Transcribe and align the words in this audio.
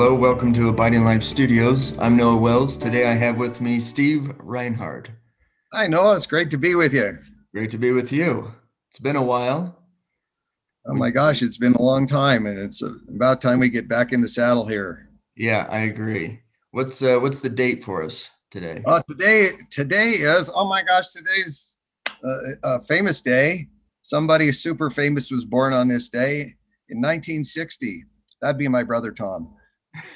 Hello, 0.00 0.14
welcome 0.14 0.54
to 0.54 0.70
Abiding 0.70 1.04
Life 1.04 1.22
Studios. 1.22 1.94
I'm 1.98 2.16
Noah 2.16 2.38
Wells. 2.38 2.78
Today 2.78 3.06
I 3.06 3.12
have 3.12 3.36
with 3.36 3.60
me 3.60 3.78
Steve 3.78 4.32
Reinhardt. 4.38 5.10
Hi, 5.74 5.88
Noah. 5.88 6.16
It's 6.16 6.24
great 6.24 6.50
to 6.52 6.56
be 6.56 6.74
with 6.74 6.94
you. 6.94 7.18
Great 7.52 7.70
to 7.72 7.76
be 7.76 7.92
with 7.92 8.10
you. 8.10 8.50
It's 8.88 8.98
been 8.98 9.16
a 9.16 9.22
while. 9.22 9.78
Oh 10.86 10.94
my 10.94 11.10
gosh, 11.10 11.42
it's 11.42 11.58
been 11.58 11.74
a 11.74 11.82
long 11.82 12.06
time, 12.06 12.46
and 12.46 12.58
it's 12.58 12.82
about 13.14 13.42
time 13.42 13.60
we 13.60 13.68
get 13.68 13.90
back 13.90 14.14
in 14.14 14.22
the 14.22 14.26
saddle 14.26 14.66
here. 14.66 15.10
Yeah, 15.36 15.66
I 15.68 15.80
agree. 15.80 16.40
What's 16.70 17.02
uh, 17.02 17.18
what's 17.18 17.40
the 17.40 17.50
date 17.50 17.84
for 17.84 18.02
us 18.02 18.30
today? 18.50 18.82
Uh, 18.86 19.02
today, 19.06 19.50
today 19.70 20.12
is 20.12 20.50
oh 20.54 20.66
my 20.66 20.82
gosh, 20.82 21.12
today's 21.12 21.74
uh, 22.24 22.38
a 22.64 22.80
famous 22.80 23.20
day. 23.20 23.68
Somebody 24.00 24.50
super 24.52 24.88
famous 24.88 25.30
was 25.30 25.44
born 25.44 25.74
on 25.74 25.88
this 25.88 26.08
day 26.08 26.54
in 26.88 27.02
1960. 27.02 28.06
That'd 28.40 28.56
be 28.56 28.66
my 28.66 28.82
brother 28.82 29.12
Tom. 29.12 29.56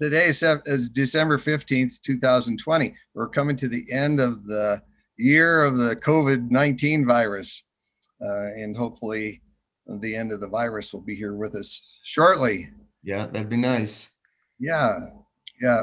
Today 0.00 0.26
is, 0.26 0.88
December 0.90 1.38
15th, 1.38 2.00
2020. 2.02 2.94
We're 3.14 3.28
coming 3.28 3.56
to 3.56 3.68
the 3.68 3.84
end 3.90 4.20
of 4.20 4.44
the 4.46 4.82
year 5.16 5.64
of 5.64 5.76
the 5.76 5.96
COVID 5.96 6.50
19 6.50 7.06
virus. 7.06 7.62
Uh, 8.24 8.52
and 8.56 8.76
hopefully, 8.76 9.42
the 10.00 10.14
end 10.14 10.32
of 10.32 10.40
the 10.40 10.48
virus 10.48 10.92
will 10.92 11.02
be 11.02 11.14
here 11.14 11.36
with 11.36 11.54
us 11.54 11.98
shortly. 12.04 12.70
Yeah, 13.02 13.26
that'd 13.26 13.48
be 13.48 13.56
nice. 13.56 14.10
Yeah. 14.58 14.98
Yeah. 15.60 15.82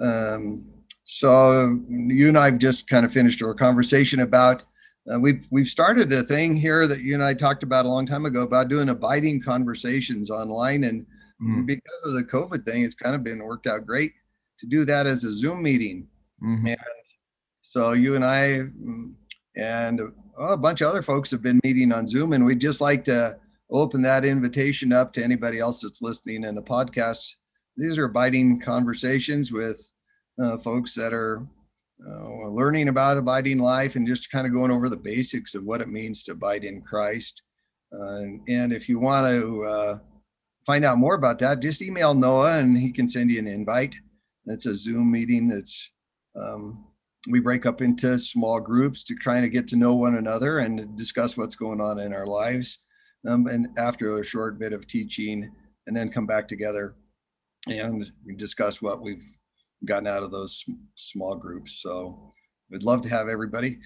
Um, 0.00 0.72
so, 1.04 1.80
you 1.88 2.28
and 2.28 2.38
I 2.38 2.46
have 2.46 2.58
just 2.58 2.88
kind 2.88 3.06
of 3.06 3.12
finished 3.12 3.42
our 3.42 3.54
conversation 3.54 4.20
about 4.20 4.64
uh, 5.12 5.20
we've 5.20 5.46
we've 5.50 5.68
started 5.68 6.12
a 6.12 6.22
thing 6.22 6.56
here 6.56 6.86
that 6.86 7.00
you 7.00 7.14
and 7.14 7.22
I 7.22 7.32
talked 7.34 7.62
about 7.62 7.86
a 7.86 7.88
long 7.88 8.06
time 8.06 8.26
ago 8.26 8.42
about 8.42 8.68
doing 8.68 8.88
abiding 8.88 9.42
conversations 9.42 10.30
online, 10.30 10.84
and 10.84 11.06
mm-hmm. 11.40 11.64
because 11.64 12.04
of 12.06 12.14
the 12.14 12.24
COVID 12.24 12.64
thing, 12.64 12.82
it's 12.82 12.94
kind 12.94 13.14
of 13.14 13.24
been 13.24 13.42
worked 13.42 13.66
out 13.66 13.86
great 13.86 14.12
to 14.60 14.66
do 14.66 14.84
that 14.84 15.06
as 15.06 15.24
a 15.24 15.30
Zoom 15.30 15.62
meeting. 15.62 16.08
Mm-hmm. 16.42 16.68
And 16.68 16.78
so 17.62 17.92
you 17.92 18.14
and 18.14 18.24
I 18.24 18.62
mm, 18.80 19.14
and 19.56 20.00
oh, 20.38 20.52
a 20.52 20.56
bunch 20.56 20.80
of 20.80 20.88
other 20.88 21.02
folks 21.02 21.30
have 21.30 21.42
been 21.42 21.60
meeting 21.64 21.92
on 21.92 22.08
Zoom, 22.08 22.32
and 22.32 22.44
we'd 22.44 22.60
just 22.60 22.80
like 22.80 23.04
to 23.04 23.38
open 23.70 24.02
that 24.02 24.24
invitation 24.24 24.92
up 24.92 25.12
to 25.12 25.24
anybody 25.24 25.58
else 25.58 25.80
that's 25.80 26.02
listening 26.02 26.44
in 26.44 26.54
the 26.54 26.62
podcast. 26.62 27.34
These 27.76 27.98
are 27.98 28.04
abiding 28.04 28.60
conversations 28.60 29.52
with 29.52 29.92
uh, 30.40 30.58
folks 30.58 30.94
that 30.94 31.12
are 31.12 31.46
uh, 32.06 32.48
learning 32.48 32.88
about 32.88 33.16
abiding 33.16 33.58
life 33.58 33.96
and 33.96 34.06
just 34.06 34.30
kind 34.30 34.46
of 34.46 34.52
going 34.52 34.70
over 34.70 34.88
the 34.88 34.96
basics 34.96 35.54
of 35.54 35.64
what 35.64 35.80
it 35.80 35.88
means 35.88 36.22
to 36.24 36.32
abide 36.32 36.64
in 36.64 36.82
Christ. 36.82 37.42
Uh, 37.92 38.16
and, 38.16 38.40
and, 38.48 38.72
if 38.72 38.88
you 38.88 38.98
want 38.98 39.26
to 39.26 39.64
uh, 39.64 39.98
find 40.66 40.84
out 40.84 40.98
more 40.98 41.14
about 41.14 41.38
that, 41.38 41.60
just 41.60 41.80
email 41.80 42.12
Noah 42.12 42.58
and 42.58 42.76
he 42.76 42.92
can 42.92 43.08
send 43.08 43.30
you 43.30 43.38
an 43.38 43.46
invite. 43.46 43.94
It's 44.46 44.66
a 44.66 44.76
Zoom 44.76 45.10
meeting. 45.10 45.50
It's 45.50 45.90
um, 46.36 46.88
we 47.30 47.40
break 47.40 47.66
up 47.66 47.80
into 47.80 48.18
small 48.18 48.60
groups 48.60 49.02
to 49.04 49.14
try 49.14 49.40
to 49.40 49.48
get 49.48 49.66
to 49.68 49.76
know 49.76 49.94
one 49.94 50.16
another 50.16 50.58
and 50.58 50.96
discuss 50.96 51.36
what's 51.36 51.56
going 51.56 51.80
on 51.80 51.98
in 52.00 52.12
our 52.12 52.26
lives. 52.26 52.78
Um, 53.26 53.46
and 53.46 53.68
after 53.78 54.18
a 54.18 54.24
short 54.24 54.58
bit 54.58 54.72
of 54.72 54.86
teaching, 54.86 55.50
and 55.86 55.96
then 55.96 56.10
come 56.10 56.26
back 56.26 56.48
together 56.48 56.96
and 57.68 58.10
discuss 58.36 58.82
what 58.82 59.00
we've 59.00 59.24
gotten 59.84 60.06
out 60.06 60.22
of 60.22 60.30
those 60.30 60.64
small 60.94 61.34
groups. 61.34 61.80
So 61.82 62.32
we'd 62.70 62.82
love 62.82 63.02
to 63.02 63.08
have 63.08 63.28
everybody. 63.28 63.78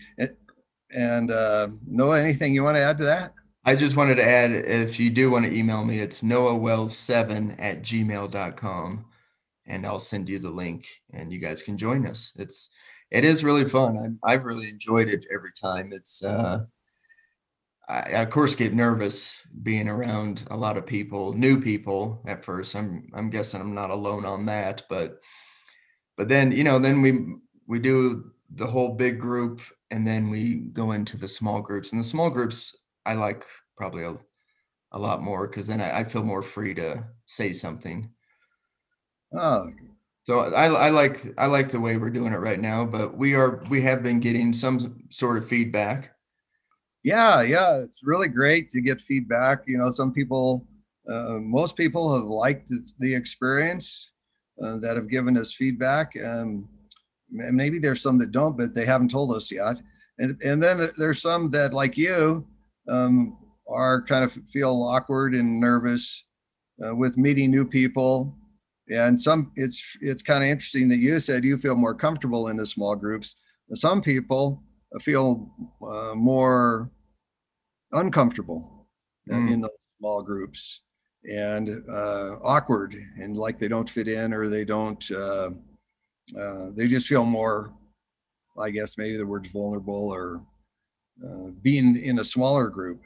And 0.93 1.31
uh, 1.31 1.69
Noah, 1.87 2.21
anything 2.21 2.55
you 2.55 2.63
want 2.63 2.77
to 2.77 2.83
add 2.83 2.99
to 2.99 3.05
that? 3.05 3.35
I 3.65 3.77
just 3.77 3.97
wanted 3.97 4.17
to 4.17 4.25
add 4.25 4.53
if 4.53 4.99
you 4.99 5.11
do 5.11 5.31
want 5.31 5.45
to 5.45 5.55
email 5.55 5.85
me, 5.85 6.01
it's 6.01 6.23
noahwells7 6.23 7.57
at 7.59 7.83
gmail.com 7.83 9.05
and 9.67 9.87
I'll 9.87 10.01
send 10.01 10.29
you 10.29 10.39
the 10.39 10.51
link 10.51 10.87
and 11.13 11.33
you 11.33 11.39
guys 11.39 11.63
can 11.63 11.77
join 11.77 12.07
us. 12.07 12.33
It's 12.37 12.71
it 13.11 13.25
is 13.25 13.45
really 13.45 13.65
fun. 13.65 14.19
I, 14.25 14.33
I've 14.33 14.45
really 14.45 14.69
enjoyed 14.69 15.09
it 15.09 15.27
every 15.33 15.53
time. 15.53 15.93
It's 15.93 16.25
uh 16.25 16.65
I, 17.87 18.23
of 18.23 18.31
course 18.31 18.55
get 18.55 18.73
nervous 18.73 19.37
being 19.63 19.89
around 19.89 20.45
a 20.51 20.57
lot 20.57 20.77
of 20.79 20.87
people, 20.87 21.35
new 21.35 21.61
people 21.61 22.23
at 22.27 22.45
first. 22.45 22.75
I'm 22.75 23.03
I'm 23.13 23.29
guessing 23.29 23.61
I'm 23.61 23.75
not 23.75 23.91
alone 23.91 24.25
on 24.25 24.47
that, 24.47 24.85
but 24.89 25.21
but 26.17 26.29
then 26.29 26.51
you 26.51 26.65
know 26.65 26.79
then 26.79 27.03
we 27.03 27.27
we 27.67 27.79
do 27.79 28.31
the 28.55 28.67
whole 28.67 28.95
big 28.95 29.21
group 29.21 29.61
and 29.91 30.07
then 30.07 30.31
we 30.31 30.55
go 30.73 30.93
into 30.93 31.19
the 31.19 31.29
small 31.29 31.61
groups 31.61 31.91
and 31.91 32.01
the 32.01 32.05
small 32.05 32.31
groups 32.31 32.75
i 33.07 33.15
like 33.15 33.45
probably 33.77 34.05
a, 34.05 34.17
a 34.93 34.99
lot 34.99 35.23
more 35.23 35.49
because 35.49 35.67
then 35.67 35.81
I, 35.81 36.01
I, 36.01 36.05
feel 36.05 36.23
more 36.23 36.43
free 36.43 36.75
to 36.75 37.05
say 37.27 37.53
something 37.53 38.11
oh 39.37 39.69
so 40.25 40.41
I, 40.41 40.67
I 40.67 40.89
like 40.91 41.19
i 41.39 41.47
like 41.47 41.71
the 41.71 41.81
way 41.81 41.97
we're 41.97 42.11
doing 42.11 42.33
it 42.33 42.39
right 42.39 42.61
now 42.61 42.85
but 42.85 43.17
we 43.17 43.35
are 43.35 43.63
we 43.71 43.83
have 43.83 44.03
been 44.03 44.21
getting 44.21 44.53
some 44.53 45.03
sort 45.11 45.39
of 45.39 45.49
feedback 45.49 46.15
yeah 47.05 47.41
yeah 47.41 47.77
it's 47.77 48.01
really 48.03 48.29
great 48.29 48.71
to 48.71 48.81
get 48.81 49.01
feedback 49.01 49.63
you 49.67 49.79
know 49.79 49.91
some 49.91 50.13
people 50.13 50.67
uh, 51.11 51.39
most 51.41 51.77
people 51.77 52.15
have 52.15 52.27
liked 52.27 52.73
the 52.99 53.15
experience 53.15 54.11
uh, 54.63 54.77
that 54.77 54.97
have 54.97 55.09
given 55.09 55.37
us 55.37 55.53
feedback. 55.53 56.13
Um, 56.25 56.69
maybe 57.31 57.79
there's 57.79 58.03
some 58.03 58.19
that 58.19 58.33
don't, 58.33 58.57
but 58.57 58.75
they 58.75 58.85
haven't 58.85 59.11
told 59.11 59.35
us 59.35 59.51
yet. 59.51 59.77
And, 60.19 60.41
and 60.43 60.63
then 60.63 60.91
there's 60.99 61.23
some 61.23 61.51
that, 61.53 61.73
like 61.73 61.97
you, 61.97 62.47
um, 62.89 63.39
are 63.69 64.03
kind 64.03 64.25
of 64.25 64.37
feel 64.53 64.83
awkward 64.83 65.35
and 65.35 65.61
nervous 65.61 66.25
uh, 66.85 66.95
with 66.95 67.17
meeting 67.17 67.51
new 67.51 67.65
people. 67.65 68.37
And 68.89 69.21
some, 69.21 69.53
it's 69.55 69.83
it's 70.01 70.23
kind 70.23 70.43
of 70.43 70.51
interesting 70.51 70.89
that 70.89 70.99
you 70.99 71.21
said 71.21 71.45
you 71.45 71.57
feel 71.57 71.77
more 71.77 71.95
comfortable 71.95 72.49
in 72.49 72.57
the 72.57 72.67
small 72.67 72.97
groups. 72.97 73.37
Some 73.73 74.03
people 74.03 74.65
feel 75.01 75.49
uh, 75.89 76.15
more 76.15 76.91
uncomfortable 77.93 78.89
mm. 79.29 79.53
in 79.53 79.61
the 79.61 79.71
small 79.99 80.23
groups 80.23 80.81
and 81.31 81.83
uh, 81.91 82.37
awkward 82.43 82.97
and 83.19 83.37
like 83.37 83.59
they 83.59 83.69
don't 83.69 83.91
fit 83.91 84.09
in 84.09 84.33
or 84.33 84.49
they 84.49 84.65
don't 84.65 85.11
uh, 85.11 85.51
uh, 86.39 86.71
they 86.75 86.87
just 86.87 87.07
feel 87.07 87.25
more 87.25 87.75
i 88.59 88.71
guess 88.71 88.97
maybe 88.97 89.17
the 89.17 89.27
word's 89.27 89.51
vulnerable 89.51 90.09
or 90.09 90.41
uh, 91.27 91.51
being 91.63 91.97
in 91.97 92.19
a 92.19 92.25
smaller 92.25 92.69
group 92.69 93.03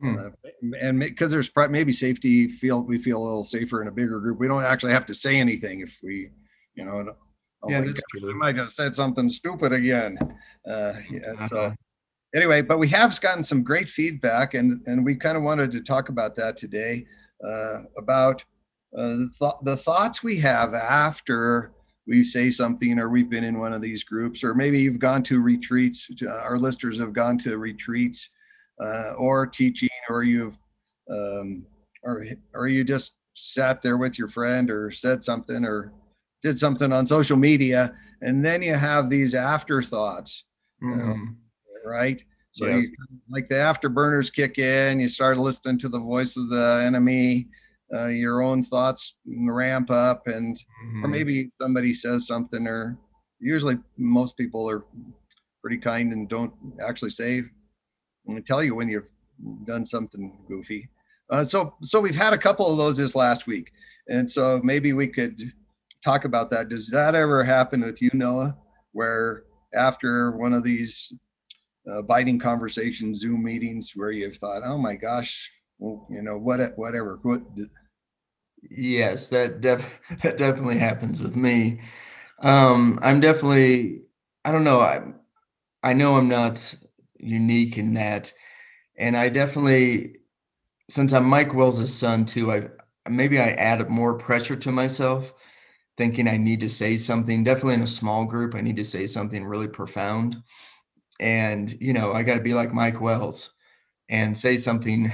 hmm. 0.00 0.16
Uh, 0.16 0.74
and 0.80 0.98
because 1.00 1.30
there's 1.30 1.50
maybe 1.70 1.92
safety 1.92 2.48
feel 2.48 2.82
we 2.82 2.98
feel 2.98 3.18
a 3.18 3.24
little 3.24 3.44
safer 3.44 3.82
in 3.82 3.88
a 3.88 3.92
bigger 3.92 4.20
group 4.20 4.38
we 4.38 4.48
don't 4.48 4.64
actually 4.64 4.92
have 4.92 5.06
to 5.06 5.14
say 5.14 5.38
anything 5.38 5.80
if 5.80 5.98
we 6.02 6.30
you 6.74 6.84
know 6.84 7.14
oh 7.62 7.70
yeah. 7.70 7.80
I 7.80 8.32
might 8.34 8.56
have 8.56 8.70
said 8.70 8.94
something 8.94 9.28
stupid 9.28 9.72
again. 9.72 10.18
Uh, 10.66 10.94
yeah, 11.10 11.46
so 11.48 11.74
anyway, 12.34 12.62
but 12.62 12.78
we 12.78 12.88
have 12.88 13.20
gotten 13.20 13.42
some 13.42 13.62
great 13.62 13.88
feedback, 13.88 14.54
and 14.54 14.82
and 14.86 15.04
we 15.04 15.16
kind 15.16 15.36
of 15.36 15.42
wanted 15.42 15.70
to 15.72 15.80
talk 15.80 16.08
about 16.08 16.34
that 16.36 16.56
today 16.56 17.06
uh, 17.44 17.82
about 17.96 18.44
uh, 18.96 19.08
the, 19.08 19.30
th- 19.38 19.52
the 19.62 19.76
thoughts 19.76 20.22
we 20.22 20.36
have 20.38 20.74
after 20.74 21.72
we 22.08 22.24
say 22.24 22.50
something 22.50 22.98
or 22.98 23.10
we've 23.10 23.30
been 23.30 23.44
in 23.44 23.58
one 23.58 23.72
of 23.72 23.82
these 23.82 24.02
groups 24.02 24.42
or 24.42 24.54
maybe 24.54 24.80
you've 24.80 24.98
gone 24.98 25.22
to 25.22 25.40
retreats 25.40 26.08
uh, 26.22 26.30
our 26.30 26.58
listeners 26.58 26.98
have 26.98 27.12
gone 27.12 27.38
to 27.38 27.58
retreats 27.58 28.30
uh, 28.80 29.12
or 29.16 29.46
teaching 29.46 29.88
or 30.08 30.22
you've 30.22 30.58
um, 31.10 31.66
or 32.02 32.24
or 32.54 32.68
you 32.68 32.82
just 32.82 33.16
sat 33.34 33.82
there 33.82 33.98
with 33.98 34.18
your 34.18 34.28
friend 34.28 34.70
or 34.70 34.90
said 34.90 35.22
something 35.22 35.64
or 35.64 35.92
did 36.42 36.58
something 36.58 36.92
on 36.92 37.06
social 37.06 37.36
media 37.36 37.94
and 38.22 38.44
then 38.44 38.62
you 38.62 38.74
have 38.74 39.10
these 39.10 39.34
afterthoughts 39.34 40.44
mm-hmm. 40.82 41.24
right 41.86 42.24
so 42.50 42.66
yeah. 42.66 42.78
you, 42.78 42.90
like 43.30 43.48
the 43.48 43.56
afterburners 43.56 44.32
kick 44.32 44.58
in, 44.58 44.98
you 44.98 45.06
start 45.06 45.38
listening 45.38 45.78
to 45.78 45.88
the 45.88 46.00
voice 46.00 46.36
of 46.36 46.48
the 46.48 46.82
enemy, 46.84 47.46
uh, 47.94 48.06
your 48.06 48.42
own 48.42 48.62
thoughts 48.62 49.16
ramp 49.26 49.90
up, 49.90 50.26
and 50.26 50.56
mm-hmm. 50.56 51.04
or 51.04 51.08
maybe 51.08 51.50
somebody 51.60 51.94
says 51.94 52.26
something, 52.26 52.66
or 52.66 52.98
usually 53.40 53.78
most 53.96 54.36
people 54.36 54.68
are 54.68 54.84
pretty 55.62 55.78
kind 55.78 56.12
and 56.12 56.28
don't 56.28 56.52
actually 56.86 57.10
say 57.10 57.42
and 58.26 58.46
tell 58.46 58.62
you 58.62 58.74
when 58.74 58.88
you've 58.88 59.08
done 59.64 59.86
something 59.86 60.38
goofy. 60.48 60.88
Uh, 61.30 61.44
so 61.44 61.74
so 61.82 62.00
we've 62.00 62.14
had 62.14 62.32
a 62.32 62.38
couple 62.38 62.70
of 62.70 62.76
those 62.76 62.96
this 62.96 63.14
last 63.14 63.46
week, 63.46 63.72
and 64.08 64.30
so 64.30 64.60
maybe 64.62 64.92
we 64.92 65.06
could 65.06 65.52
talk 66.04 66.24
about 66.24 66.50
that. 66.50 66.68
Does 66.68 66.88
that 66.90 67.14
ever 67.14 67.42
happen 67.42 67.80
with 67.80 68.00
you, 68.02 68.10
Noah? 68.12 68.56
Where 68.92 69.44
after 69.74 70.32
one 70.32 70.52
of 70.52 70.64
these 70.64 71.12
uh, 71.88 71.98
abiding 71.98 72.38
conversations, 72.38 73.20
Zoom 73.20 73.42
meetings 73.42 73.92
where 73.94 74.10
you've 74.10 74.36
thought, 74.36 74.62
oh 74.64 74.78
my 74.78 74.94
gosh, 74.94 75.50
well, 75.78 76.06
you 76.10 76.22
know, 76.22 76.36
what, 76.36 76.60
whatever. 76.76 77.18
What, 77.22 77.42
yes, 78.70 79.26
that 79.28 79.60
def- 79.60 80.00
that 80.22 80.38
definitely 80.38 80.78
happens 80.78 81.20
with 81.20 81.36
me. 81.36 81.80
Um, 82.40 82.98
I'm 83.02 83.20
definitely, 83.20 84.02
I 84.44 84.52
don't 84.52 84.64
know, 84.64 84.80
I, 84.80 85.02
I 85.82 85.94
know 85.94 86.16
I'm 86.16 86.28
not 86.28 86.74
unique 87.18 87.78
in 87.78 87.94
that. 87.94 88.32
And 88.98 89.16
I 89.16 89.30
definitely, 89.30 90.16
since 90.88 91.12
I'm 91.12 91.26
Mike 91.26 91.54
Wells' 91.54 91.94
son 91.94 92.24
too, 92.26 92.52
I, 92.52 92.68
maybe 93.10 93.38
I 93.40 93.50
add 93.50 93.88
more 93.90 94.14
pressure 94.16 94.56
to 94.56 94.72
myself, 94.72 95.32
thinking 95.98 96.28
I 96.28 96.36
need 96.38 96.60
to 96.60 96.70
say 96.70 96.96
something. 96.96 97.44
Definitely 97.44 97.74
in 97.76 97.82
a 97.82 97.86
small 97.88 98.26
group, 98.26 98.54
I 98.54 98.60
need 98.62 98.76
to 98.76 98.84
say 98.84 99.06
something 99.06 99.46
really 99.46 99.68
profound. 99.68 100.36
And, 101.20 101.76
you 101.80 101.92
know, 101.92 102.12
I 102.12 102.22
got 102.22 102.34
to 102.36 102.40
be 102.42 102.54
like 102.54 102.72
Mike 102.74 103.00
Wells 103.00 103.50
and 104.08 104.36
say 104.38 104.56
something 104.58 105.12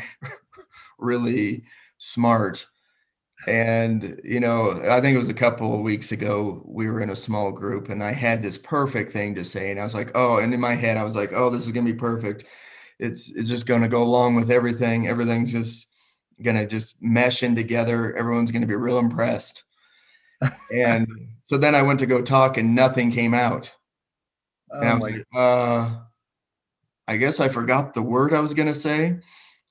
really 0.98 1.64
smart. 1.98 2.66
And, 3.46 4.20
you 4.24 4.40
know, 4.40 4.82
I 4.88 5.00
think 5.00 5.14
it 5.14 5.18
was 5.18 5.28
a 5.28 5.34
couple 5.34 5.74
of 5.74 5.80
weeks 5.82 6.12
ago, 6.12 6.62
we 6.64 6.88
were 6.88 7.00
in 7.00 7.10
a 7.10 7.16
small 7.16 7.52
group 7.52 7.90
and 7.90 8.02
I 8.02 8.12
had 8.12 8.42
this 8.42 8.56
perfect 8.56 9.12
thing 9.12 9.34
to 9.34 9.44
say. 9.44 9.70
And 9.70 9.78
I 9.78 9.84
was 9.84 9.94
like, 9.94 10.12
oh, 10.14 10.38
and 10.38 10.54
in 10.54 10.60
my 10.60 10.74
head, 10.74 10.96
I 10.96 11.04
was 11.04 11.16
like, 11.16 11.32
oh, 11.34 11.50
this 11.50 11.66
is 11.66 11.72
going 11.72 11.86
to 11.86 11.92
be 11.92 11.98
perfect. 11.98 12.44
It's, 12.98 13.30
it's 13.32 13.48
just 13.48 13.66
going 13.66 13.82
to 13.82 13.88
go 13.88 14.02
along 14.02 14.34
with 14.36 14.50
everything. 14.50 15.08
Everything's 15.08 15.52
just 15.52 15.88
going 16.42 16.56
to 16.56 16.66
just 16.66 16.96
mesh 17.02 17.42
in 17.42 17.54
together. 17.54 18.16
Everyone's 18.16 18.50
going 18.50 18.62
to 18.62 18.68
be 18.68 18.76
real 18.76 18.98
impressed. 18.98 19.64
and 20.72 21.06
so 21.42 21.58
then 21.58 21.74
I 21.74 21.82
went 21.82 22.00
to 22.00 22.06
go 22.06 22.22
talk 22.22 22.56
and 22.56 22.74
nothing 22.74 23.10
came 23.10 23.34
out. 23.34 23.74
And 24.70 24.88
I 24.88 24.92
Oh 24.92 24.94
was 24.94 25.00
my, 25.00 25.16
like, 25.16 25.26
uh, 25.34 25.98
I 27.06 27.16
guess 27.18 27.40
I 27.40 27.48
forgot 27.48 27.92
the 27.92 28.02
word 28.02 28.32
I 28.32 28.40
was 28.40 28.54
going 28.54 28.68
to 28.68 28.74
say. 28.74 29.18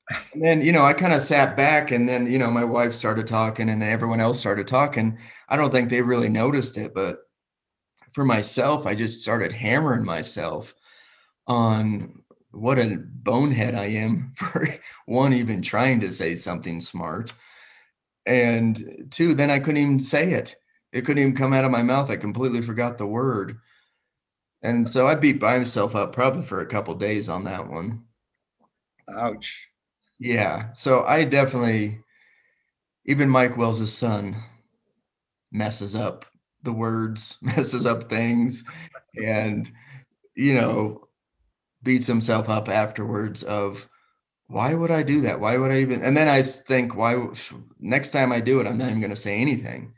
And 0.10 0.42
then, 0.42 0.62
you 0.62 0.72
know, 0.72 0.86
I 0.86 0.94
kind 0.94 1.14
of 1.14 1.22
sat 1.22 1.56
back 1.56 1.92
and 1.92 2.08
then, 2.08 2.30
you 2.32 2.38
know, 2.38 2.52
my 2.52 2.64
wife 2.64 2.94
started 2.94 3.26
talking 3.26 3.70
and 3.70 3.82
everyone 3.82 4.20
else 4.20 4.40
started 4.40 4.68
talking. 4.68 5.18
I 5.50 5.56
don't 5.56 5.72
think 5.72 5.90
they 5.90 6.02
really 6.02 6.30
noticed 6.30 6.78
it, 6.78 6.94
but 6.94 7.20
for 8.12 8.26
myself, 8.26 8.86
I 8.86 8.96
just 8.96 9.22
started 9.22 9.52
hammering 9.52 10.06
myself 10.06 10.74
on 11.48 12.24
what 12.52 12.78
a 12.78 12.98
bonehead 12.98 13.76
I 13.76 13.86
am 13.86 14.34
for 14.36 14.68
one, 15.06 15.34
even 15.34 15.62
trying 15.62 16.00
to 16.02 16.12
say 16.12 16.36
something 16.36 16.80
smart. 16.80 17.34
And 18.26 19.08
two, 19.10 19.34
then 19.34 19.50
I 19.50 19.60
couldn't 19.60 19.82
even 19.82 20.00
say 20.00 20.34
it. 20.34 20.56
It 20.92 21.06
couldn't 21.06 21.22
even 21.22 21.36
come 21.36 21.54
out 21.54 21.66
of 21.66 21.72
my 21.72 21.82
mouth. 21.82 22.12
I 22.12 22.18
completely 22.18 22.62
forgot 22.62 22.98
the 22.98 23.08
word. 23.08 23.58
And 24.62 24.88
so 24.88 25.08
I 25.08 25.16
beat 25.16 25.42
myself 25.42 25.96
up 25.96 26.14
probably 26.14 26.44
for 26.44 26.62
a 26.62 26.66
couple 26.66 26.94
days 26.96 27.28
on 27.28 27.44
that 27.46 27.68
one. 27.68 28.04
ouch. 29.10 29.68
Yeah. 30.20 30.74
So 30.74 31.04
I 31.04 31.24
definitely, 31.26 32.00
even 33.06 33.30
Mike 33.30 33.58
Wells' 33.58 33.92
son 33.94 34.36
messes 35.52 35.96
up 35.96 36.26
the 36.64 36.74
words, 36.74 37.38
messes 37.42 37.86
up 37.86 38.10
things, 38.10 38.64
and, 39.22 39.72
you 40.36 40.56
know, 40.56 41.08
beats 41.84 42.08
himself 42.08 42.50
up 42.50 42.70
afterwards 42.70 43.44
of 43.44 43.90
why 44.48 44.74
would 44.74 44.92
I 44.92 45.04
do 45.04 45.22
that? 45.22 45.40
Why 45.40 45.58
would 45.58 45.72
I 45.72 45.80
even? 45.80 46.04
And 46.04 46.18
then 46.18 46.28
I 46.28 46.44
think, 46.44 46.96
why, 46.96 47.18
next 47.80 48.12
time 48.12 48.32
I 48.32 48.42
do 48.42 48.60
it, 48.60 48.68
I'm 48.68 48.78
not 48.78 48.90
even 48.90 49.00
going 49.02 49.12
to 49.12 49.16
say 49.16 49.40
anything 49.40 49.94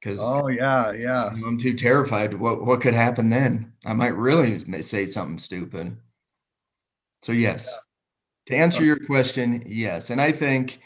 because 0.00 0.20
Oh 0.20 0.48
yeah, 0.48 0.92
yeah. 0.92 1.26
I'm 1.28 1.58
too 1.58 1.74
terrified. 1.74 2.34
What, 2.34 2.64
what 2.64 2.80
could 2.80 2.94
happen 2.94 3.28
then? 3.30 3.72
I 3.84 3.92
might 3.92 4.14
really 4.14 4.58
say 4.82 5.06
something 5.06 5.38
stupid. 5.38 5.96
So, 7.22 7.32
yes, 7.32 7.76
to 8.46 8.54
answer 8.54 8.84
your 8.84 8.98
question, 8.98 9.62
yes. 9.66 10.10
And 10.10 10.20
I 10.20 10.32
think, 10.32 10.80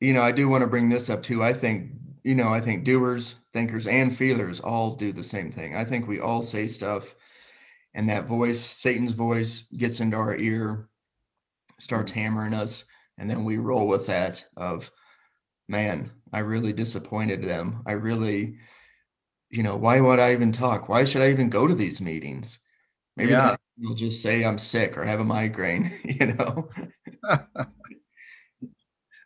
you 0.00 0.12
know, 0.12 0.22
I 0.22 0.32
do 0.32 0.48
want 0.48 0.62
to 0.62 0.68
bring 0.68 0.88
this 0.88 1.10
up 1.10 1.22
too. 1.22 1.42
I 1.42 1.52
think, 1.52 1.92
you 2.24 2.34
know, 2.34 2.48
I 2.48 2.60
think 2.60 2.84
doers, 2.84 3.36
thinkers, 3.52 3.86
and 3.86 4.16
feelers 4.16 4.60
all 4.60 4.94
do 4.94 5.12
the 5.12 5.22
same 5.24 5.50
thing. 5.50 5.76
I 5.76 5.84
think 5.84 6.06
we 6.06 6.20
all 6.20 6.42
say 6.42 6.66
stuff, 6.66 7.14
and 7.94 8.08
that 8.08 8.26
voice, 8.26 8.64
Satan's 8.64 9.12
voice, 9.12 9.66
gets 9.76 10.00
into 10.00 10.16
our 10.16 10.36
ear, 10.36 10.88
starts 11.78 12.12
hammering 12.12 12.54
us, 12.54 12.84
and 13.18 13.28
then 13.28 13.44
we 13.44 13.58
roll 13.58 13.86
with 13.88 14.06
that 14.06 14.44
of, 14.56 14.90
man, 15.68 16.10
I 16.32 16.40
really 16.40 16.72
disappointed 16.72 17.42
them. 17.42 17.82
I 17.86 17.92
really, 17.92 18.56
you 19.50 19.62
know, 19.62 19.76
why 19.76 20.00
would 20.00 20.20
I 20.20 20.32
even 20.32 20.52
talk? 20.52 20.88
Why 20.88 21.04
should 21.04 21.22
I 21.22 21.30
even 21.30 21.50
go 21.50 21.66
to 21.66 21.74
these 21.74 22.00
meetings? 22.00 22.58
Maybe 23.16 23.32
Yeah. 23.32 23.48
then 23.48 23.56
you'll 23.76 23.94
just 23.94 24.22
say 24.22 24.44
I'm 24.44 24.58
sick 24.58 24.96
or 24.96 25.04
have 25.04 25.20
a 25.20 25.24
migraine, 25.24 25.90
you 26.04 26.26
know? 26.26 26.68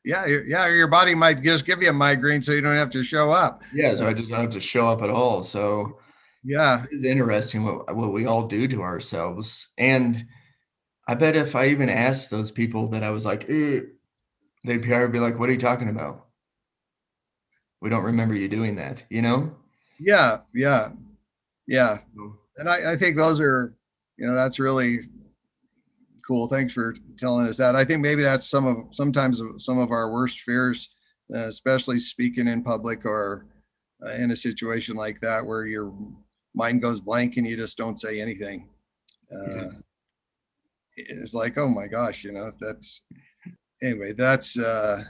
Yeah, 0.05 0.25
yeah, 0.47 0.69
your 0.69 0.87
body 0.87 1.17
might 1.17 1.43
just 1.43 1.67
give 1.67 1.83
you 1.83 1.89
a 1.91 1.93
migraine 1.93 2.41
so 2.41 2.53
you 2.53 2.61
don't 2.61 2.77
have 2.77 2.91
to 2.91 3.03
show 3.03 3.33
up. 3.33 3.65
Yeah, 3.75 3.93
so 3.97 4.07
I 4.07 4.15
just 4.15 4.31
don't 4.31 4.41
have 4.41 4.51
to 4.53 4.61
show 4.61 4.87
up 4.87 5.03
at 5.03 5.11
all. 5.11 5.43
So 5.43 5.99
Yeah. 6.45 6.85
it 6.85 6.93
is 6.93 7.03
interesting 7.05 7.65
what 7.65 7.93
what 7.97 8.13
we 8.13 8.25
all 8.25 8.47
do 8.47 8.69
to 8.69 8.83
ourselves. 8.83 9.67
And 9.79 10.25
I 11.09 11.15
bet 11.17 11.35
if 11.37 11.57
I 11.57 11.67
even 11.69 11.89
asked 11.89 12.31
those 12.31 12.53
people 12.53 12.89
that 12.91 13.03
I 13.03 13.11
was 13.11 13.25
like, 13.25 13.51
"Eh," 13.51 13.81
they'd 14.65 14.83
probably 14.83 15.09
be 15.09 15.21
like, 15.21 15.39
"What 15.41 15.49
are 15.49 15.53
you 15.53 15.59
talking 15.59 15.89
about? 15.89 16.29
We 17.81 17.91
don't 17.91 18.05
remember 18.05 18.35
you 18.37 18.49
doing 18.49 18.77
that," 18.77 19.05
you 19.11 19.23
know? 19.23 19.57
Yeah, 19.99 20.41
yeah, 20.55 20.91
yeah. 21.67 21.99
And 22.59 22.69
I, 22.69 22.93
I 22.93 22.97
think 22.97 23.17
those 23.17 23.41
are, 23.41 23.76
you 24.17 24.27
know, 24.27 24.35
that's 24.35 24.59
really 24.59 25.01
cool. 26.27 26.49
Thanks 26.49 26.73
for 26.73 26.97
telling 27.19 27.47
us 27.47 27.59
that. 27.59 27.77
I 27.77 27.85
think 27.85 28.01
maybe 28.01 28.23
that's 28.23 28.49
some 28.49 28.67
of 28.67 28.77
sometimes 28.93 29.43
some 29.59 29.79
of 29.79 29.91
our 29.91 30.11
worst 30.11 30.41
fears, 30.41 30.89
uh, 31.35 31.47
especially 31.47 31.99
speaking 31.99 32.49
in 32.49 32.63
public 32.63 33.05
or 33.05 33.47
uh, 34.05 34.13
in 34.13 34.31
a 34.31 34.37
situation 34.37 34.97
like 34.97 35.21
that 35.21 35.45
where 35.45 35.67
your 35.67 35.93
mind 36.55 36.83
goes 36.83 37.01
blank 37.01 37.37
and 37.37 37.47
you 37.47 37.57
just 37.57 37.79
don't 37.79 38.01
say 38.01 38.21
anything. 38.21 38.69
Uh, 39.31 39.69
it's 40.97 41.35
like, 41.35 41.59
oh 41.59 41.69
my 41.69 41.87
gosh, 41.87 42.25
you 42.25 42.33
know, 42.33 42.51
that's 42.61 43.03
anyway. 43.83 44.13
That's 44.13 44.59
uh, 44.59 45.05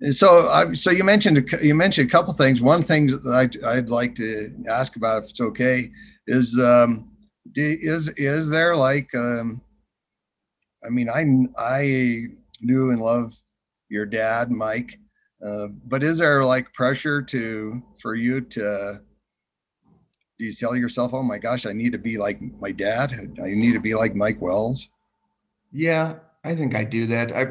and 0.00 0.14
so. 0.14 0.48
I, 0.48 0.72
so 0.72 0.90
you 0.90 1.04
mentioned 1.04 1.48
you 1.62 1.74
mentioned 1.74 2.08
a 2.08 2.12
couple 2.12 2.34
things. 2.34 2.60
One 2.60 2.82
thing 2.82 3.06
that 3.06 3.32
I'd, 3.32 3.64
I'd 3.64 3.88
like 3.88 4.14
to 4.16 4.52
ask 4.68 4.96
about, 4.96 5.24
if 5.24 5.30
it's 5.30 5.40
okay, 5.40 5.90
is 6.26 6.58
um, 6.58 7.13
is 7.62 8.08
is 8.10 8.48
there 8.50 8.76
like 8.76 9.14
um, 9.14 9.62
I 10.84 10.88
mean, 10.90 11.08
I 11.08 11.24
I 11.58 12.26
knew 12.60 12.90
and 12.90 13.00
love 13.00 13.34
your 13.88 14.06
dad, 14.06 14.50
Mike, 14.50 14.98
uh, 15.44 15.68
but 15.86 16.02
is 16.02 16.18
there 16.18 16.44
like 16.44 16.72
pressure 16.72 17.22
to 17.22 17.82
for 18.00 18.14
you 18.14 18.40
to? 18.40 19.00
Do 20.38 20.44
you 20.44 20.52
tell 20.52 20.74
yourself, 20.74 21.14
"Oh 21.14 21.22
my 21.22 21.38
gosh, 21.38 21.64
I 21.66 21.72
need 21.72 21.92
to 21.92 21.98
be 21.98 22.18
like 22.18 22.40
my 22.60 22.72
dad. 22.72 23.12
I 23.42 23.48
need 23.50 23.72
to 23.72 23.80
be 23.80 23.94
like 23.94 24.14
Mike 24.16 24.40
Wells"? 24.40 24.88
yeah, 25.72 26.16
I 26.44 26.54
think 26.54 26.74
I 26.74 26.84
do 26.84 27.06
that. 27.06 27.32
I 27.32 27.46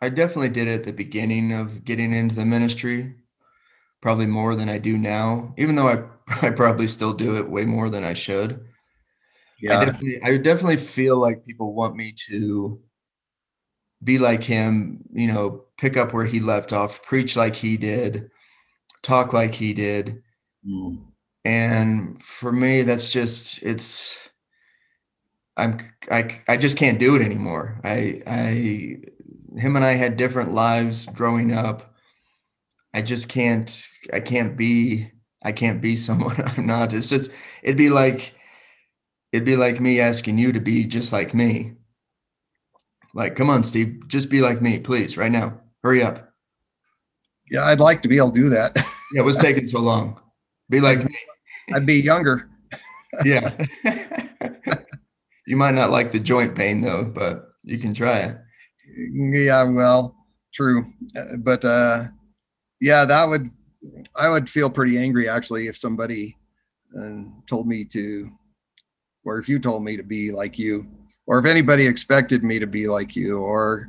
I 0.00 0.08
definitely 0.10 0.50
did 0.50 0.68
it 0.68 0.80
at 0.80 0.84
the 0.84 0.92
beginning 0.92 1.52
of 1.52 1.84
getting 1.84 2.12
into 2.12 2.34
the 2.34 2.44
ministry, 2.44 3.14
probably 4.00 4.26
more 4.26 4.54
than 4.54 4.68
I 4.68 4.78
do 4.78 4.98
now, 4.98 5.54
even 5.58 5.76
though 5.76 5.88
I 5.88 6.04
I 6.46 6.50
probably 6.50 6.86
still 6.86 7.12
do 7.12 7.36
it 7.36 7.50
way 7.50 7.64
more 7.64 7.90
than 7.90 8.04
I 8.04 8.14
should. 8.14 8.64
I 9.58 9.62
Yeah, 9.64 9.84
definitely 9.84 10.20
I 10.22 10.36
definitely 10.38 10.76
feel 10.76 11.16
like 11.18 11.44
people 11.44 11.74
want 11.74 11.96
me 11.96 12.12
to 12.28 12.80
be 14.02 14.18
like 14.18 14.44
him, 14.44 15.04
you 15.12 15.26
know, 15.28 15.64
pick 15.78 15.96
up 15.96 16.12
where 16.12 16.24
he 16.24 16.40
left 16.40 16.72
off, 16.72 17.02
preach 17.02 17.36
like 17.36 17.54
he 17.54 17.76
did, 17.76 18.30
talk 19.02 19.32
like 19.32 19.54
he 19.54 19.72
did. 19.74 20.22
Mm. 20.68 21.06
And 21.44 22.22
for 22.22 22.52
me, 22.52 22.82
that's 22.82 23.08
just 23.08 23.62
it's 23.62 24.30
I'm 25.56 25.78
I 26.10 26.40
I 26.48 26.56
just 26.56 26.76
can't 26.76 26.98
do 26.98 27.14
it 27.16 27.22
anymore. 27.22 27.80
I 27.84 28.22
I 28.26 28.98
him 29.58 29.76
and 29.76 29.84
I 29.84 29.92
had 29.92 30.16
different 30.16 30.52
lives 30.52 31.06
growing 31.06 31.52
up. 31.52 31.94
I 32.94 33.02
just 33.02 33.28
can't 33.28 33.88
I 34.12 34.20
can't 34.20 34.56
be 34.56 35.10
I 35.44 35.52
can't 35.52 35.80
be 35.80 35.96
someone 36.06 36.40
I'm 36.42 36.66
not. 36.66 36.92
It's 36.92 37.08
just 37.08 37.30
it'd 37.62 37.76
be 37.76 37.90
like 37.90 38.34
it'd 39.36 39.44
be 39.44 39.56
like 39.56 39.80
me 39.80 40.00
asking 40.00 40.38
you 40.38 40.50
to 40.50 40.60
be 40.60 40.86
just 40.86 41.12
like 41.12 41.34
me. 41.34 41.74
Like, 43.14 43.36
come 43.36 43.50
on, 43.50 43.62
Steve, 43.62 44.08
just 44.08 44.30
be 44.30 44.40
like 44.40 44.62
me, 44.62 44.78
please, 44.78 45.16
right 45.16 45.30
now. 45.30 45.60
Hurry 45.82 46.02
up. 46.02 46.32
yeah. 47.50 47.64
I'd 47.64 47.80
like 47.80 48.02
to 48.02 48.08
be 48.08 48.16
able 48.16 48.32
to 48.32 48.40
do 48.40 48.48
that. 48.50 48.76
Yeah, 49.14 49.22
what's 49.22 49.38
taking 49.38 49.68
so 49.68 49.78
long? 49.78 50.20
Be 50.68 50.80
like 50.80 50.98
me. 50.98 51.16
I'd 51.72 51.86
be 51.86 51.94
younger. 51.94 52.50
Yeah. 53.24 53.56
you 55.46 55.56
might 55.56 55.76
not 55.76 55.92
like 55.92 56.10
the 56.10 56.18
joint 56.18 56.56
pain 56.56 56.80
though, 56.80 57.04
but 57.04 57.50
you 57.62 57.78
can 57.78 57.94
try 57.94 58.18
it. 58.18 58.36
Yeah, 59.12 59.62
well, 59.62 60.16
true, 60.52 60.92
but 61.38 61.64
uh, 61.64 62.06
yeah, 62.80 63.04
that 63.04 63.28
would 63.28 63.48
I 64.16 64.28
would 64.28 64.50
feel 64.50 64.68
pretty 64.68 64.98
angry 64.98 65.28
actually 65.28 65.68
if 65.68 65.78
somebody 65.78 66.36
uh, 67.00 67.22
told 67.46 67.68
me 67.68 67.84
to, 67.84 68.28
or 69.26 69.38
if 69.38 69.48
you 69.48 69.58
told 69.58 69.84
me 69.84 69.96
to 69.96 70.02
be 70.02 70.30
like 70.30 70.58
you, 70.58 70.86
or 71.26 71.38
if 71.38 71.44
anybody 71.44 71.86
expected 71.86 72.44
me 72.44 72.58
to 72.58 72.66
be 72.66 72.88
like 72.88 73.16
you 73.16 73.40
or 73.40 73.88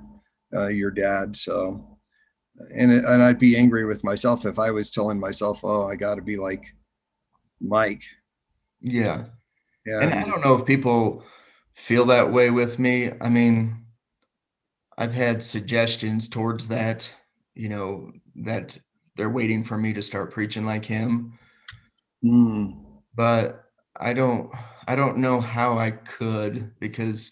uh, 0.55 0.67
your 0.67 0.91
dad. 0.91 1.35
So, 1.35 1.97
and 2.73 2.91
and 2.91 3.21
I'd 3.23 3.39
be 3.39 3.55
angry 3.55 3.85
with 3.85 4.03
myself 4.03 4.45
if 4.45 4.59
I 4.59 4.71
was 4.71 4.91
telling 4.91 5.19
myself, 5.19 5.61
"Oh, 5.63 5.87
I 5.87 5.95
got 5.95 6.15
to 6.15 6.21
be 6.21 6.35
like 6.35 6.65
Mike." 7.61 8.03
Yeah. 8.81 9.25
Yeah. 9.85 10.01
And 10.01 10.13
I 10.13 10.23
don't 10.23 10.43
know 10.43 10.55
if 10.55 10.65
people 10.65 11.23
feel 11.73 12.05
that 12.05 12.31
way 12.31 12.49
with 12.49 12.77
me. 12.77 13.11
I 13.21 13.29
mean, 13.29 13.85
I've 14.97 15.13
had 15.13 15.41
suggestions 15.41 16.27
towards 16.27 16.67
that, 16.67 17.13
you 17.55 17.69
know, 17.69 18.11
that 18.43 18.77
they're 19.15 19.29
waiting 19.29 19.63
for 19.63 19.77
me 19.77 19.93
to 19.93 20.01
start 20.01 20.31
preaching 20.31 20.65
like 20.65 20.85
him. 20.85 21.39
Mm. 22.23 22.83
But 23.15 23.63
I 23.95 24.13
don't 24.13 24.51
I 24.87 24.95
don't 24.95 25.17
know 25.17 25.41
how 25.41 25.77
I 25.77 25.91
could 25.91 26.71
because 26.79 27.31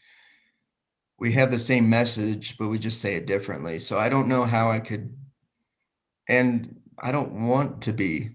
we 1.18 1.32
have 1.34 1.52
the 1.52 1.58
same 1.58 1.90
message, 1.90 2.58
but 2.58 2.68
we 2.68 2.78
just 2.78 3.00
say 3.00 3.16
it 3.16 3.26
differently. 3.26 3.80
So 3.80 3.98
I 3.98 4.10
don't 4.10 4.28
know 4.28 4.44
how 4.44 4.70
I 4.70 4.80
could 4.80 5.16
and 6.28 6.76
I 7.00 7.12
don't 7.12 7.48
want 7.48 7.82
to 7.84 7.94
be, 7.94 8.32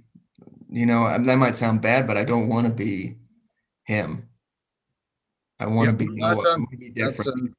you 0.71 0.87
know, 0.87 1.05
that 1.19 1.37
might 1.37 1.57
sound 1.57 1.83
bad, 1.83 2.07
but 2.07 2.17
I 2.17 2.25
don't 2.25 2.49
want 2.49 2.67
to 2.67 2.73
be 2.73 3.17
him. 3.85 4.29
I 5.59 5.67
want 5.67 5.87
Yeah, 5.87 5.93
to 5.93 5.99
be, 5.99 6.21
sounds- 6.43 6.67
be 6.79 6.91
different. 6.91 7.55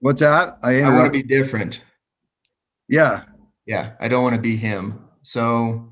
what's 0.00 0.20
that? 0.20 0.58
I 0.62 0.82
I 0.82 0.90
want 0.90 1.06
to 1.06 1.22
be 1.22 1.22
different. 1.26 1.82
Yeah. 2.88 3.24
Yeah, 3.66 3.94
I 3.98 4.08
don't 4.08 4.22
want 4.22 4.34
to 4.34 4.40
be 4.42 4.56
him. 4.56 5.08
So, 5.22 5.90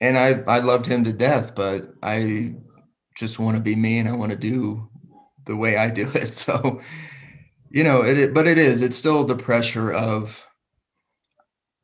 and 0.00 0.18
I 0.18 0.42
I 0.48 0.58
loved 0.58 0.88
him 0.88 1.04
to 1.04 1.12
death, 1.12 1.54
but 1.54 1.94
I 2.02 2.56
just 3.20 3.38
want 3.38 3.56
to 3.56 3.62
be 3.62 3.76
me, 3.76 3.98
and 4.00 4.08
I 4.08 4.12
want 4.16 4.32
to 4.32 4.38
do 4.38 4.88
the 5.46 5.56
way 5.56 5.76
I 5.78 5.90
do 5.90 6.10
it. 6.14 6.28
So, 6.34 6.80
you 7.70 7.84
know, 7.84 8.02
it, 8.04 8.18
it- 8.18 8.34
but 8.34 8.48
it 8.48 8.58
is. 8.58 8.82
It's 8.82 8.96
still 8.98 9.24
the 9.24 9.36
pressure 9.36 9.92
of 9.92 10.46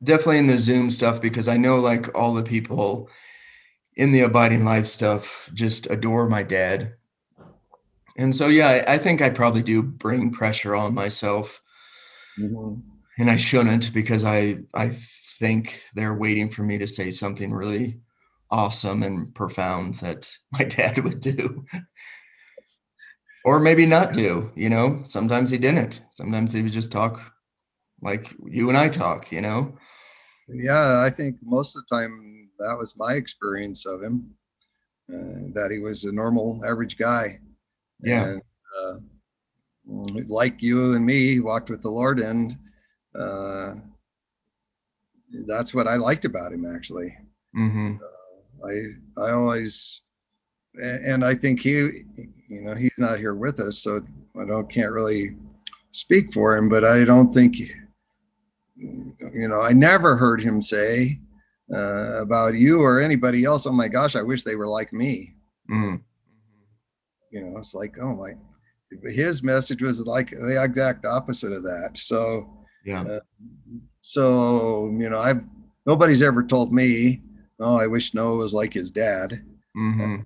definitely 0.03 0.39
in 0.39 0.47
the 0.47 0.57
Zoom 0.57 0.89
stuff 0.91 1.21
because 1.21 1.47
I 1.47 1.57
know 1.57 1.79
like 1.79 2.13
all 2.15 2.33
the 2.33 2.43
people 2.43 3.09
in 3.97 4.11
the 4.11 4.21
abiding 4.21 4.65
life 4.65 4.85
stuff 4.87 5.49
just 5.53 5.89
adore 5.89 6.29
my 6.29 6.43
dad. 6.43 6.93
And 8.17 8.35
so, 8.35 8.47
yeah, 8.47 8.83
I, 8.87 8.93
I 8.93 8.97
think 8.97 9.21
I 9.21 9.29
probably 9.29 9.61
do 9.61 9.83
bring 9.83 10.31
pressure 10.31 10.75
on 10.75 10.93
myself 10.93 11.61
Mhm. 12.39 12.81
and 13.19 13.29
I 13.31 13.35
shouldn't 13.35 13.93
because 13.93 14.23
I 14.23 14.59
I 14.73 14.89
think 15.39 15.83
they're 15.95 16.15
waiting 16.15 16.49
for 16.49 16.63
me 16.63 16.77
to 16.79 16.87
say 16.87 17.11
something 17.11 17.51
really 17.53 17.99
awesome 18.49 19.03
and 19.03 19.33
profound 19.33 19.95
that 19.95 20.31
my 20.51 20.63
dad 20.63 21.03
would 21.03 21.19
do. 21.19 21.65
or 23.45 23.59
maybe 23.59 23.85
not 23.85 24.13
do, 24.13 24.51
you 24.55 24.69
know. 24.69 25.01
Sometimes 25.03 25.49
he 25.49 25.57
didn't. 25.57 26.01
Sometimes 26.11 26.53
he 26.53 26.61
would 26.61 26.71
just 26.71 26.91
talk 26.91 27.33
like 28.01 28.33
you 28.45 28.69
and 28.69 28.77
I 28.77 28.89
talk, 28.89 29.31
you 29.31 29.41
know. 29.41 29.77
Yeah, 30.47 31.01
I 31.01 31.09
think 31.09 31.37
most 31.41 31.75
of 31.75 31.83
the 31.87 31.95
time 31.95 32.49
that 32.59 32.77
was 32.77 32.97
my 32.97 33.13
experience 33.13 33.85
of 33.85 34.01
him. 34.01 34.33
Uh, 35.09 35.47
that 35.53 35.69
he 35.71 35.79
was 35.79 36.03
a 36.03 36.11
normal, 36.11 36.61
average 36.65 36.97
guy. 36.97 37.39
Yeah. 38.03 38.25
And, 38.25 38.41
uh, 38.77 38.95
like 40.27 40.61
you 40.61 40.95
and 40.95 41.05
me, 41.05 41.31
he 41.33 41.39
walked 41.39 41.69
with 41.69 41.81
the 41.81 41.89
Lord, 41.89 42.19
and 42.19 42.57
uh, 43.17 43.75
that's 45.47 45.73
what 45.73 45.87
I 45.87 45.95
liked 45.95 46.25
about 46.25 46.51
him. 46.51 46.65
Actually, 46.65 47.15
hmm 47.53 47.95
I 48.65 49.21
I 49.21 49.31
always, 49.31 50.01
and 50.81 51.23
I 51.25 51.33
think 51.35 51.59
he, 51.61 52.03
you 52.47 52.61
know, 52.61 52.75
he's 52.75 52.97
not 52.97 53.19
here 53.19 53.35
with 53.35 53.59
us, 53.59 53.79
so 53.79 54.01
I 54.39 54.45
don't 54.45 54.69
can't 54.69 54.91
really 54.91 55.35
speak 55.91 56.33
for 56.33 56.55
him. 56.55 56.69
But 56.69 56.83
I 56.85 57.03
don't 57.03 57.33
think, 57.33 57.57
you 58.75 59.47
know, 59.47 59.61
I 59.61 59.73
never 59.73 60.15
heard 60.15 60.41
him 60.41 60.61
say 60.61 61.19
uh, 61.73 62.21
about 62.21 62.55
you 62.55 62.81
or 62.81 63.01
anybody 63.01 63.43
else. 63.43 63.65
Oh 63.65 63.71
my 63.71 63.87
gosh, 63.87 64.15
I 64.15 64.21
wish 64.21 64.43
they 64.43 64.55
were 64.55 64.67
like 64.67 64.93
me. 64.93 65.35
hmm 65.67 65.95
You 67.31 67.41
know, 67.43 67.57
it's 67.57 67.73
like, 67.73 67.95
oh 68.01 68.15
my, 68.15 68.31
his 69.11 69.43
message 69.43 69.81
was 69.81 70.05
like 70.05 70.29
the 70.31 70.61
exact 70.63 71.05
opposite 71.05 71.51
of 71.53 71.63
that. 71.63 71.91
So, 71.97 72.53
Yeah. 72.85 73.19
so 74.01 74.89
you 74.97 75.09
know, 75.09 75.19
I've 75.19 75.41
nobody's 75.85 76.21
ever 76.21 76.43
told 76.43 76.73
me, 76.73 77.21
oh, 77.59 77.75
I 77.77 77.87
wish 77.87 78.13
Noah 78.13 78.35
was 78.35 78.53
like 78.53 78.73
his 78.73 78.91
dad. 78.91 79.43
hmm 79.73 80.17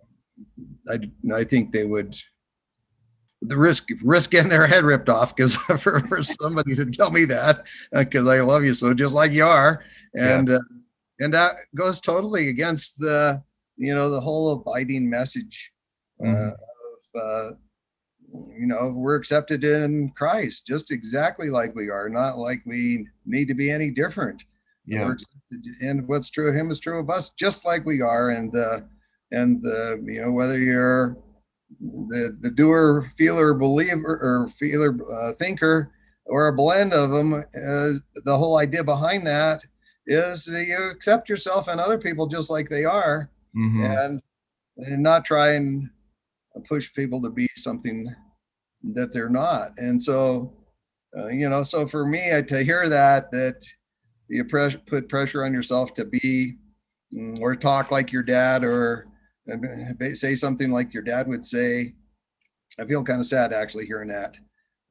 I 0.89 0.99
I 1.33 1.43
think 1.43 1.71
they 1.71 1.85
would 1.85 2.15
the 3.43 3.57
risk 3.57 3.89
risk 4.03 4.31
getting 4.31 4.49
their 4.49 4.67
head 4.67 4.83
ripped 4.83 5.09
off 5.09 5.35
because 5.35 5.55
for, 5.79 5.99
for 6.07 6.23
somebody 6.23 6.75
to 6.75 6.85
tell 6.85 7.11
me 7.11 7.25
that 7.25 7.65
because 7.93 8.27
I 8.27 8.41
love 8.41 8.63
you 8.63 8.73
so 8.73 8.93
just 8.93 9.15
like 9.15 9.31
you 9.31 9.45
are 9.45 9.83
and 10.15 10.49
uh, 10.49 10.59
and 11.19 11.33
that 11.33 11.55
goes 11.75 11.99
totally 11.99 12.49
against 12.49 12.99
the 12.99 13.41
you 13.77 13.95
know 13.95 14.09
the 14.09 14.21
whole 14.21 14.51
abiding 14.51 15.09
message 15.09 15.71
uh, 16.23 16.27
Mhm. 16.27 16.53
of 16.53 17.21
uh, 17.21 17.51
you 18.57 18.67
know 18.67 18.89
we're 18.95 19.15
accepted 19.15 19.63
in 19.63 20.11
Christ 20.15 20.67
just 20.67 20.91
exactly 20.91 21.49
like 21.49 21.73
we 21.75 21.89
are 21.89 22.09
not 22.09 22.37
like 22.37 22.61
we 22.65 23.07
need 23.25 23.47
to 23.47 23.55
be 23.55 23.71
any 23.71 23.89
different 23.91 24.43
Yeah. 24.91 25.13
and 25.81 26.07
what's 26.07 26.29
true 26.29 26.49
of 26.49 26.55
him 26.55 26.69
is 26.69 26.79
true 26.79 26.99
of 26.99 27.09
us, 27.09 27.29
just 27.29 27.65
like 27.65 27.85
we 27.85 28.01
are. 28.01 28.29
And 28.29 28.55
uh, 28.55 28.81
and 29.31 29.65
uh, 29.65 29.97
you 30.01 30.21
know 30.21 30.31
whether 30.31 30.59
you're 30.59 31.17
the 31.79 32.37
the 32.41 32.51
doer, 32.51 33.09
feeler, 33.17 33.53
believer, 33.53 34.19
or 34.21 34.47
feeler, 34.49 34.97
uh, 35.11 35.33
thinker, 35.33 35.91
or 36.25 36.47
a 36.47 36.53
blend 36.53 36.93
of 36.93 37.11
them, 37.11 37.33
uh, 37.33 37.43
the 38.25 38.37
whole 38.37 38.57
idea 38.57 38.83
behind 38.83 39.25
that 39.25 39.63
is 40.07 40.47
you 40.47 40.89
accept 40.91 41.29
yourself 41.29 41.67
and 41.67 41.79
other 41.79 41.97
people 41.97 42.27
just 42.27 42.49
like 42.49 42.69
they 42.69 42.85
are, 42.85 43.29
hmm 43.53 43.83
and 43.83 44.21
and 44.77 45.01
not 45.03 45.25
try 45.25 45.53
and 45.53 45.89
push 46.67 46.93
people 46.93 47.21
to 47.21 47.29
be 47.29 47.47
something 47.55 48.13
that 48.83 49.13
they're 49.13 49.29
not. 49.29 49.71
And 49.77 50.01
so, 50.01 50.53
uh, 51.17 51.27
you 51.27 51.49
know, 51.49 51.63
so 51.63 51.87
for 51.87 52.05
me, 52.05 52.35
I, 52.35 52.41
to 52.41 52.63
hear 52.63 52.89
that 52.89 53.31
that 53.31 53.63
you 54.31 54.45
put 54.45 55.09
pressure 55.09 55.43
on 55.43 55.53
yourself 55.53 55.93
to 55.93 56.05
be 56.05 56.55
mm, 57.13 57.39
or 57.41 57.55
talk 57.55 57.91
like 57.91 58.11
your 58.11 58.23
dad 58.23 58.63
or 58.63 59.07
uh, 59.51 59.57
say 60.13 60.35
something 60.35 60.71
like 60.71 60.93
your 60.93 61.03
dad 61.03 61.27
would 61.27 61.45
say. 61.45 61.93
I 62.79 62.85
feel 62.85 63.03
kind 63.03 63.19
of 63.19 63.25
sad 63.25 63.51
actually 63.51 63.85
hearing 63.85 64.07
that, 64.07 64.37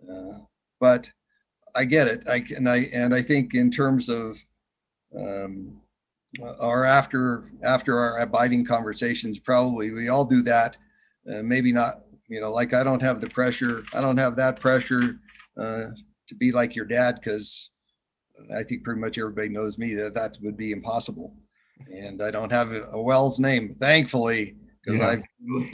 uh, 0.08 0.40
but 0.78 1.10
I 1.74 1.86
get 1.86 2.06
it. 2.06 2.28
I 2.28 2.44
and 2.54 2.68
I 2.68 2.90
and 2.92 3.14
I 3.14 3.22
think 3.22 3.54
in 3.54 3.70
terms 3.70 4.10
of 4.10 4.38
um, 5.18 5.80
our 6.60 6.84
after 6.84 7.50
after 7.62 7.98
our 7.98 8.20
abiding 8.20 8.66
conversations, 8.66 9.38
probably 9.38 9.90
we 9.90 10.08
all 10.08 10.26
do 10.26 10.42
that. 10.42 10.76
Uh, 11.30 11.42
maybe 11.42 11.72
not, 11.72 12.02
you 12.28 12.40
know, 12.40 12.52
like 12.52 12.74
I 12.74 12.82
don't 12.82 13.02
have 13.02 13.22
the 13.22 13.30
pressure. 13.30 13.84
I 13.94 14.02
don't 14.02 14.18
have 14.18 14.36
that 14.36 14.60
pressure 14.60 15.18
uh, 15.58 15.86
to 16.28 16.34
be 16.34 16.52
like 16.52 16.76
your 16.76 16.84
dad 16.84 17.14
because 17.14 17.69
I 18.56 18.62
think 18.62 18.84
pretty 18.84 19.00
much 19.00 19.18
everybody 19.18 19.48
knows 19.48 19.78
me 19.78 19.94
that 19.94 20.14
that 20.14 20.36
would 20.42 20.56
be 20.56 20.72
impossible. 20.72 21.34
And 21.92 22.22
I 22.22 22.30
don't 22.30 22.50
have 22.52 22.72
a, 22.72 23.00
Wells 23.00 23.38
name, 23.38 23.74
thankfully, 23.78 24.56
because 24.84 25.00
Yeah. 25.00 25.08
I've 25.08 25.22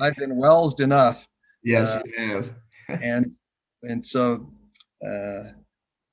I've 0.00 0.16
been 0.16 0.36
Wellsed 0.36 0.80
enough 0.80 1.26
Yes, 1.62 1.88
uh, 1.96 2.02
you 2.04 2.28
have. 2.28 2.50
and 3.02 3.32
and 3.82 4.04
so 4.04 4.50
uh, 5.06 5.44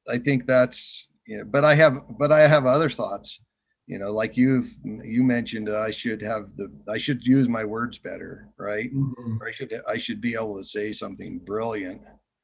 I 0.10 0.17
think 0.17 0.48
that's 0.48 1.07
you 1.27 1.38
know, 1.38 1.43
but 1.45 1.63
I 1.63 1.75
have 1.75 2.01
but 2.19 2.31
I 2.31 2.48
have 2.48 2.65
other 2.65 2.89
thoughts, 2.89 3.39
you 3.88 4.00
know, 4.00 4.12
like 4.12 4.36
you 4.36 4.67
you 4.83 5.24
mentioned, 5.24 5.69
uh, 5.69 5.79
I 5.79 5.91
should 5.91 6.22
have 6.22 6.50
the 6.57 6.72
I 6.89 6.98
should 6.98 7.25
use 7.25 7.48
my 7.48 7.63
words 7.63 7.98
better, 8.00 8.50
right? 8.57 8.91
Mhm. 8.93 9.38
I 9.48 9.51
should 9.51 9.72
I 9.88 9.98
should 9.98 10.22
be 10.22 10.33
able 10.33 10.57
to 10.57 10.63
say 10.63 10.91
something 10.91 11.39
brilliant, 11.39 12.01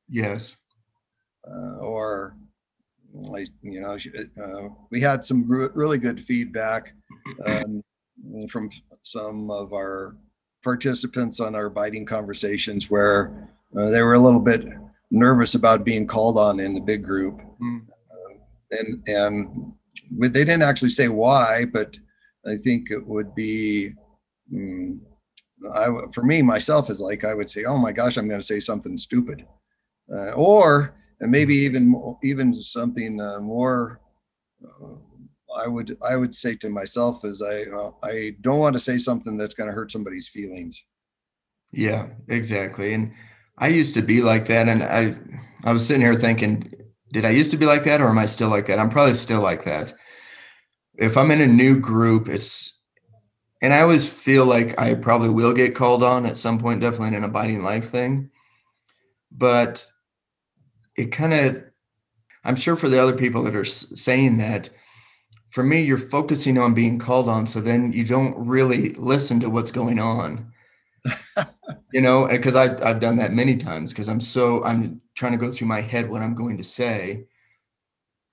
Yes. 0.08 0.56
uh, 1.50 1.78
or 1.80 2.38
like 3.14 3.50
you 3.62 3.82
know, 3.82 3.98
uh, 4.44 4.70
we 4.92 5.02
had 5.02 5.26
some 5.26 5.48
re- 5.48 5.70
really 5.74 5.98
good 5.98 6.20
feedback 6.20 6.94
um, 7.46 7.82
from 8.50 8.70
some 9.02 9.50
of 9.50 9.74
our 9.74 10.16
participants 10.64 11.40
on 11.40 11.56
our 11.56 11.66
abiding 11.66 12.06
conversations 12.06 12.90
where 12.90 13.50
uh, 13.78 13.90
they 13.90 14.02
were 14.02 14.16
a 14.16 14.20
little 14.20 14.40
bit 14.40 14.66
nervous 15.12 15.56
about 15.56 15.84
being 15.84 16.06
called 16.06 16.38
on 16.38 16.60
in 16.60 16.74
the 16.74 16.80
big 16.80 17.04
group 17.04 17.42
Mm. 17.62 17.82
and 18.72 19.04
and 19.10 19.74
with, 20.18 20.32
they 20.32 20.46
didn't 20.46 20.64
actually 20.64 20.90
say 20.92 21.10
why 21.10 21.66
but 21.66 21.94
i 22.48 22.56
think 22.56 22.90
it 22.90 23.06
would 23.06 23.36
be 23.36 23.90
mm, 24.54 24.98
I, 25.76 25.88
for 26.14 26.24
me 26.24 26.42
myself 26.42 26.90
is 26.90 27.02
like 27.02 27.26
i 27.26 27.34
would 27.34 27.50
say 27.50 27.66
oh 27.66 27.78
my 27.78 27.92
gosh 27.92 28.16
i'm 28.16 28.30
going 28.30 28.40
to 28.40 28.46
say 28.46 28.62
something 28.62 28.98
stupid 28.98 29.46
uh, 30.14 30.32
or 30.32 30.96
and 31.20 31.32
maybe 31.32 31.56
even 31.56 31.88
mo- 31.90 32.20
even 32.24 32.54
something 32.54 33.20
uh, 33.20 33.40
more 33.40 34.02
uh, 34.64 34.96
i 35.64 35.68
would 35.68 35.98
i 36.08 36.16
would 36.16 36.34
say 36.36 36.56
to 36.56 36.70
myself 36.70 37.24
is 37.26 37.42
i 37.42 37.64
uh, 37.64 37.92
i 38.04 38.36
don't 38.42 38.60
want 38.60 38.74
to 38.74 38.80
say 38.80 38.98
something 38.98 39.38
that's 39.38 39.56
going 39.56 39.68
to 39.68 39.74
hurt 39.76 39.92
somebody's 39.92 40.28
feelings 40.28 40.84
Yeah, 41.72 42.08
exactly. 42.28 42.94
And 42.94 43.14
I 43.58 43.68
used 43.68 43.94
to 43.96 44.02
be 44.02 44.22
like 44.22 44.48
that. 44.48 44.68
And 44.68 44.84
I 44.84 45.16
I 45.64 45.74
was 45.74 45.86
sitting 45.86 46.02
here 46.02 46.16
thinking, 46.16 46.72
did 47.12 47.26
I 47.26 47.30
used 47.30 47.52
to 47.52 47.58
be 47.58 47.66
like 47.66 47.84
that 47.84 48.02
or 48.02 48.08
am 48.08 48.18
I 48.20 48.26
still 48.26 48.50
like 48.50 48.68
that? 48.68 48.80
I'm 48.80 48.90
probably 48.90 49.14
still 49.14 49.42
like 49.42 49.66
that. 49.66 49.94
If 50.96 51.18
I'm 51.18 51.32
in 51.32 51.42
a 51.42 51.48
new 51.48 51.80
group, 51.80 52.28
it's 52.28 52.74
and 53.62 53.74
I 53.74 53.82
always 53.82 54.08
feel 54.08 54.46
like 54.46 54.80
I 54.80 54.96
probably 54.96 55.30
will 55.30 55.54
get 55.54 55.76
called 55.76 56.04
on 56.04 56.26
at 56.26 56.38
some 56.38 56.60
point, 56.60 56.82
definitely 56.82 57.10
in 57.10 57.16
an 57.16 57.24
abiding 57.26 57.64
life 57.64 57.90
thing. 57.90 58.30
But 59.32 59.86
it 61.00 61.12
kind 61.12 61.34
of 61.34 61.64
I'm 62.44 62.56
sure 62.56 62.76
for 62.76 62.90
the 62.90 63.02
other 63.02 63.16
people 63.16 63.44
that 63.44 63.56
are 63.56 63.66
saying 63.66 64.38
that, 64.38 64.70
for 65.50 65.64
me, 65.64 65.82
you're 65.82 65.98
focusing 65.98 66.58
on 66.58 66.74
being 66.74 67.00
called 67.00 67.28
on. 67.28 67.48
So 67.48 67.60
then 67.60 67.92
you 67.92 68.06
don't 68.06 68.36
really 68.38 68.90
listen 68.94 69.40
to 69.42 69.50
what's 69.50 69.72
going 69.72 70.00
on. 70.00 70.52
you 71.94 72.02
know, 72.02 72.28
because 72.28 72.56
I've, 72.56 72.82
I've 72.84 73.00
done 73.00 73.18
that 73.18 73.34
many 73.34 73.58
times 73.58 73.92
because 73.92 74.08
I'm 74.08 74.22
so, 74.22 74.64
I'm 74.64 75.02
trying 75.16 75.32
to 75.34 75.38
go 75.38 75.52
through 75.52 75.68
my 75.68 75.82
head 75.82 76.10
what 76.10 76.22
I'm 76.22 76.36
going 76.36 76.58
to 76.58 76.64
say 76.64 77.26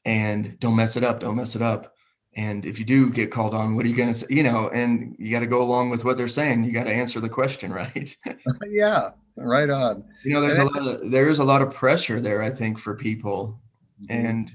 and 0.05 0.59
don't 0.61 0.77
mess 0.77 0.97
it 0.97 1.05
up. 1.05 1.21
Don't 1.21 1.37
mess 1.37 1.57
it 1.57 1.63
up. 1.63 1.95
And 2.35 2.67
if 2.67 2.79
you 2.79 2.85
do 2.85 3.11
get 3.11 3.31
called 3.31 3.55
on, 3.55 3.75
what 3.75 3.87
are 3.87 3.89
you 3.89 3.97
going 3.97 4.13
to 4.13 4.15
say? 4.15 4.27
You 4.29 4.43
know, 4.43 4.69
and 4.69 5.17
you 5.19 5.31
got 5.31 5.41
to 5.41 5.47
go 5.47 5.63
along 5.63 5.91
with 5.91 6.05
what 6.05 6.19
they're 6.19 6.29
saying. 6.29 6.65
You 6.65 6.73
got 6.73 6.85
to 6.85 6.93
answer 6.93 7.19
the 7.19 7.31
question, 7.31 7.73
right? 7.73 8.15
yeah, 8.69 9.11
right 9.37 9.71
on. 9.71 10.05
You 10.25 10.35
know, 10.35 10.41
there's 10.41 10.59
a 10.59 10.65
lot 10.65 10.87
of 10.87 11.11
there 11.11 11.29
is 11.29 11.39
a 11.39 11.45
lot 11.45 11.63
of 11.63 11.75
pressure 11.75 12.21
there, 12.21 12.43
I 12.43 12.51
think, 12.51 12.79
for 12.79 12.95
people. 12.95 13.61
Mm-hmm. 14.03 14.27
And 14.27 14.53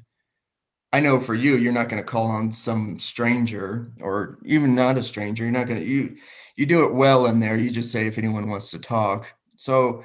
I 0.94 1.00
know 1.00 1.20
for 1.20 1.36
you, 1.36 1.56
you're 1.56 1.72
not 1.72 1.90
going 1.90 2.02
to 2.02 2.10
call 2.10 2.28
on 2.28 2.52
some 2.52 3.00
stranger 3.00 3.92
or 4.02 4.40
even 4.44 4.76
not 4.76 4.98
a 4.98 5.04
stranger. 5.04 5.44
You're 5.44 5.52
not 5.54 5.68
going 5.68 5.80
to 5.80 5.86
you 5.86 6.16
you 6.56 6.66
do 6.66 6.86
it 6.86 6.94
well 6.94 7.26
in 7.28 7.40
there. 7.40 7.56
You 7.56 7.70
just 7.70 7.92
say 7.92 8.08
if 8.08 8.18
anyone 8.18 8.50
wants 8.50 8.72
to 8.72 8.80
talk. 8.80 9.34
So, 9.56 10.04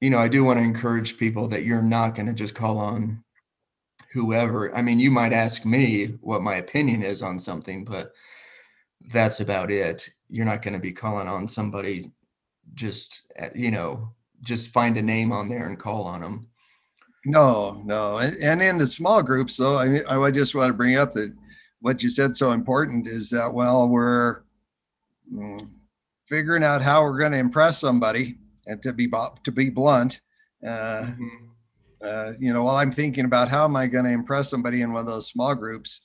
you 0.00 0.10
know, 0.10 0.18
I 0.18 0.28
do 0.28 0.44
want 0.44 0.58
to 0.58 0.64
encourage 0.64 1.18
people 1.18 1.48
that 1.48 1.64
you're 1.64 1.82
not 1.82 2.14
going 2.14 2.26
to 2.26 2.32
just 2.32 2.54
call 2.54 2.78
on 2.78 3.22
whoever. 4.12 4.74
I 4.74 4.82
mean, 4.82 4.98
you 4.98 5.10
might 5.10 5.32
ask 5.32 5.64
me 5.64 6.18
what 6.20 6.42
my 6.42 6.56
opinion 6.56 7.02
is 7.02 7.22
on 7.22 7.38
something, 7.38 7.84
but 7.84 8.12
that's 9.12 9.40
about 9.40 9.70
it. 9.70 10.08
You're 10.28 10.46
not 10.46 10.62
going 10.62 10.74
to 10.74 10.80
be 10.80 10.92
calling 10.92 11.28
on 11.28 11.48
somebody 11.48 12.10
just, 12.74 13.22
eh, 13.36 13.50
you 13.54 13.70
know, 13.70 14.10
just 14.42 14.70
find 14.70 14.96
a 14.96 15.02
name 15.02 15.32
on 15.32 15.48
there 15.48 15.68
and 15.68 15.78
call 15.78 16.04
on 16.04 16.20
them. 16.20 16.48
No, 17.24 17.80
no. 17.84 18.18
And, 18.18 18.60
in 18.60 18.78
the 18.78 18.86
small 18.86 19.22
groups, 19.22 19.56
though, 19.56 19.76
I, 19.76 20.26
I 20.26 20.30
just 20.30 20.54
want 20.54 20.68
to 20.68 20.72
bring 20.72 20.96
up 20.96 21.12
that 21.12 21.32
what 21.80 22.02
you 22.02 22.10
said 22.10 22.36
so 22.36 22.52
important 22.52 23.06
is 23.06 23.30
that, 23.30 23.52
well, 23.52 23.88
we're 23.88 24.42
mm, 25.32 25.70
figuring 26.26 26.64
out 26.64 26.82
how 26.82 27.02
we're 27.02 27.18
going 27.18 27.32
to 27.32 27.38
impress 27.38 27.78
somebody 27.78 28.38
and 28.66 28.82
to 28.82 28.92
be, 28.92 29.08
to 29.08 29.52
be 29.52 29.70
blunt, 29.70 30.20
uh, 30.66 31.02
mm-hmm 31.02 31.42
uh, 32.02 32.32
you 32.38 32.52
know, 32.52 32.64
while 32.64 32.76
I'm 32.76 32.92
thinking 32.92 33.24
about 33.24 33.48
how 33.48 33.64
am 33.64 33.76
I 33.76 33.86
going 33.86 34.04
to 34.04 34.10
impress 34.10 34.50
somebody 34.50 34.82
in 34.82 34.92
one 34.92 35.00
of 35.00 35.06
those 35.06 35.28
small 35.28 35.54
groups, 35.54 36.00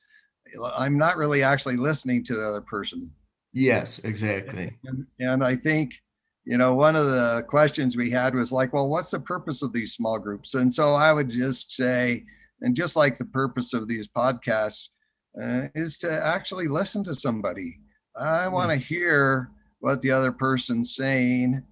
I'm 0.75 0.97
not 0.97 1.17
really 1.17 1.43
actually 1.43 1.77
listening 1.77 2.23
to 2.25 2.35
the 2.35 2.47
other 2.47 2.61
person. 2.61 3.11
Yes, 3.53 3.99
exactly. 3.99 4.77
And, 4.85 5.07
and 5.19 5.43
I 5.43 5.55
think, 5.55 5.99
you 6.47 6.57
know, 6.57 6.73
one 6.73 6.95
of 6.95 7.07
the 7.07 7.45
questions 7.47 7.97
we 7.97 8.09
had 8.09 8.33
was 8.33 8.51
like, 8.51 8.73
well, 8.73 8.87
what's 8.87 9.11
the 9.11 9.19
purpose 9.19 9.61
of 9.61 9.73
these 9.73 9.93
small 9.93 10.17
groups? 10.17 10.53
And 10.53 10.73
so 10.73 10.95
I 10.95 11.11
would 11.11 11.29
just 11.29 11.73
say, 11.73 12.23
and 12.61 12.75
just 12.75 12.95
like 12.95 13.17
the 13.17 13.25
purpose 13.25 13.73
of 13.73 13.87
these 13.87 14.07
podcasts, 14.07 14.89
uh, 15.41 15.67
is 15.75 15.97
to 15.99 16.11
actually 16.11 16.67
listen 16.67 17.03
to 17.03 17.13
somebody. 17.13 17.79
I 18.15 18.47
want 18.47 18.71
to 18.71 18.77
hear 18.77 19.51
what 19.79 20.01
the 20.01 20.11
other 20.11 20.31
person's 20.31 20.95
saying 20.95 21.63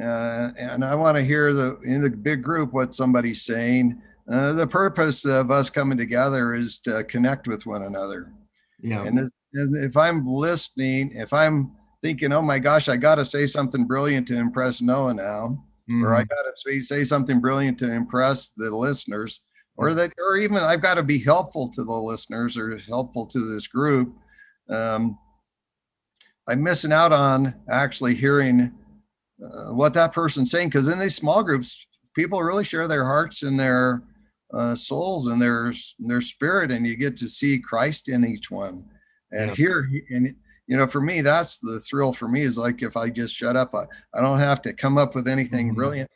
uh, 0.00 0.50
and 0.56 0.84
I 0.84 0.94
want 0.94 1.16
to 1.16 1.24
hear 1.24 1.52
the 1.52 1.78
in 1.80 2.00
the 2.00 2.10
big 2.10 2.42
group 2.42 2.72
what 2.72 2.94
somebody's 2.94 3.42
saying. 3.42 4.00
Uh, 4.30 4.52
the 4.52 4.66
purpose 4.66 5.24
of 5.24 5.50
us 5.50 5.68
coming 5.68 5.98
together 5.98 6.54
is 6.54 6.78
to 6.78 7.04
connect 7.04 7.48
with 7.48 7.66
one 7.66 7.82
another. 7.82 8.32
Yeah. 8.80 9.04
And, 9.04 9.18
and 9.54 9.84
if 9.84 9.96
I'm 9.96 10.24
listening, 10.26 11.12
if 11.14 11.32
I'm 11.32 11.72
thinking, 12.02 12.32
oh 12.32 12.42
my 12.42 12.58
gosh, 12.58 12.88
I 12.88 12.96
got 12.96 13.16
to 13.16 13.24
say 13.24 13.46
something 13.46 13.84
brilliant 13.86 14.26
to 14.28 14.36
impress 14.36 14.80
Noah 14.80 15.14
now, 15.14 15.64
mm-hmm. 15.90 16.04
or 16.04 16.14
I 16.14 16.22
mm-hmm. 16.22 16.28
got 16.28 16.50
to 16.50 16.80
say, 16.80 17.04
something 17.04 17.40
brilliant 17.40 17.78
to 17.80 17.92
impress 17.92 18.50
the 18.56 18.74
listeners, 18.74 19.42
or 19.76 19.94
that, 19.94 20.12
or 20.18 20.36
even 20.36 20.58
I've 20.58 20.82
got 20.82 20.94
to 20.94 21.02
be 21.02 21.18
helpful 21.18 21.70
to 21.70 21.84
the 21.84 21.92
listeners 21.92 22.56
or 22.56 22.76
helpful 22.78 23.26
to 23.26 23.40
this 23.40 23.66
group. 23.66 24.14
Um, 24.68 25.18
I'm 26.48 26.62
missing 26.62 26.92
out 26.92 27.12
on 27.12 27.54
actually 27.70 28.14
hearing 28.14 28.72
uh, 29.42 29.72
what 29.72 29.94
that 29.94 30.12
person's 30.12 30.50
saying 30.50 30.68
because 30.68 30.88
in 30.88 30.98
these 30.98 31.14
small 31.14 31.42
groups 31.42 31.86
people 32.14 32.42
really 32.42 32.64
share 32.64 32.88
their 32.88 33.04
hearts 33.04 33.42
and 33.42 33.58
their 33.58 34.02
uh, 34.52 34.74
souls 34.74 35.28
and 35.28 35.40
their 35.40 35.72
their 36.00 36.20
spirit 36.20 36.70
and 36.70 36.86
you 36.86 36.96
get 36.96 37.16
to 37.16 37.28
see 37.28 37.58
christ 37.58 38.08
in 38.08 38.24
each 38.24 38.50
one 38.50 38.84
and 39.32 39.50
yeah. 39.50 39.54
here 39.54 39.90
and 40.10 40.34
you 40.70 40.76
know 40.76 40.86
for 40.86 41.00
me 41.00 41.20
that's 41.20 41.58
the 41.58 41.80
thrill 41.80 42.12
for 42.12 42.28
me 42.28 42.42
is 42.42 42.56
like 42.56 42.82
if 42.82 42.96
i 42.96 43.08
just 43.08 43.34
shut 43.34 43.56
up 43.56 43.74
i, 43.74 43.84
I 44.14 44.22
don't 44.22 44.38
have 44.38 44.62
to 44.62 44.72
come 44.72 44.96
up 44.96 45.14
with 45.14 45.28
anything 45.28 45.66
mm-hmm. 45.66 45.76
brilliant 45.76 46.10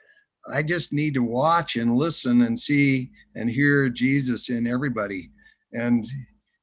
i 0.53 0.63
just 0.63 0.93
need 0.93 1.15
to 1.15 1.23
watch 1.23 1.77
and 1.77 1.97
listen 1.97 2.43
and 2.43 2.59
see 2.59 3.11
and 3.35 3.51
hear 3.51 3.89
jesus 3.91 4.49
in 4.49 4.67
everybody 4.67 5.31
and 5.73 6.07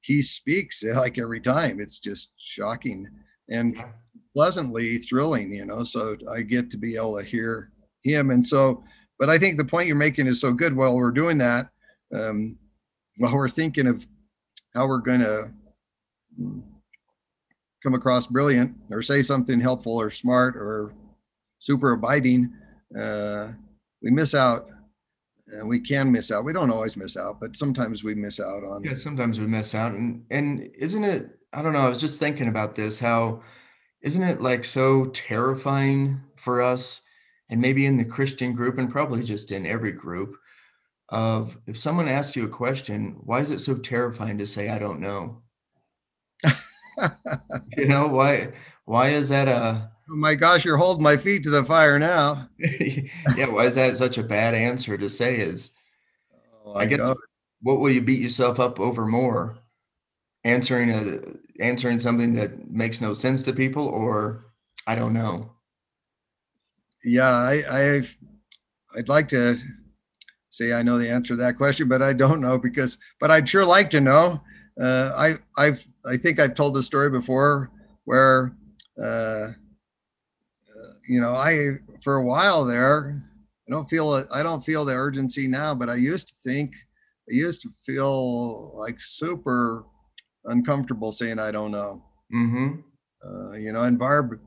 he 0.02 0.22
speaks 0.22 0.84
like 0.84 1.20
every 1.20 1.42
time 1.42 1.80
it's 1.80 2.00
just 2.00 2.34
shocking 2.38 3.08
and 3.50 3.84
pleasantly 4.36 4.98
thrilling, 4.98 5.54
you 5.54 5.66
know. 5.66 5.84
So 5.84 6.18
I 6.32 6.42
get 6.42 6.70
to 6.72 6.78
be 6.78 6.96
able 6.96 7.18
to 7.18 7.24
hear 7.24 7.72
him. 8.04 8.32
And 8.32 8.46
so, 8.46 8.84
but 9.20 9.30
I 9.30 9.38
think 9.38 9.58
the 9.58 9.66
point 9.66 9.88
you're 9.88 9.96
making 9.96 10.28
is 10.28 10.42
so 10.42 10.52
good 10.52 10.76
while 10.76 10.96
we're 10.96 11.12
doing 11.12 11.38
that, 11.40 11.70
um, 12.14 12.58
while 13.18 13.36
we're 13.36 13.50
thinking 13.50 13.88
of 13.88 14.06
how 14.74 14.88
we're 14.88 15.00
going 15.00 15.20
to 15.20 15.52
mm, 16.40 16.64
come 17.84 17.94
across 17.94 18.28
brilliant 18.28 18.76
or 18.90 19.02
say 19.02 19.22
something 19.22 19.60
helpful 19.60 20.00
or 20.00 20.10
smart 20.10 20.56
or 20.56 20.94
super 21.60 21.92
abiding, 21.92 22.54
uh, 22.98 23.52
we 24.02 24.12
miss 24.12 24.34
out. 24.34 24.68
And 25.48 25.68
we 25.68 25.82
can 25.82 26.10
miss 26.10 26.32
out. 26.32 26.46
We 26.46 26.54
don't 26.54 26.72
always 26.72 26.96
miss 26.96 27.18
out, 27.18 27.42
but 27.42 27.58
sometimes 27.58 28.06
we 28.06 28.16
miss 28.16 28.40
out 28.40 28.64
on. 28.64 28.84
Yeah, 28.86 28.94
sometimes 28.94 29.38
we 29.38 29.48
miss 29.48 29.76
out, 29.76 29.92
and 29.92 30.24
and 30.32 30.70
isn't 30.78 31.04
it? 31.04 31.28
I 31.52 31.62
don't 31.62 31.74
know. 31.74 31.80
I 31.80 31.90
was 31.90 32.00
just 32.00 32.22
thinking 32.22 32.48
about 32.48 32.76
this. 32.76 33.00
How 33.00 33.42
isn't 34.02 34.24
it 34.24 34.42
like 34.42 34.66
so 34.66 35.06
terrifying 35.06 36.22
for 36.36 36.62
us 36.62 37.02
and 37.50 37.62
maybe 37.62 37.86
in 37.86 37.98
the 37.98 38.06
christian 38.06 38.54
group 38.54 38.78
and 38.78 38.92
probably 38.92 39.24
just 39.24 39.52
in 39.52 39.66
every 39.66 39.92
group 39.92 40.36
of 41.10 41.58
if 41.68 41.78
someone 41.78 42.08
asks 42.08 42.36
you 42.36 42.46
a 42.46 42.50
question 42.50 43.18
why 43.24 43.40
is 43.40 43.52
it 43.52 43.60
so 43.60 43.76
terrifying 43.76 44.38
to 44.38 44.46
say 44.46 44.70
i 44.70 44.80
don't 44.80 45.00
know 45.00 45.42
you 47.78 47.88
know 47.88 48.08
why 48.08 48.52
why 48.86 49.10
is 49.10 49.30
that 49.30 49.48
a 49.48 49.92
oh 50.12 50.16
my 50.16 50.36
gosh 50.36 50.66
you're 50.66 50.78
holding 50.78 51.04
my 51.04 51.18
feet 51.18 51.44
to 51.44 51.50
the 51.50 51.64
fire 51.64 51.98
now. 51.98 52.48
Yeah 52.60 53.48
why 53.48 53.66
is 53.66 53.76
that 53.76 53.98
such 53.98 54.18
a 54.18 54.24
bad 54.24 54.54
answer 54.54 54.98
to 54.98 55.10
say 55.10 55.38
is 55.38 55.72
oh, 56.66 56.74
i, 56.74 56.82
I 56.82 56.86
guess 56.86 57.00
what 57.62 57.80
will 57.80 57.92
you 57.92 58.02
beat 58.02 58.22
yourself 58.22 58.60
up 58.60 58.80
over 58.80 59.06
more? 59.06 59.58
Answering 60.44 60.90
a 60.90 61.64
answering 61.64 62.00
something 62.00 62.34
that 62.34 62.72
makes 62.72 63.02
no 63.02 63.14
sense 63.14 63.44
to 63.44 63.54
people 63.54 63.88
or 63.88 64.46
i 64.88 64.96
don't 64.96 65.14
know. 65.14 65.52
Yeah 67.04 67.30
i 67.30 67.64
i 67.70 68.02
i'd 68.98 69.10
like 69.10 69.28
to 69.30 69.58
say 70.50 70.74
i 70.74 70.82
know 70.82 70.98
the 70.98 71.10
answer 71.10 71.34
to 71.34 71.38
that 71.38 71.58
question 71.58 71.88
but 71.88 72.02
i 72.02 72.12
don't 72.12 72.42
know 72.42 72.58
because 72.58 72.98
but 73.20 73.32
i'd 73.32 73.48
sure 73.48 73.66
like 73.66 73.90
to 73.90 74.02
know 74.02 74.42
uh, 74.80 75.12
i 75.18 75.36
i've 75.58 75.86
i 76.06 76.16
think 76.16 76.40
i've 76.40 76.56
told 76.56 76.74
the 76.74 76.84
story 76.84 77.10
before 77.10 77.72
where 78.06 78.56
uh, 79.02 79.52
uh, 79.52 79.52
you 81.08 81.20
know 81.20 81.34
i 81.34 81.72
for 82.04 82.16
a 82.16 82.24
while 82.24 82.64
there 82.64 83.22
i 83.68 83.72
don't 83.72 83.90
feel 83.90 84.26
i 84.32 84.44
don't 84.44 84.64
feel 84.64 84.86
the 84.86 84.94
urgency 84.94 85.48
now 85.48 85.74
but 85.74 85.90
i 85.90 85.96
used 85.96 86.30
to 86.30 86.36
think 86.44 86.74
i 87.30 87.34
used 87.34 87.62
to 87.62 87.70
feel 87.86 88.78
like 88.78 89.00
super 89.00 89.86
uncomfortable 90.46 91.12
saying 91.12 91.40
I 91.40 91.52
don't 91.52 91.72
know. 91.72 92.04
Mm-hmm. 92.34 92.80
Uh, 93.24 93.54
you 93.54 93.72
know, 93.72 93.84
and 93.84 94.00
Barb, 94.00 94.40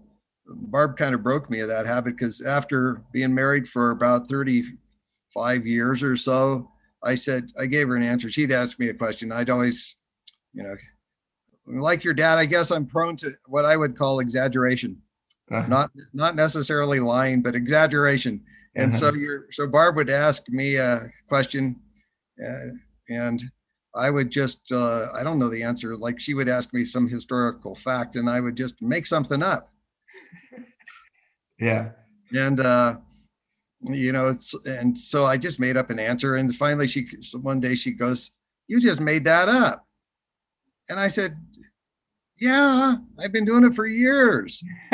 Barb 0.47 0.97
kind 0.97 1.15
of 1.15 1.23
broke 1.23 1.51
me 1.51 1.61
of 1.61 1.69
that 1.69 1.87
habit 1.87 2.17
because 2.17 2.41
after 2.41 3.03
being 3.13 3.35
married 3.35 3.69
for 3.69 3.91
about 3.91 4.29
35 4.29 5.67
years 5.67 6.03
or 6.03 6.17
so, 6.17 6.71
I 7.03 7.15
said, 7.15 7.51
I 7.61 7.67
gave 7.67 7.89
her 7.89 7.97
an 7.97 8.03
answer. 8.03 8.31
She'd 8.31 8.53
ask 8.53 8.79
me 8.79 8.89
a 8.89 8.95
question. 8.95 9.31
I'd 9.31 9.51
always, 9.51 9.95
you 10.55 10.62
know, 10.62 10.77
like 11.67 12.05
your 12.05 12.14
dad, 12.14 12.38
I 12.38 12.47
guess 12.47 12.71
I'm 12.71 12.87
prone 12.87 13.17
to 13.19 13.33
what 13.47 13.64
I 13.64 13.77
would 13.77 13.97
call 13.97 14.21
exaggeration. 14.21 15.01
Uh-huh. 15.51 15.67
Not 15.67 15.90
not 16.12 16.37
necessarily 16.37 17.01
lying, 17.01 17.43
but 17.43 17.55
exaggeration. 17.55 18.43
And 18.77 18.90
uh-huh. 18.90 18.99
so 18.99 19.14
you're 19.14 19.47
so 19.53 19.67
Barb 19.67 19.97
would 19.97 20.11
ask 20.11 20.49
me 20.49 20.77
a 20.77 21.11
question, 21.29 21.77
uh, 22.43 22.71
and 23.09 23.45
I 23.95 24.11
would 24.11 24.31
just, 24.31 24.73
uh, 24.73 25.09
I 25.14 25.23
don't 25.23 25.38
know 25.38 25.49
the 25.49 25.62
answer. 25.62 25.97
Like 25.97 26.19
she 26.19 26.35
would 26.35 26.49
ask 26.49 26.73
me 26.73 26.85
some 26.85 27.09
historical 27.09 27.75
fact 27.77 28.17
and 28.17 28.29
I 28.29 28.40
would 28.40 28.57
just 28.57 28.83
make 28.83 29.07
something 29.07 29.43
up. 29.43 29.73
yeah. 31.61 31.90
And, 32.33 32.61
uh, 32.61 32.97
you 33.83 34.12
know, 34.12 34.29
it's, 34.29 34.55
and 34.64 34.99
so 34.99 35.27
I 35.27 35.37
just 35.37 35.61
made 35.61 35.77
up 35.77 35.90
an 35.90 36.01
answer. 36.01 36.37
And 36.37 36.55
finally, 36.57 36.88
she, 36.88 37.07
so 37.21 37.38
one 37.38 37.61
day 37.61 37.75
she 37.75 37.93
goes, 37.93 38.33
You 38.67 38.81
just 38.81 39.01
made 39.01 39.25
that 39.25 39.49
up. 39.49 39.84
And 40.88 40.99
I 41.01 41.09
said, 41.09 41.37
Yeah, 42.40 42.97
I've 43.18 43.33
been 43.33 43.44
doing 43.44 43.64
it 43.64 43.75
for 43.75 43.87
years. 43.87 44.62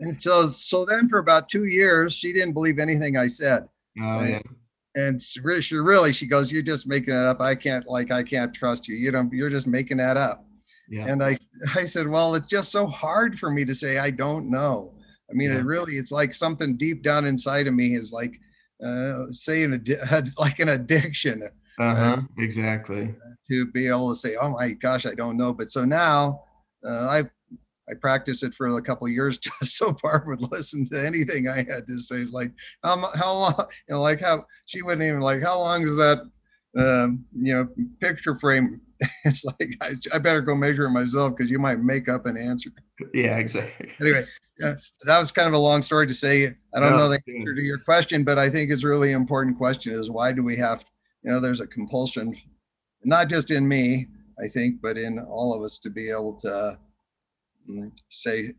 and 0.00 0.20
so, 0.20 0.46
so 0.48 0.84
then 0.84 1.08
for 1.08 1.18
about 1.18 1.48
two 1.48 1.64
years, 1.64 2.14
she 2.14 2.32
didn't 2.32 2.54
believe 2.54 2.78
anything 2.78 3.16
I 3.16 3.26
said. 3.26 3.68
Oh, 4.00 4.22
yeah 4.24 4.40
and 4.94 5.20
she 5.20 5.38
re- 5.40 5.60
she 5.60 5.76
really, 5.76 6.12
she 6.12 6.26
goes, 6.26 6.50
"You're 6.50 6.62
just 6.62 6.86
making 6.88 7.14
it 7.14 7.24
up. 7.24 7.40
I 7.40 7.54
can't 7.54 7.86
like 7.86 8.10
I 8.10 8.22
can't 8.22 8.52
trust 8.52 8.88
you. 8.88 8.96
You 8.96 9.12
don't. 9.12 9.32
You're 9.32 9.50
just 9.50 9.66
making 9.66 9.98
that 9.98 10.16
up." 10.16 10.44
Yeah. 10.88 11.06
And 11.06 11.22
I 11.22 11.36
I 11.76 11.84
said, 11.84 12.08
"Well, 12.08 12.34
it's 12.34 12.48
just 12.48 12.72
so 12.72 12.86
hard 12.86 13.38
for 13.38 13.50
me 13.50 13.64
to 13.64 13.74
say 13.74 13.98
I 13.98 14.10
don't 14.10 14.50
know. 14.50 14.94
I 15.30 15.34
mean, 15.34 15.50
Yeah. 15.50 15.58
it 15.58 15.64
really 15.64 15.98
it's 15.98 16.10
like 16.10 16.34
something 16.34 16.76
deep 16.76 17.02
down 17.02 17.26
inside 17.26 17.66
of 17.68 17.74
me 17.74 17.94
is 17.94 18.12
like 18.12 18.40
uh 18.84 19.26
saying 19.30 19.86
like 20.38 20.58
an 20.58 20.70
addiction 20.70 21.42
Uh-huh. 21.78 22.22
Exactly. 22.38 23.14
to 23.48 23.66
be 23.72 23.86
able 23.86 24.10
to 24.10 24.16
say, 24.18 24.36
"Oh 24.36 24.50
my 24.50 24.70
gosh, 24.72 25.06
I 25.06 25.14
don't 25.14 25.36
know." 25.36 25.52
But 25.52 25.70
so 25.70 25.84
now, 25.84 26.42
uh, 26.86 27.06
I 27.08 27.18
I 27.90 27.94
practiced 28.00 28.42
it 28.42 28.54
for 28.54 28.68
a 28.68 28.82
couple 28.82 29.06
of 29.06 29.12
years 29.12 29.38
just 29.60 29.76
so 29.76 29.92
Barb 30.02 30.26
would 30.26 30.42
listen 30.52 30.86
to 30.90 31.06
anything 31.06 31.48
I 31.48 31.58
had 31.58 31.86
to 31.86 31.98
say. 32.00 32.16
It's 32.16 32.32
like, 32.32 32.52
how 32.82 32.96
how 33.14 33.32
long? 33.32 33.66
You 33.88 33.94
know, 33.94 34.02
like 34.02 34.20
how 34.20 34.44
she 34.66 34.82
wouldn't 34.82 35.02
even 35.06 35.20
like, 35.20 35.42
how 35.42 35.58
long 35.58 35.82
is 35.82 35.96
that? 35.96 36.18
Um, 36.76 37.24
you 37.34 37.54
know, 37.54 37.68
picture 38.00 38.38
frame. 38.38 38.80
it's 39.24 39.44
like 39.44 39.74
I, 39.80 39.92
I 40.12 40.18
better 40.18 40.40
go 40.42 40.54
measure 40.56 40.84
it 40.84 40.90
myself 40.90 41.34
because 41.36 41.50
you 41.50 41.58
might 41.58 41.78
make 41.78 42.08
up 42.08 42.26
an 42.26 42.36
answer. 42.36 42.70
Yeah, 43.14 43.38
exactly. 43.38 43.90
Anyway, 44.00 44.26
yeah, 44.60 44.74
that 45.04 45.18
was 45.20 45.30
kind 45.32 45.46
of 45.48 45.54
a 45.54 45.58
long 45.58 45.82
story 45.82 46.06
to 46.06 46.14
say. 46.14 46.46
I 46.74 46.80
don't 46.80 46.90
No, 46.92 46.98
know 46.98 47.08
the 47.08 47.20
answer 47.38 47.54
to 47.54 47.62
your 47.62 47.78
question, 47.78 48.24
but 48.24 48.38
I 48.38 48.50
think 48.50 48.70
it's 48.72 48.82
a 48.84 48.88
really 48.88 49.12
important 49.12 49.56
question: 49.56 49.94
is 49.94 50.10
why 50.10 50.32
do 50.32 50.42
we 50.42 50.56
have? 50.56 50.84
You 51.28 51.34
know, 51.34 51.40
there's 51.40 51.60
a 51.60 51.66
compulsion, 51.66 52.34
not 53.04 53.28
just 53.28 53.50
in 53.50 53.68
me, 53.68 54.06
I 54.42 54.48
think, 54.48 54.80
but 54.80 54.96
in 54.96 55.18
all 55.18 55.52
of 55.52 55.62
us 55.62 55.76
to 55.80 55.90
be 55.90 56.08
able 56.08 56.32
to 56.40 56.78
mm, 57.70 57.92
say, 58.08 58.54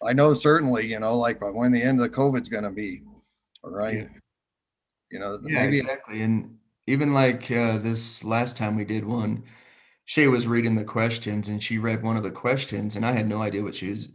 I 0.00 0.12
know 0.12 0.32
certainly, 0.32 0.86
you 0.86 1.00
know, 1.00 1.18
like 1.18 1.40
by 1.40 1.48
when 1.48 1.72
the 1.72 1.82
end 1.82 2.00
of 2.00 2.08
the 2.08 2.16
COVID's 2.16 2.48
going 2.48 2.62
to 2.62 2.70
be, 2.70 3.02
all 3.64 3.72
right. 3.72 3.94
Yeah. 3.94 4.08
You 5.10 5.18
know, 5.18 5.40
Yeah, 5.44 5.64
maybe 5.64 5.80
exactly. 5.80 6.22
And 6.22 6.58
even 6.86 7.12
like 7.12 7.50
uh, 7.50 7.78
this 7.78 8.22
last 8.22 8.56
time 8.56 8.76
we 8.76 8.84
did 8.84 9.04
one, 9.04 9.42
Shay 10.04 10.28
was 10.28 10.46
reading 10.46 10.76
the 10.76 10.84
questions 10.84 11.48
and 11.48 11.60
she 11.60 11.78
read 11.78 12.04
one 12.04 12.16
of 12.16 12.22
the 12.22 12.30
questions, 12.30 12.94
and 12.94 13.04
I 13.04 13.10
had 13.10 13.26
no 13.26 13.42
idea 13.42 13.64
what 13.64 13.74
she 13.74 13.88
was. 13.88 14.08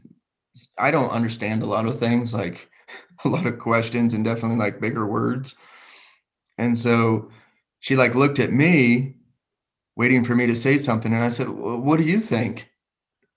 I 0.79 0.91
don't 0.91 1.09
understand 1.09 1.61
a 1.61 1.65
lot 1.65 1.87
of 1.87 1.99
things, 1.99 2.33
like 2.33 2.69
a 3.25 3.27
lot 3.27 3.45
of 3.45 3.59
questions 3.59 4.13
and 4.13 4.23
definitely 4.23 4.59
like 4.59 4.79
bigger 4.79 5.05
words. 5.05 5.55
And 6.57 6.77
so 6.77 7.31
she 7.85 7.95
like 7.95 8.15
looked 8.15 8.39
at 8.39 8.51
me, 8.51 9.15
waiting 9.95 10.23
for 10.23 10.35
me 10.35 10.47
to 10.47 10.55
say 10.55 10.77
something, 10.79 11.13
and 11.13 11.23
I 11.23 11.29
said, 11.29 11.49
"Well, 11.49 11.77
"What 11.79 11.97
do 11.99 12.03
you 12.03 12.19
think?" 12.19 12.71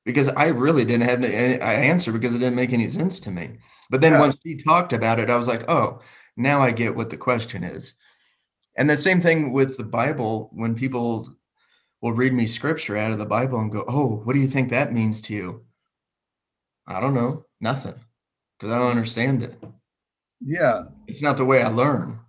Because 0.06 0.28
I 0.30 0.46
really 0.48 0.86
didn't 0.86 1.08
have 1.08 1.22
any 1.22 1.60
I 1.60 1.74
answer 1.74 2.12
because 2.12 2.34
it 2.34 2.38
didn't 2.38 2.56
make 2.56 2.72
any 2.72 2.88
sense 2.90 3.20
to 3.20 3.30
me. 3.30 3.58
But 3.90 4.00
then 4.00 4.14
Yeah. 4.14 4.20
once 4.20 4.36
she 4.42 4.56
talked 4.56 4.94
about 4.94 5.20
it, 5.20 5.28
I 5.30 5.36
was 5.36 5.48
like, 5.48 5.68
"Oh, 5.68 6.00
now 6.36 6.62
I 6.62 6.70
get 6.72 6.96
what 6.96 7.10
the 7.10 7.18
question 7.18 7.62
is." 7.64 7.94
And 8.76 8.88
the 8.90 8.96
same 8.96 9.20
thing 9.20 9.52
with 9.52 9.76
the 9.78 9.84
Bible, 9.84 10.50
when 10.54 10.74
people 10.74 11.28
will 12.02 12.14
read 12.14 12.32
me 12.34 12.46
scripture 12.46 12.96
out 12.96 13.12
of 13.12 13.18
the 13.18 13.26
Bible 13.26 13.60
and 13.60 13.72
go, 13.72 13.84
"Oh, 13.88 14.22
what 14.24 14.34
do 14.34 14.40
you 14.40 14.48
think 14.48 14.70
that 14.70 14.94
means 14.94 15.20
to 15.22 15.34
you?" 15.34 15.66
I 16.86 17.00
don't 17.00 17.14
know, 17.14 17.44
nothing, 17.60 17.94
because 18.58 18.72
I 18.72 18.78
don't 18.78 18.90
understand 18.90 19.42
it. 19.42 19.62
yeah, 20.40 20.84
It's 21.06 21.22
not 21.22 21.36
the 21.36 21.44
way 21.44 21.62
I 21.62 21.68
learn. 21.68 22.20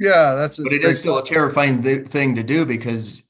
Yeah, 0.00 0.34
that's 0.34 0.58
But 0.58 0.72
it 0.72 0.82
is 0.82 0.98
still 0.98 1.18
a 1.18 1.24
terrifying 1.24 1.82
th- 1.82 2.08
thing 2.08 2.34
to 2.34 2.42
do 2.42 2.64
because 2.64 3.22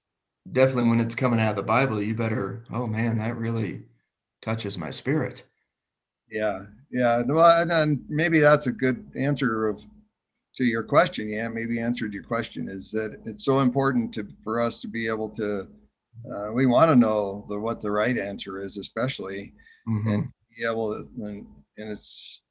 definitely 0.51 0.89
when 0.89 1.01
it's 1.01 1.15
coming 1.15 1.41
out 1.41 1.51
of 1.51 1.57
the 1.57 1.63
Bible, 1.63 2.01
you 2.01 2.15
better, 2.15 2.65
oh 2.73 2.87
man, 2.87 3.19
that 3.19 3.37
really 3.37 3.83
touches 4.41 4.79
my 4.79 4.91
spirit. 4.91 5.43
Yeah, 6.31 6.67
yeah. 6.91 7.23
Well, 7.27 7.71
and, 7.71 8.05
maybe 8.09 8.39
that's 8.39 8.69
a 8.69 8.73
good 8.73 9.05
answer 9.17 9.69
of 9.69 9.83
to 10.55 10.65
your 10.65 10.85
question. 10.85 11.29
Yeah, 11.29 11.49
maybe 11.49 11.81
answered 11.81 12.15
your 12.15 12.23
question 12.23 12.69
is 12.69 12.91
that 12.93 13.21
it's 13.25 13.45
so 13.45 13.61
important 13.61 14.15
to 14.15 14.29
for 14.45 14.61
us 14.61 14.79
to 14.81 14.89
be 14.89 15.09
able 15.09 15.29
to. 15.31 15.69
Uh, 16.31 16.53
we 16.53 16.67
want 16.67 16.91
to 16.91 16.97
know 16.97 17.45
the 17.49 17.59
what 17.59 17.81
the 17.81 17.91
right 17.91 18.17
answer 18.17 18.63
is, 18.63 18.77
especially 18.77 19.53
Mhm. 19.89 20.15
and 20.15 20.29
be 20.57 20.65
able 20.65 20.93
to. 20.95 21.09
And, 21.25 21.47
and 21.79 21.91
it's, 21.91 22.43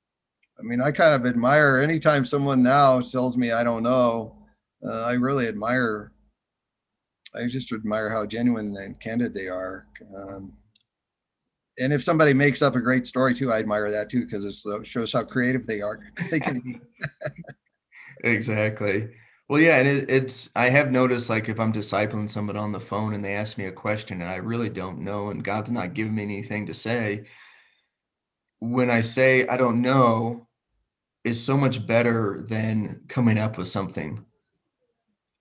I 0.60 0.64
mean, 0.64 0.82
I 0.82 0.92
kind 0.92 1.14
of 1.14 1.26
admire 1.26 1.78
anytime 1.78 2.26
someone 2.26 2.62
now 2.62 3.00
tells 3.00 3.38
me 3.38 3.52
I 3.52 3.64
don't 3.64 3.84
know. 3.84 4.36
Uh, 4.86 5.04
I 5.04 5.14
really 5.14 5.48
admire. 5.48 6.12
I 7.36 7.46
just 7.46 7.72
admire 7.72 8.10
how 8.10 8.26
genuine 8.26 8.76
and 8.78 9.00
candid 9.00 9.34
they 9.34 9.48
are. 9.48 9.88
Um, 10.16 10.58
and 11.80 11.94
if 11.94 12.04
somebody 12.04 12.34
makes 12.34 12.62
up 12.62 12.76
a 12.76 12.82
great 12.82 13.08
story 13.08 13.34
too, 13.34 13.52
I 13.54 13.60
admire 13.60 13.90
that 13.92 14.10
too 14.10 14.26
because 14.26 14.44
it 14.44 14.86
shows 14.86 15.14
how 15.14 15.24
creative 15.24 15.66
they 15.66 15.82
are. 15.82 16.00
They 16.30 16.40
can. 16.40 16.82
Exactly. 18.24 19.10
Well, 19.48 19.62
yeah, 19.62 19.78
and 19.78 19.88
it, 19.88 20.10
it's 20.10 20.50
I 20.56 20.70
have 20.70 20.92
noticed 20.92 21.30
like 21.30 21.50
if 21.50 21.60
I'm 21.60 21.74
discipling 21.74 22.30
somebody 22.30 22.60
on 22.60 22.72
the 22.72 22.80
phone 22.80 23.14
and 23.14 23.24
they 23.24 23.36
ask 23.36 23.58
me 23.58 23.66
a 23.66 23.72
question 23.72 24.22
and 24.22 24.30
I 24.30 24.36
really 24.38 24.70
don't 24.70 25.00
know 25.00 25.30
and 25.30 25.44
God's 25.44 25.72
not 25.72 25.94
giving 25.94 26.16
me 26.16 26.24
anything 26.24 26.66
to 26.68 26.74
say, 26.74 27.26
when 28.60 28.90
I 28.90 29.02
say 29.02 29.48
I 29.48 29.58
don't 29.58 29.82
know 29.82 30.48
is 31.24 31.44
so 31.44 31.58
much 31.58 31.86
better 31.86 32.44
than 32.48 33.04
coming 33.08 33.38
up 33.38 33.58
with 33.58 33.68
something. 33.68 34.26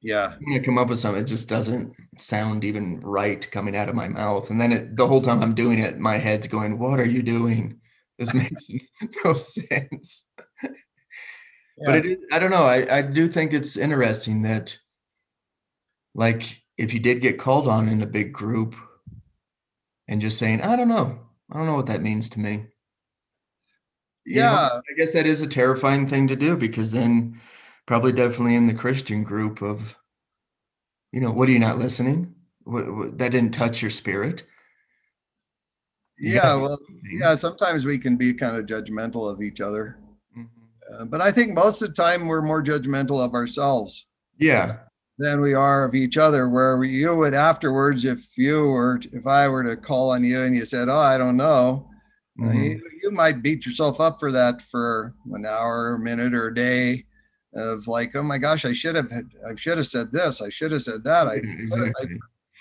Yeah, 0.00 0.34
When 0.40 0.60
I 0.60 0.64
come 0.64 0.78
up 0.78 0.90
with 0.90 1.00
something, 1.00 1.22
it 1.22 1.26
just 1.26 1.48
doesn't 1.48 1.92
sound 2.18 2.64
even 2.64 3.00
right 3.00 3.48
coming 3.50 3.74
out 3.74 3.88
of 3.88 3.96
my 3.96 4.08
mouth. 4.08 4.48
And 4.48 4.60
then 4.60 4.72
it, 4.72 4.96
the 4.96 5.08
whole 5.08 5.20
time 5.20 5.42
I'm 5.42 5.54
doing 5.54 5.80
it, 5.80 5.98
my 5.98 6.18
head's 6.18 6.46
going, 6.46 6.78
"What 6.78 7.00
are 7.00 7.06
you 7.06 7.22
doing? 7.22 7.80
This 8.16 8.32
makes 8.34 8.68
no 9.24 9.32
sense." 9.32 10.24
But 11.84 11.96
it 11.96 12.06
is, 12.06 12.18
I 12.32 12.38
don't 12.38 12.50
know. 12.50 12.64
I, 12.64 12.98
I 12.98 13.02
do 13.02 13.28
think 13.28 13.52
it's 13.52 13.76
interesting 13.76 14.42
that, 14.42 14.78
like, 16.14 16.62
if 16.76 16.92
you 16.92 17.00
did 17.00 17.20
get 17.20 17.38
called 17.38 17.68
on 17.68 17.88
in 17.88 18.02
a 18.02 18.06
big 18.06 18.32
group 18.32 18.74
and 20.08 20.20
just 20.20 20.38
saying, 20.38 20.62
I 20.62 20.76
don't 20.76 20.88
know, 20.88 21.18
I 21.50 21.56
don't 21.56 21.66
know 21.66 21.76
what 21.76 21.86
that 21.86 22.02
means 22.02 22.28
to 22.30 22.40
me. 22.40 22.66
You 24.28 24.42
know, 24.42 24.52
yeah, 24.52 24.68
I 24.90 24.94
guess 24.96 25.12
that 25.14 25.26
is 25.26 25.40
a 25.40 25.46
terrifying 25.46 26.06
thing 26.06 26.28
to 26.28 26.36
do 26.36 26.54
because 26.56 26.92
then, 26.92 27.40
probably 27.86 28.12
definitely 28.12 28.56
in 28.56 28.66
the 28.66 28.74
Christian 28.74 29.22
group 29.22 29.62
of, 29.62 29.96
you 31.12 31.20
know, 31.22 31.32
what 31.32 31.48
are 31.48 31.52
you 31.52 31.58
not 31.58 31.78
listening? 31.78 32.34
What, 32.64 32.94
what 32.94 33.18
that 33.18 33.32
didn't 33.32 33.52
touch 33.54 33.80
your 33.80 33.90
spirit? 33.90 34.44
You 36.18 36.34
yeah. 36.34 36.54
Well, 36.56 36.78
yeah. 37.10 37.34
Sometimes 37.36 37.86
we 37.86 37.96
can 37.96 38.16
be 38.16 38.34
kind 38.34 38.56
of 38.56 38.66
judgmental 38.66 39.32
of 39.32 39.40
each 39.40 39.62
other, 39.62 39.98
Mhm. 40.36 40.48
uh, 40.92 41.04
but 41.06 41.22
I 41.22 41.32
think 41.32 41.54
most 41.54 41.80
of 41.80 41.88
the 41.88 41.94
time 41.94 42.26
we're 42.26 42.42
more 42.42 42.62
judgmental 42.62 43.24
of 43.24 43.32
ourselves 43.32 44.06
Yeah. 44.38 44.80
than 45.16 45.40
we 45.40 45.54
are 45.54 45.84
of 45.84 45.94
each 45.94 46.18
other. 46.18 46.50
Where 46.50 46.84
you 46.84 47.16
would 47.16 47.32
afterwards, 47.32 48.04
if 48.04 48.36
you 48.36 48.66
were, 48.66 49.00
if 49.10 49.26
I 49.26 49.48
were 49.48 49.64
to 49.64 49.76
call 49.80 50.10
on 50.10 50.22
you 50.22 50.42
and 50.42 50.54
you 50.54 50.66
said, 50.66 50.90
"Oh, 50.90 50.98
I 50.98 51.16
don't 51.16 51.38
know," 51.38 51.87
Mhm. 52.38 52.70
you, 52.78 52.90
you 53.02 53.10
might 53.10 53.42
beat 53.42 53.66
yourself 53.66 54.00
up 54.00 54.20
for 54.20 54.30
that 54.32 54.62
for 54.62 55.14
an 55.32 55.44
hour, 55.46 55.94
a 55.94 55.98
minute, 55.98 56.34
or 56.34 56.48
a 56.48 56.54
day 56.54 57.04
of 57.54 57.86
like, 57.88 58.14
oh 58.14 58.22
my 58.22 58.38
gosh, 58.38 58.64
I 58.64 58.72
should 58.72 58.94
have, 58.94 59.10
I 59.12 59.54
should 59.56 59.78
have 59.78 59.86
said 59.86 60.12
this, 60.12 60.40
I 60.40 60.48
should 60.48 60.72
have 60.72 60.82
said 60.82 61.02
that, 61.04 61.26
I, 61.26 61.34
exactly. 61.58 62.18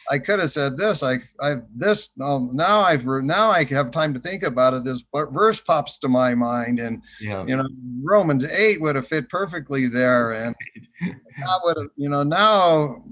I 0.09 0.17
could 0.19 0.39
have 0.39 0.51
said 0.51 0.77
this, 0.77 1.03
I, 1.03 1.19
I, 1.41 1.57
this, 1.75 2.09
um, 2.21 2.51
now 2.53 2.79
I've, 2.79 3.05
now 3.05 3.49
I 3.51 3.65
have 3.65 3.91
time 3.91 4.13
to 4.13 4.19
think 4.19 4.43
about 4.43 4.73
it. 4.73 4.83
This 4.85 5.03
verse 5.13 5.59
pops 5.59 5.99
to 5.99 6.07
my 6.07 6.33
mind, 6.33 6.79
and 6.79 7.01
Yeah. 7.19 7.43
you 7.45 7.57
know, 7.57 7.67
Romans 8.01 8.45
eight 8.45 8.79
would 8.81 8.95
have 8.95 9.07
fit 9.07 9.29
perfectly 9.29 9.87
there, 9.87 10.31
and 10.31 10.55
that 11.01 11.59
would 11.63 11.77
have, 11.77 11.89
you 11.97 12.09
know, 12.09 12.23
now 12.23 13.03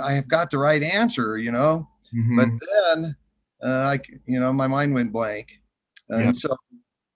I 0.00 0.12
have 0.12 0.28
got 0.28 0.50
the 0.50 0.58
right 0.58 0.82
answer, 0.82 1.38
you 1.38 1.52
know 1.52 1.88
but 2.12 2.48
Mhm. 2.48 2.60
then 2.94 3.16
uh, 3.62 3.96
I, 3.96 4.00
you 4.26 4.38
know, 4.38 4.52
my 4.52 4.66
mind 4.66 4.94
went 4.94 5.12
blank, 5.12 5.58
and 6.08 6.22
Yeah. 6.26 6.32
so, 6.32 6.56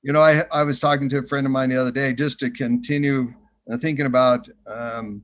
you 0.02 0.12
know, 0.12 0.20
I 0.20 0.44
I 0.52 0.62
was 0.62 0.78
talking 0.78 1.08
to 1.10 1.18
a 1.18 1.22
friend 1.22 1.46
of 1.46 1.52
mine 1.52 1.68
the 1.68 1.76
other 1.80 1.90
day 1.90 2.12
just 2.12 2.38
to 2.40 2.50
continue 2.50 3.32
uh, 3.70 3.76
thinking 3.76 4.06
about 4.06 4.48
um, 4.66 5.22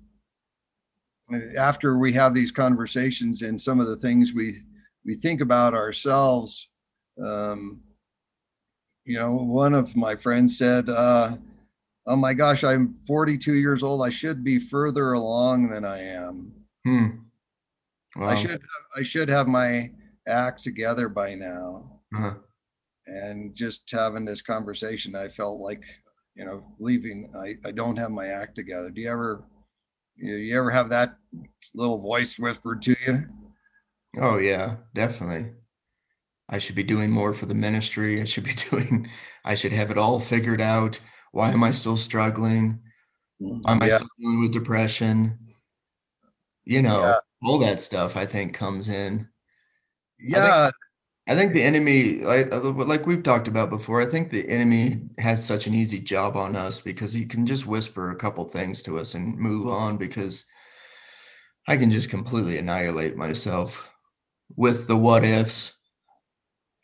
after 1.59 1.99
we 1.99 2.13
have 2.13 2.35
these 2.35 2.53
conversations 2.53 3.43
and 3.43 3.61
some 3.61 3.81
of 3.81 3.87
the 3.87 3.97
things 3.97 4.33
we 4.33 4.63
we 5.05 5.15
think 5.15 5.41
about 5.41 5.75
ourselves. 5.75 6.69
Um, 7.25 7.83
you 9.05 9.19
know, 9.19 9.33
one 9.35 9.73
of 9.73 9.97
my 9.97 10.17
friends 10.17 10.59
said, 10.59 10.89
uh, 10.89 11.37
"Oh 12.07 12.17
my 12.17 12.35
gosh, 12.35 12.65
I'm 12.65 12.95
42 13.07 13.55
years 13.55 13.83
old. 13.83 14.03
I 14.03 14.11
should 14.11 14.43
be 14.45 14.59
further 14.59 15.13
along 15.13 15.69
than 15.69 15.85
I 15.85 16.03
am." 16.03 16.53
Hmm. 16.85 17.07
I 18.23 18.35
should 18.35 18.63
I 18.97 19.03
should 19.03 19.29
have 19.29 19.47
my 19.49 19.91
act 20.27 20.63
together 20.63 21.09
by 21.09 21.35
now. 21.35 22.01
Uh-huh. 22.15 22.35
And 23.07 23.55
just 23.55 23.91
having 23.91 24.25
this 24.25 24.43
conversation, 24.43 25.15
I 25.15 25.29
felt 25.29 25.61
like, 25.61 25.83
you 26.35 26.45
know, 26.45 26.65
leaving. 26.79 27.33
I, 27.37 27.57
I 27.67 27.71
don't 27.71 27.97
have 27.97 28.11
my 28.11 28.27
act 28.29 28.57
together. 28.57 28.91
Do 28.91 29.01
you 29.01 29.11
ever 29.11 29.45
you, 30.17 30.35
you 30.37 30.59
ever 30.59 30.71
have 30.71 30.91
that 30.91 31.17
little 31.75 31.99
voice 32.01 32.39
whispered 32.39 32.83
to 32.83 32.97
you? 33.07 33.27
Oh 34.19 34.39
yeah, 34.39 34.77
definitely. 34.95 35.53
I 36.49 36.59
should 36.59 36.77
be 36.77 36.83
doing 36.85 37.11
more 37.11 37.33
for 37.35 37.47
the 37.47 37.55
ministry. 37.55 38.21
I 38.21 38.25
should 38.25 38.45
be 38.45 38.55
doing, 38.71 39.11
I 39.45 39.55
should 39.55 39.73
have 39.73 39.91
it 39.91 39.99
all 39.99 40.21
figured 40.21 40.61
out. 40.61 41.01
Why 41.33 41.51
am 41.53 41.65
I 41.65 41.71
still 41.73 41.97
struggling? 41.97 42.83
Am 43.69 43.83
I 43.83 43.89
Yeah, 43.89 43.99
still 43.99 44.09
dealing 44.21 44.41
with 44.43 44.53
depression? 44.53 45.39
You 46.65 46.83
know, 46.83 47.03
yeah, 47.03 47.21
all 47.43 47.59
that 47.61 47.81
stuff 47.81 48.15
I 48.17 48.27
think 48.27 48.53
comes 48.55 48.89
in. 48.91 49.29
I 50.33 50.41
yeah, 50.41 50.71
I 51.29 51.35
think 51.35 51.53
the 51.53 51.63
enemy, 51.63 52.21
like 52.21 52.53
uh, 52.53 52.61
like 52.61 53.07
we've 53.07 53.23
talked 53.23 53.49
about 53.49 53.69
before, 53.69 54.01
I 54.01 54.07
think 54.07 54.31
the 54.31 54.49
enemy 54.49 55.01
has 55.19 55.45
such 55.45 55.67
an 55.67 55.75
easy 55.75 55.99
job 55.99 56.37
on 56.37 56.55
us 56.55 56.81
because 56.81 57.13
he 57.13 57.25
can 57.27 57.47
just 57.47 57.67
whisper 57.67 58.11
a 58.11 58.17
couple 58.17 58.45
things 58.45 58.81
to 58.83 58.99
us 58.99 59.15
and 59.15 59.37
move 59.37 59.67
on 59.67 59.97
because 59.97 60.45
I 61.69 61.77
can 61.77 61.91
just 61.91 62.11
completely 62.11 62.59
annihilate 62.59 63.17
myself 63.17 63.91
with 64.57 64.87
the 64.87 64.97
what 64.97 65.25
ifs. 65.25 65.73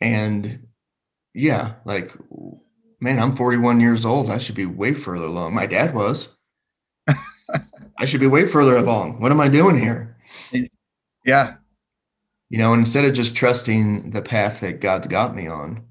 And 0.00 0.66
yeah, 1.34 1.74
like, 1.84 2.16
man, 3.00 3.20
I'm 3.20 3.34
41 3.36 3.80
years 3.80 4.04
old. 4.04 4.30
I 4.30 4.38
should 4.38 4.56
be 4.56 4.66
way 4.66 4.94
further 4.94 5.26
along. 5.26 5.54
My 5.54 5.66
dad 5.66 5.94
was. 5.94 6.36
I 7.98 8.04
should 8.04 8.20
be 8.20 8.26
way 8.26 8.46
further 8.46 8.76
along. 8.76 9.20
What 9.20 9.32
am 9.32 9.40
I 9.40 9.48
doing 9.48 9.78
here? 9.78 10.16
yeah, 11.24 11.56
You 12.52 12.58
know, 12.58 12.74
instead 12.74 13.06
of 13.06 13.14
just 13.14 13.34
trusting 13.34 14.10
the 14.10 14.22
path 14.22 14.60
that 14.60 14.80
God's 14.80 15.08
got 15.08 15.34
me 15.34 15.48
on. 15.48 15.86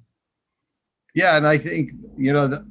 yeah. 1.16 1.36
And 1.38 1.48
I 1.48 1.58
think 1.58 1.92
you 2.16 2.32
know, 2.34 2.48
the, 2.48 2.66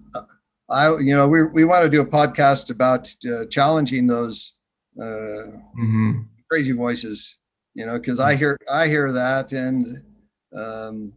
I 0.71 0.97
you 0.99 1.15
know, 1.15 1.29
we 1.29 1.43
we 1.45 1.65
want 1.65 1.85
to 1.85 1.91
do 1.91 2.01
a 2.01 2.07
podcast 2.07 2.71
about 2.71 3.13
uh, 3.31 3.47
challenging 3.51 4.07
those 4.07 4.55
uh, 5.01 5.47
hmm 5.75 6.23
crazy 6.51 6.73
voices. 6.73 7.39
You 7.75 7.87
know, 7.87 7.99
because 7.99 8.21
I 8.21 8.37
hear 8.37 8.57
I 8.71 8.89
hear 8.89 9.13
that, 9.13 9.53
and 9.53 10.03
um, 10.57 11.13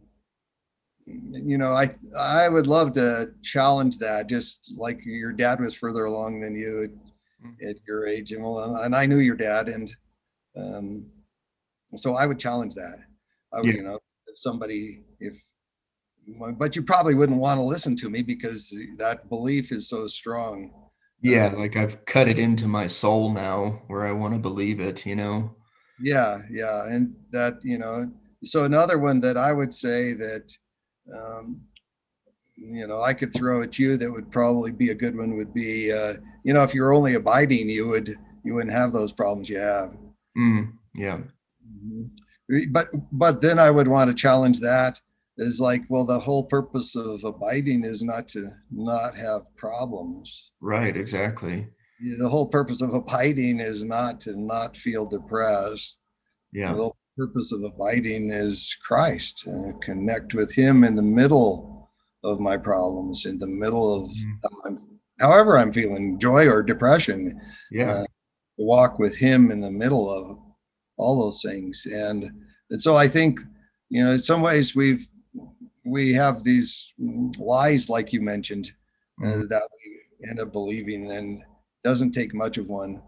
you 1.06 1.58
know, 1.58 1.74
I 1.74 1.94
I 2.18 2.48
would 2.48 2.66
love 2.66 2.92
to 2.94 3.30
challenge 3.42 3.98
that. 3.98 4.28
Just 4.28 4.72
like 4.76 5.00
your 5.04 5.32
dad 5.32 5.60
was 5.60 5.74
further 5.74 6.06
along 6.06 6.40
than 6.40 6.54
you 6.56 6.90
at, 7.62 7.68
at 7.70 7.76
your 7.86 8.06
age, 8.06 8.32
and 8.32 8.42
well, 8.42 8.76
and 8.76 8.96
I 8.96 9.06
knew 9.06 9.18
your 9.18 9.36
dad, 9.36 9.68
and 9.68 9.94
um, 10.56 11.10
so 11.96 12.14
I 12.14 12.26
would 12.26 12.38
challenge 12.38 12.74
that. 12.74 12.98
I 13.52 13.60
would, 13.60 13.68
Yeah. 13.68 13.74
you 13.74 13.82
know, 13.82 13.98
if 14.26 14.38
somebody 14.38 15.04
if 15.20 15.42
but 16.58 16.74
you 16.74 16.82
probably 16.82 17.14
wouldn't 17.14 17.38
want 17.38 17.58
to 17.58 17.62
listen 17.64 17.94
to 17.96 18.08
me 18.08 18.22
because 18.22 18.74
that 18.96 19.28
belief 19.28 19.72
is 19.72 19.88
so 19.88 20.06
strong. 20.06 20.72
Yeah, 21.20 21.52
Uh, 21.52 21.58
like 21.58 21.76
I've 21.76 22.04
cut 22.06 22.28
it 22.28 22.38
into 22.38 22.66
my 22.68 22.86
soul 22.86 23.32
now 23.32 23.82
where 23.88 24.06
I 24.06 24.12
want 24.12 24.34
to 24.34 24.40
believe 24.40 24.80
it, 24.80 25.04
you 25.06 25.16
know? 25.16 25.56
yeah, 26.00 26.38
yeah, 26.50 26.86
and 26.86 27.14
that 27.30 27.58
you 27.62 27.78
know. 27.78 28.10
So 28.44 28.64
another 28.64 28.98
one 28.98 29.20
that 29.20 29.36
I 29.36 29.52
would 29.52 29.74
say 29.74 30.12
that 30.14 30.52
um, 31.14 31.62
you 32.56 32.86
know 32.86 33.02
I 33.02 33.14
could 33.14 33.34
throw 33.34 33.62
at 33.62 33.78
you 33.78 33.96
that 33.96 34.10
would 34.10 34.30
probably 34.30 34.72
be 34.72 34.90
a 34.90 34.94
good 34.94 35.16
one 35.16 35.36
would 35.36 35.54
be 35.54 35.92
uh, 35.92 36.14
you 36.44 36.52
know 36.52 36.62
if 36.62 36.74
you're 36.74 36.92
only 36.94 37.14
abiding 37.14 37.68
you 37.68 37.88
would 37.88 38.16
you 38.44 38.54
wouldn't 38.54 38.72
have 38.72 38.92
those 38.92 39.12
problems 39.12 39.48
you 39.48 39.58
have. 39.58 39.96
Mm, 40.36 40.72
yeah. 40.94 41.18
Mhm. 41.84 42.10
But 42.72 42.88
but 43.12 43.40
then 43.40 43.58
I 43.58 43.70
would 43.70 43.88
want 43.88 44.10
to 44.10 44.14
challenge 44.14 44.60
that 44.60 45.00
is 45.38 45.58
like 45.60 45.82
well 45.88 46.04
the 46.04 46.20
whole 46.20 46.44
purpose 46.44 46.94
of 46.94 47.24
abiding 47.24 47.84
is 47.84 48.02
not 48.02 48.28
to 48.28 48.50
not 48.70 49.16
have 49.16 49.42
problems. 49.56 50.52
Right, 50.60 50.96
exactly. 50.96 51.68
The 52.18 52.28
whole 52.28 52.48
purpose 52.48 52.80
of 52.82 52.92
abiding 52.94 53.60
is 53.60 53.82
not 53.84 54.20
to 54.22 54.38
not 54.38 54.76
feel 54.76 55.06
depressed. 55.06 55.98
Yeah. 56.52 56.72
The 56.72 56.78
whole 56.82 56.96
purpose 57.16 57.52
of 57.52 57.62
abiding 57.64 58.30
is 58.30 58.76
Christ 58.86 59.46
and 59.46 59.80
connect 59.80 60.34
with 60.34 60.52
him 60.52 60.84
in 60.84 60.94
the 60.96 61.02
middle 61.02 61.90
of 62.22 62.40
my 62.40 62.56
problems, 62.56 63.26
in 63.26 63.38
the 63.38 63.46
middle 63.46 63.94
of 63.94 64.10
Mhm. 64.10 64.78
how 65.20 65.28
however 65.28 65.56
I'm 65.56 65.72
feeling, 65.72 66.18
joy 66.18 66.46
or 66.48 66.62
depression 66.62 67.40
Yeah. 67.70 67.92
uh, 68.00 68.04
walk 68.58 68.98
with 68.98 69.16
him 69.16 69.50
in 69.50 69.60
the 69.60 69.70
middle 69.70 70.08
of 70.10 70.38
all 70.96 71.20
those 71.20 71.42
things 71.42 71.86
and, 71.86 72.30
and 72.70 72.80
so 72.80 72.96
i 72.96 73.08
think 73.08 73.40
you 73.88 74.02
know 74.02 74.12
in 74.12 74.18
some 74.18 74.40
ways 74.40 74.74
we've 74.76 75.06
we 75.84 76.12
have 76.14 76.44
these 76.44 76.92
lies 77.38 77.88
like 77.88 78.12
you 78.12 78.20
mentioned 78.20 78.72
uh, 79.22 79.26
Mhm. 79.26 79.48
that 79.48 79.62
we 79.76 80.28
end 80.30 80.40
up 80.40 80.52
believing 80.52 81.10
and 81.12 81.42
doesn't 81.84 82.12
take 82.12 82.34
much 82.34 82.56
of 82.58 82.66
one 82.68 83.02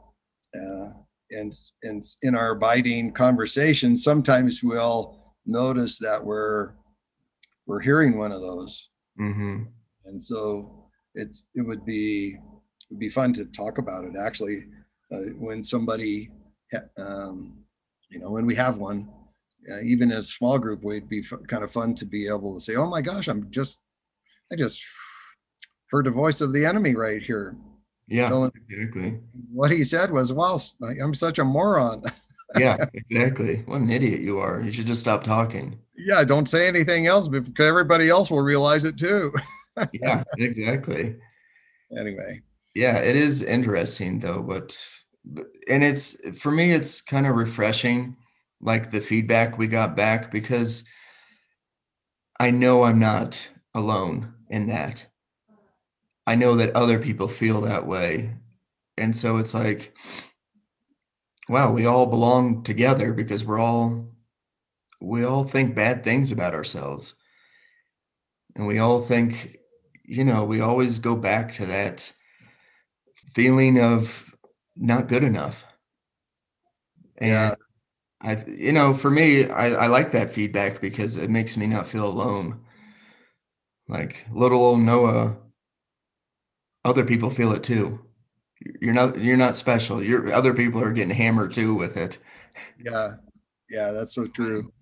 uh, 0.54 0.90
and 1.30 1.52
and 1.82 2.04
in 2.22 2.34
our 2.36 2.50
abiding 2.52 3.12
conversation, 3.12 3.96
sometimes 3.96 4.62
we'll 4.62 5.34
notice 5.44 5.98
that 5.98 6.24
we're 6.24 6.74
we're 7.66 7.80
hearing 7.80 8.16
one 8.16 8.30
of 8.32 8.40
those 8.42 8.90
Mhm. 9.18 9.66
and 10.04 10.22
so 10.22 10.88
it's 11.14 11.46
it 11.54 11.62
would 11.62 11.84
be 11.84 12.38
would 12.90 13.00
be 13.00 13.08
fun 13.08 13.32
to 13.32 13.44
talk 13.46 13.78
about 13.78 14.04
it 14.04 14.14
actually 14.16 14.66
uh, 15.12 15.24
when 15.38 15.62
somebody 15.62 16.30
um, 16.98 17.64
you 18.08 18.18
know 18.18 18.30
when 18.30 18.46
we 18.46 18.54
have 18.54 18.76
one 18.78 19.08
uh, 19.70 19.80
even 19.80 20.12
in 20.12 20.18
a 20.18 20.22
small 20.22 20.58
group 20.58 20.82
would 20.84 21.08
be 21.08 21.20
f- 21.20 21.38
kind 21.48 21.64
of 21.64 21.70
fun 21.72 21.94
to 21.94 22.04
be 22.04 22.28
able 22.28 22.54
to 22.54 22.60
say 22.60 22.76
oh 22.76 22.86
my 22.88 23.02
gosh 23.02 23.28
i'm 23.28 23.50
just 23.50 23.80
i 24.52 24.56
just 24.56 24.82
heard 25.90 26.06
the 26.06 26.10
voice 26.10 26.40
of 26.40 26.52
the 26.52 26.64
enemy 26.64 26.94
right 26.94 27.22
here 27.22 27.54
Yeah, 28.08 28.28
Telling- 28.28 28.52
exactly. 28.68 29.18
what 29.52 29.70
he 29.70 29.82
said 29.84 30.10
was 30.10 30.32
well 30.32 30.60
i'm 31.02 31.14
such 31.14 31.38
a 31.38 31.44
moron 31.44 32.02
Yeah, 32.56 32.84
exactly. 32.94 33.64
What 33.66 33.80
an 33.80 33.90
idiot 33.90 34.20
you 34.20 34.38
are. 34.38 34.62
You 34.62 34.70
should 34.70 34.86
just 34.86 35.00
stop 35.00 35.24
talking. 35.24 35.78
yeah 35.98 36.22
don't 36.22 36.48
say 36.48 36.68
anything 36.68 37.08
else 37.08 37.26
because 37.26 37.66
everybody 37.66 38.08
else 38.08 38.30
will 38.30 38.40
realize 38.40 38.84
it 38.84 38.96
too 38.96 39.32
Yeah, 39.92 40.22
exactly. 40.38 41.16
anyway 41.98 42.40
Yeah, 42.74 42.98
it 42.98 43.16
is 43.16 43.42
interesting 43.42 44.20
though, 44.20 44.42
but- 44.42 44.78
and 45.68 45.82
it's 45.82 46.16
for 46.38 46.50
me 46.50 46.72
it's 46.72 47.00
kind 47.00 47.26
of 47.26 47.36
refreshing 47.36 48.16
like 48.60 48.90
the 48.90 49.00
feedback 49.00 49.58
we 49.58 49.66
got 49.66 49.96
back 49.96 50.30
because 50.30 50.84
I 52.38 52.50
know 52.50 52.84
I'm 52.84 52.98
not 52.98 53.48
alone 53.74 54.34
in 54.48 54.68
that. 54.68 55.06
I 56.26 56.34
know 56.34 56.56
that 56.56 56.74
other 56.74 56.98
people 56.98 57.28
feel 57.28 57.62
that 57.62 57.86
way. 57.86 58.34
And 58.98 59.14
so 59.14 59.36
it's 59.38 59.54
like 59.54 59.94
wow, 61.48 61.72
we 61.72 61.86
all 61.86 62.06
belong 62.06 62.62
together 62.62 63.12
because 63.12 63.44
we're 63.44 63.60
all 63.60 64.08
we 65.00 65.24
all 65.24 65.44
think 65.44 65.74
bad 65.74 66.02
things 66.02 66.32
about 66.32 66.54
ourselves. 66.54 67.14
And 68.54 68.66
we 68.66 68.78
all 68.78 69.00
think, 69.02 69.58
you 70.04 70.24
know, 70.24 70.44
we 70.44 70.60
always 70.60 70.98
go 70.98 71.14
back 71.14 71.52
to 71.52 71.66
that 71.66 72.12
feeling 73.14 73.78
of 73.78 74.34
not 74.76 75.08
good 75.08 75.24
enough. 75.24 75.66
Yeah. 77.20 77.54
And 77.54 77.56
I, 78.22 78.44
you 78.48 78.72
know, 78.72 78.94
for 78.94 79.10
me, 79.10 79.48
I, 79.48 79.84
I 79.84 79.86
like 79.88 80.12
that 80.12 80.30
feedback 80.30 80.80
because 80.80 81.16
it 81.16 81.30
makes 81.30 81.56
me 81.56 81.66
not 81.66 81.86
feel 81.88 82.06
alone. 82.08 82.60
Like 83.88 84.26
little 84.30 84.60
old 84.64 84.78
Noah, 84.80 85.38
other 86.84 87.04
people 87.04 87.30
feel 87.30 87.52
it 87.52 87.62
too. 87.62 88.00
You're 88.80 88.94
not, 88.94 89.18
you're 89.20 89.36
not 89.36 89.56
special. 89.56 90.02
You're 90.02 90.32
other 90.32 90.54
people 90.54 90.82
are 90.82 90.92
getting 90.92 91.14
hammered 91.16 91.54
too 91.54 91.74
with 91.74 91.96
it. 91.96 92.18
yeah 92.84 93.14
yeah 93.70 93.90
that's 93.92 94.14
so 94.14 94.26
true 94.26 94.72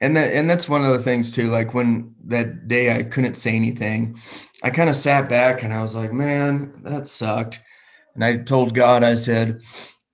And 0.00 0.16
that 0.16 0.34
and 0.34 0.48
that's 0.50 0.68
one 0.68 0.84
of 0.84 0.92
the 0.92 1.02
things 1.02 1.32
too. 1.34 1.48
Like 1.48 1.74
when 1.74 2.14
that 2.26 2.68
day 2.68 2.94
I 2.96 3.02
couldn't 3.04 3.34
say 3.34 3.54
anything, 3.56 4.18
I 4.62 4.70
kind 4.70 4.90
of 4.90 4.96
sat 4.96 5.28
back 5.28 5.62
and 5.62 5.72
I 5.72 5.82
was 5.82 5.94
like, 5.94 6.12
man, 6.12 6.72
that 6.84 7.06
sucked. 7.06 7.60
And 8.16 8.24
I 8.24 8.38
told 8.38 8.74
God, 8.74 9.04
I 9.04 9.14
said, 9.14 9.60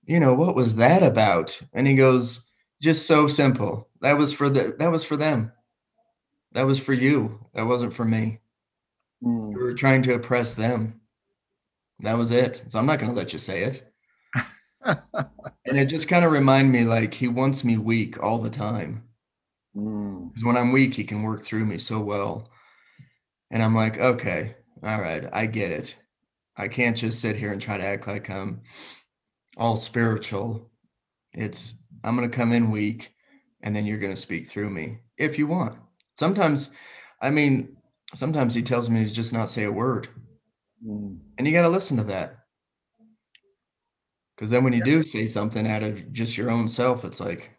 you 0.05 0.19
know, 0.19 0.33
what 0.33 0.55
was 0.55 0.75
that 0.75 1.01
about? 1.01 1.61
And 1.73 1.87
he 1.87 1.95
goes, 1.95 2.41
just 2.81 3.07
so 3.07 3.27
simple. 3.27 3.87
That 4.01 4.17
was 4.17 4.33
for 4.33 4.49
the 4.49 4.75
that 4.77 4.91
was 4.91 5.05
for 5.05 5.15
them. 5.15 5.53
That 6.51 6.67
was 6.67 6.81
for 6.81 6.91
you. 6.91 7.39
That 7.53 7.65
wasn't 7.65 7.93
for 7.93 8.03
me. 8.03 8.41
Mm. 9.23 9.53
You 9.53 9.59
were 9.59 9.73
trying 9.73 10.03
to 10.03 10.15
oppress 10.15 10.53
them. 10.53 10.99
That 12.01 12.17
was 12.17 12.29
it. 12.29 12.63
So 12.67 12.77
I'm 12.77 12.85
not 12.85 12.99
gonna 12.99 13.13
let 13.13 13.33
you 13.33 13.39
say 13.39 13.63
it. 13.63 13.89
And 15.65 15.77
it 15.77 15.85
just 15.85 16.09
kind 16.09 16.25
of 16.25 16.31
reminded 16.33 16.73
me 16.73 16.83
like 16.83 17.13
he 17.13 17.29
wants 17.29 17.63
me 17.63 17.77
weak 17.77 18.21
all 18.21 18.37
the 18.37 18.49
time. 18.49 19.03
Because 19.73 20.43
when 20.43 20.57
I'm 20.57 20.73
weak, 20.73 20.93
he 20.93 21.05
can 21.05 21.23
work 21.23 21.45
through 21.45 21.65
me 21.65 21.77
so 21.77 22.01
well. 22.01 22.49
And 23.49 23.63
I'm 23.63 23.73
like, 23.73 23.97
okay, 23.97 24.55
all 24.83 24.99
right, 24.99 25.23
I 25.31 25.45
get 25.45 25.71
it. 25.71 25.95
I 26.57 26.67
can't 26.67 26.95
just 26.97 27.21
sit 27.21 27.35
here 27.35 27.51
and 27.51 27.61
try 27.61 27.77
to 27.77 27.85
act 27.85 28.07
like 28.07 28.29
I'm 28.29 28.61
all 29.57 29.75
spiritual. 29.75 30.69
It's, 31.33 31.75
I'm 32.03 32.15
going 32.15 32.29
to 32.29 32.35
come 32.35 32.53
in 32.53 32.71
weak 32.71 33.13
and 33.61 33.75
then 33.75 33.85
you're 33.85 33.97
going 33.97 34.13
to 34.13 34.19
speak 34.21 34.47
through 34.47 34.69
me 34.69 34.99
if 35.17 35.39
you 35.39 35.47
want. 35.47 35.77
Sometimes, 36.15 36.71
I 37.21 37.29
mean, 37.29 37.77
sometimes 38.13 38.53
he 38.53 38.61
tells 38.61 38.89
me 38.89 39.05
to 39.05 39.11
just 39.11 39.33
not 39.33 39.49
say 39.49 39.63
a 39.63 39.71
word. 39.71 40.09
Mm. 40.85 41.19
And 41.37 41.47
you 41.47 41.53
got 41.53 41.63
to 41.63 41.69
listen 41.69 41.97
to 41.97 42.03
that. 42.05 42.37
Because 44.35 44.49
then 44.49 44.63
when 44.63 44.73
you 44.73 44.83
do 44.83 45.03
say 45.03 45.25
something 45.25 45.67
out 45.67 45.83
of 45.83 46.11
just 46.11 46.37
your 46.37 46.51
own 46.51 46.67
self, 46.67 47.05
it's 47.05 47.19
like, 47.19 47.51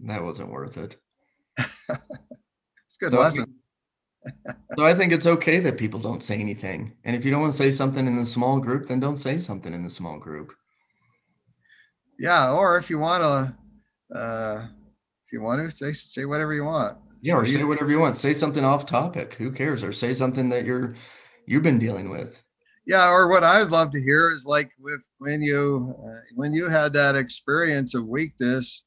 that 0.00 0.22
wasn't 0.22 0.50
worth 0.50 0.76
it. 0.76 0.96
It's 2.86 2.96
good 2.96 3.12
So, 3.12 3.20
lesson. 3.20 3.55
So 4.76 4.84
I 4.84 4.94
think 4.94 5.12
it's 5.12 5.26
okay 5.26 5.58
that 5.60 5.78
people 5.78 6.00
don't 6.00 6.22
say 6.22 6.38
anything. 6.38 6.92
And 7.04 7.14
if 7.14 7.24
you 7.24 7.30
don't 7.30 7.40
want 7.40 7.52
to 7.52 7.58
say 7.58 7.70
something 7.70 8.06
in 8.06 8.16
the 8.16 8.26
small 8.26 8.60
group, 8.60 8.86
then 8.86 9.00
don't 9.00 9.18
say 9.18 9.38
something 9.38 9.72
in 9.72 9.82
the 9.82 9.90
small 9.90 10.18
group. 10.18 10.52
Yeah, 12.18 12.52
or 12.52 12.78
if 12.78 12.88
you 12.88 12.98
want 12.98 13.22
to, 13.22 14.18
uh, 14.18 14.66
if 15.26 15.32
you 15.32 15.42
want 15.42 15.68
to 15.68 15.76
say 15.76 15.92
say 15.92 16.24
whatever 16.24 16.54
you 16.54 16.64
want. 16.64 16.98
Yeah, 17.20 17.34
so 17.34 17.38
or 17.38 17.46
say 17.46 17.64
whatever 17.64 17.90
you 17.90 17.98
want. 17.98 18.16
Say 18.16 18.34
something 18.34 18.64
off 18.64 18.86
topic. 18.86 19.34
Who 19.34 19.52
cares? 19.52 19.82
Or 19.84 19.92
say 19.92 20.12
something 20.12 20.48
that 20.50 20.64
you're 20.64 20.94
you've 21.46 21.62
been 21.62 21.78
dealing 21.78 22.10
with. 22.10 22.42
Yeah, 22.86 23.10
or 23.10 23.28
what 23.28 23.42
I'd 23.42 23.68
love 23.68 23.90
to 23.92 24.00
hear 24.00 24.32
is 24.32 24.46
like 24.46 24.70
with 24.78 25.02
when 25.18 25.42
you 25.42 25.94
uh, 25.98 26.20
when 26.36 26.52
you 26.52 26.68
had 26.68 26.92
that 26.94 27.16
experience 27.16 27.94
of 27.94 28.06
weakness. 28.06 28.84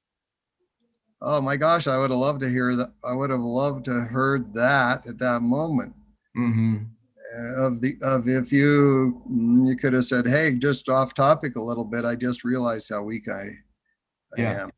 Oh 1.22 1.42
my 1.42 1.58
gosh, 1.58 1.88
I 1.88 1.98
would 1.98 2.12
have 2.12 2.20
loved 2.20 2.40
to 2.42 2.50
hear 2.50 2.76
that. 2.76 2.94
I 3.04 3.14
would 3.14 3.30
have 3.30 3.42
loved 3.42 3.86
to 3.86 4.02
heard 4.02 4.54
that 4.54 5.06
at 5.08 5.18
that 5.20 5.42
moment. 5.42 5.94
Mm-hmm. 6.38 6.78
Uh, 7.38 7.66
of 7.66 7.82
the 7.82 7.98
of 8.02 8.28
if 8.28 8.52
you 8.52 9.22
you 9.30 9.76
could 9.76 9.94
have 9.94 10.06
said, 10.06 10.26
"Hey, 10.26 10.52
just 10.56 10.90
off 10.90 11.14
topic 11.14 11.56
a 11.58 11.62
little 11.62 11.84
bit. 11.84 12.06
I 12.06 12.16
just 12.16 12.44
realized 12.44 12.90
how 12.90 13.04
weak 13.04 13.28
I, 13.28 13.50
I 14.38 14.42
yeah. 14.42 14.64
am." 14.64 14.72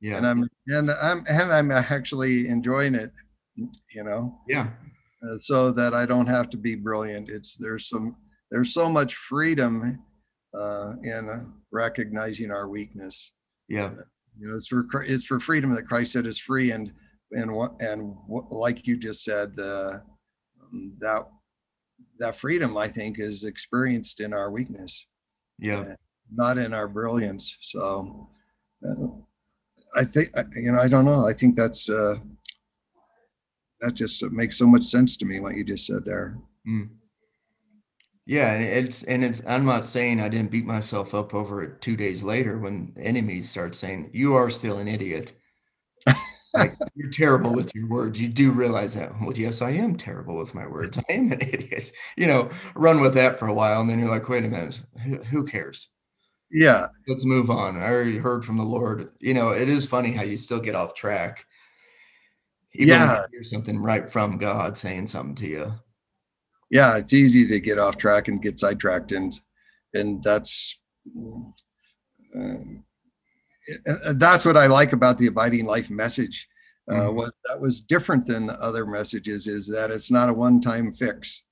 Yeah. 0.00 0.16
And 0.18 0.26
I'm 0.26 0.48
and 0.68 0.90
I'm 0.90 1.24
and 1.28 1.52
I'm 1.52 1.70
actually 1.70 2.48
enjoying 2.48 2.94
it. 2.94 3.10
You 3.56 4.04
know. 4.04 4.38
Yeah. 4.46 4.68
Uh, 5.22 5.38
so 5.38 5.72
that 5.72 5.94
I 5.94 6.06
don't 6.06 6.28
have 6.28 6.48
to 6.50 6.56
be 6.56 6.76
brilliant. 6.76 7.28
It's 7.28 7.56
there's 7.56 7.88
some 7.88 8.16
there's 8.50 8.72
so 8.72 8.88
much 8.88 9.14
freedom 9.16 9.98
uh, 10.54 10.94
in 11.02 11.52
recognizing 11.72 12.50
our 12.50 12.68
weakness. 12.68 13.32
Yeah, 13.68 13.90
you 14.38 14.48
know, 14.48 14.54
it's 14.54 14.68
for 14.68 14.86
it's 15.02 15.24
for 15.24 15.40
freedom 15.40 15.74
that 15.74 15.86
Christ 15.86 16.12
said 16.12 16.26
is 16.26 16.38
free, 16.38 16.70
and 16.70 16.92
and 17.32 17.52
what 17.52 17.80
and 17.80 18.14
what, 18.26 18.50
like 18.52 18.86
you 18.86 18.96
just 18.96 19.24
said, 19.24 19.58
uh, 19.58 19.98
that 20.98 21.26
that 22.18 22.36
freedom 22.36 22.76
I 22.76 22.88
think 22.88 23.18
is 23.18 23.44
experienced 23.44 24.20
in 24.20 24.32
our 24.32 24.50
weakness. 24.50 25.06
Yeah, 25.58 25.94
not 26.32 26.58
in 26.58 26.72
our 26.72 26.88
brilliance. 26.88 27.56
So. 27.60 28.28
Uh, 28.86 29.08
I 29.96 30.04
think 30.04 30.30
you 30.54 30.70
know. 30.70 30.78
I 30.78 30.86
don't 30.86 31.06
know. 31.06 31.26
I 31.26 31.32
think 31.32 31.56
that's 31.56 31.88
uh, 31.88 32.16
that 33.80 33.94
just 33.94 34.22
makes 34.30 34.58
so 34.58 34.66
much 34.66 34.84
sense 34.84 35.16
to 35.16 35.24
me 35.24 35.40
what 35.40 35.56
you 35.56 35.64
just 35.64 35.86
said 35.86 36.04
there. 36.04 36.38
Mm. 36.68 36.90
Yeah, 38.28 38.52
and 38.52 38.62
it's 38.62 39.04
and 39.04 39.24
it's 39.24 39.40
I'm 39.46 39.64
not 39.64 39.86
saying 39.86 40.20
I 40.20 40.28
didn't 40.28 40.50
beat 40.50 40.66
myself 40.66 41.14
up 41.14 41.32
over 41.34 41.62
it 41.62 41.80
two 41.80 41.96
days 41.96 42.22
later 42.22 42.58
when 42.58 42.92
enemies 43.00 43.48
start 43.48 43.74
saying, 43.74 44.10
You 44.12 44.34
are 44.34 44.50
still 44.50 44.76
an 44.76 44.86
idiot. 44.86 45.32
like 46.52 46.76
you're 46.94 47.10
terrible 47.10 47.54
with 47.54 47.74
your 47.74 47.88
words. 47.88 48.20
You 48.20 48.28
do 48.28 48.50
realize 48.50 48.92
that. 48.94 49.18
Well, 49.18 49.32
yes, 49.32 49.62
I 49.62 49.70
am 49.70 49.96
terrible 49.96 50.36
with 50.36 50.54
my 50.54 50.66
words. 50.66 50.98
I 50.98 51.12
am 51.14 51.32
an 51.32 51.40
idiot. 51.52 51.90
You 52.18 52.26
know, 52.26 52.50
run 52.74 53.00
with 53.00 53.14
that 53.14 53.38
for 53.38 53.48
a 53.48 53.54
while, 53.54 53.80
and 53.80 53.88
then 53.88 53.98
you're 53.98 54.10
like, 54.10 54.28
wait 54.28 54.44
a 54.44 54.48
minute, 54.48 54.82
who, 55.02 55.16
who 55.22 55.46
cares? 55.46 55.88
Yeah. 56.50 56.88
Let's 57.08 57.24
move 57.24 57.48
on. 57.48 57.78
I 57.78 57.88
already 57.88 58.18
heard 58.18 58.44
from 58.44 58.58
the 58.58 58.62
Lord. 58.62 59.10
You 59.20 59.32
know, 59.32 59.50
it 59.50 59.70
is 59.70 59.86
funny 59.86 60.12
how 60.12 60.22
you 60.22 60.36
still 60.36 60.60
get 60.60 60.74
off 60.74 60.94
track. 60.94 61.46
Even 62.74 62.88
yeah. 62.88 63.24
hear 63.32 63.42
something 63.42 63.78
right 63.78 64.08
from 64.10 64.36
God 64.36 64.76
saying 64.76 65.06
something 65.06 65.34
to 65.36 65.46
you 65.46 65.72
yeah, 66.70 66.96
it's 66.96 67.12
easy 67.12 67.46
to 67.46 67.60
get 67.60 67.78
off 67.78 67.96
track 67.96 68.28
and 68.28 68.42
get 68.42 68.60
sidetracked, 68.60 69.12
and 69.12 69.38
and 69.94 70.22
that's 70.22 70.78
uh, 72.36 72.54
that's 74.14 74.44
what 74.44 74.56
I 74.56 74.66
like 74.66 74.92
about 74.92 75.18
the 75.18 75.26
abiding 75.26 75.66
life 75.66 75.90
message. 75.90 76.46
Uh, 76.90 76.94
mm-hmm. 76.94 77.16
Was 77.16 77.36
that 77.44 77.60
was 77.60 77.80
different 77.80 78.26
than 78.26 78.50
other 78.50 78.86
messages 78.86 79.46
is 79.46 79.66
that 79.68 79.90
it's 79.90 80.10
not 80.10 80.28
a 80.28 80.32
one-time 80.32 80.92
fix. 80.92 81.44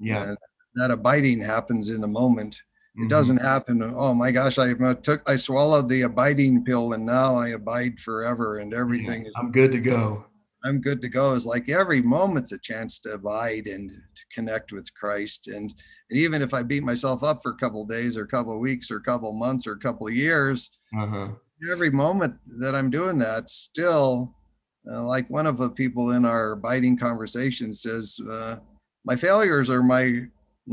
Yeah, 0.00 0.34
that 0.74 0.90
abiding 0.90 1.40
happens 1.40 1.90
in 1.90 2.00
the 2.00 2.08
moment. 2.08 2.56
It 2.94 3.00
mm-hmm. 3.00 3.08
doesn't 3.08 3.38
happen. 3.38 3.82
Oh 3.96 4.12
my 4.12 4.30
gosh, 4.30 4.58
I 4.58 4.74
took 4.94 5.28
I 5.28 5.36
swallowed 5.36 5.88
the 5.88 6.02
abiding 6.02 6.64
pill 6.64 6.92
and 6.92 7.06
now 7.06 7.36
I 7.36 7.50
abide 7.50 7.98
forever 7.98 8.58
and 8.58 8.74
everything 8.74 9.22
yeah, 9.22 9.28
is. 9.28 9.34
I'm 9.36 9.52
good 9.52 9.72
to 9.72 9.80
go. 9.80 10.26
I'm 10.64 10.80
good 10.80 11.00
to 11.02 11.08
go 11.08 11.34
is 11.34 11.46
like 11.46 11.68
every 11.68 12.00
moment's 12.00 12.52
a 12.52 12.58
chance 12.58 13.00
to 13.00 13.14
abide 13.14 13.66
and 13.66 13.90
to 13.90 14.22
connect 14.32 14.72
with 14.72 14.92
Christ. 14.94 15.48
And, 15.48 15.74
and 16.10 16.18
even 16.18 16.42
if 16.42 16.54
I 16.54 16.62
beat 16.62 16.82
myself 16.82 17.22
up 17.22 17.42
for 17.42 17.52
a 17.52 17.56
couple 17.56 17.84
days 17.84 18.16
or 18.16 18.22
a 18.22 18.28
couple 18.28 18.58
weeks 18.58 18.90
or 18.90 18.96
a 18.96 19.02
couple 19.02 19.32
months 19.32 19.66
or 19.66 19.72
a 19.72 19.78
couple 19.78 20.06
of 20.06 20.14
years, 20.14 20.70
uh-huh. 20.96 21.28
every 21.70 21.90
moment 21.90 22.34
that 22.60 22.74
I'm 22.74 22.90
doing 22.90 23.18
that, 23.18 23.50
still, 23.50 24.34
uh, 24.90 25.02
like 25.04 25.28
one 25.30 25.46
of 25.46 25.58
the 25.58 25.70
people 25.70 26.12
in 26.12 26.24
our 26.24 26.52
abiding 26.52 26.96
conversation 26.96 27.72
says, 27.72 28.18
uh, 28.30 28.56
my 29.04 29.16
failures 29.16 29.68
are 29.68 29.82
my 29.82 30.22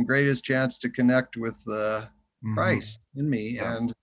greatest 0.06 0.43
chance 0.43 0.78
to 0.78 0.89
connect 0.89 1.36
with 1.36 1.60
uh, 1.67 2.02
mm-hmm. 2.02 2.54
Christ 2.54 2.99
in 3.15 3.30
me. 3.30 3.56
Yeah. 3.56 3.78
And 3.78 3.93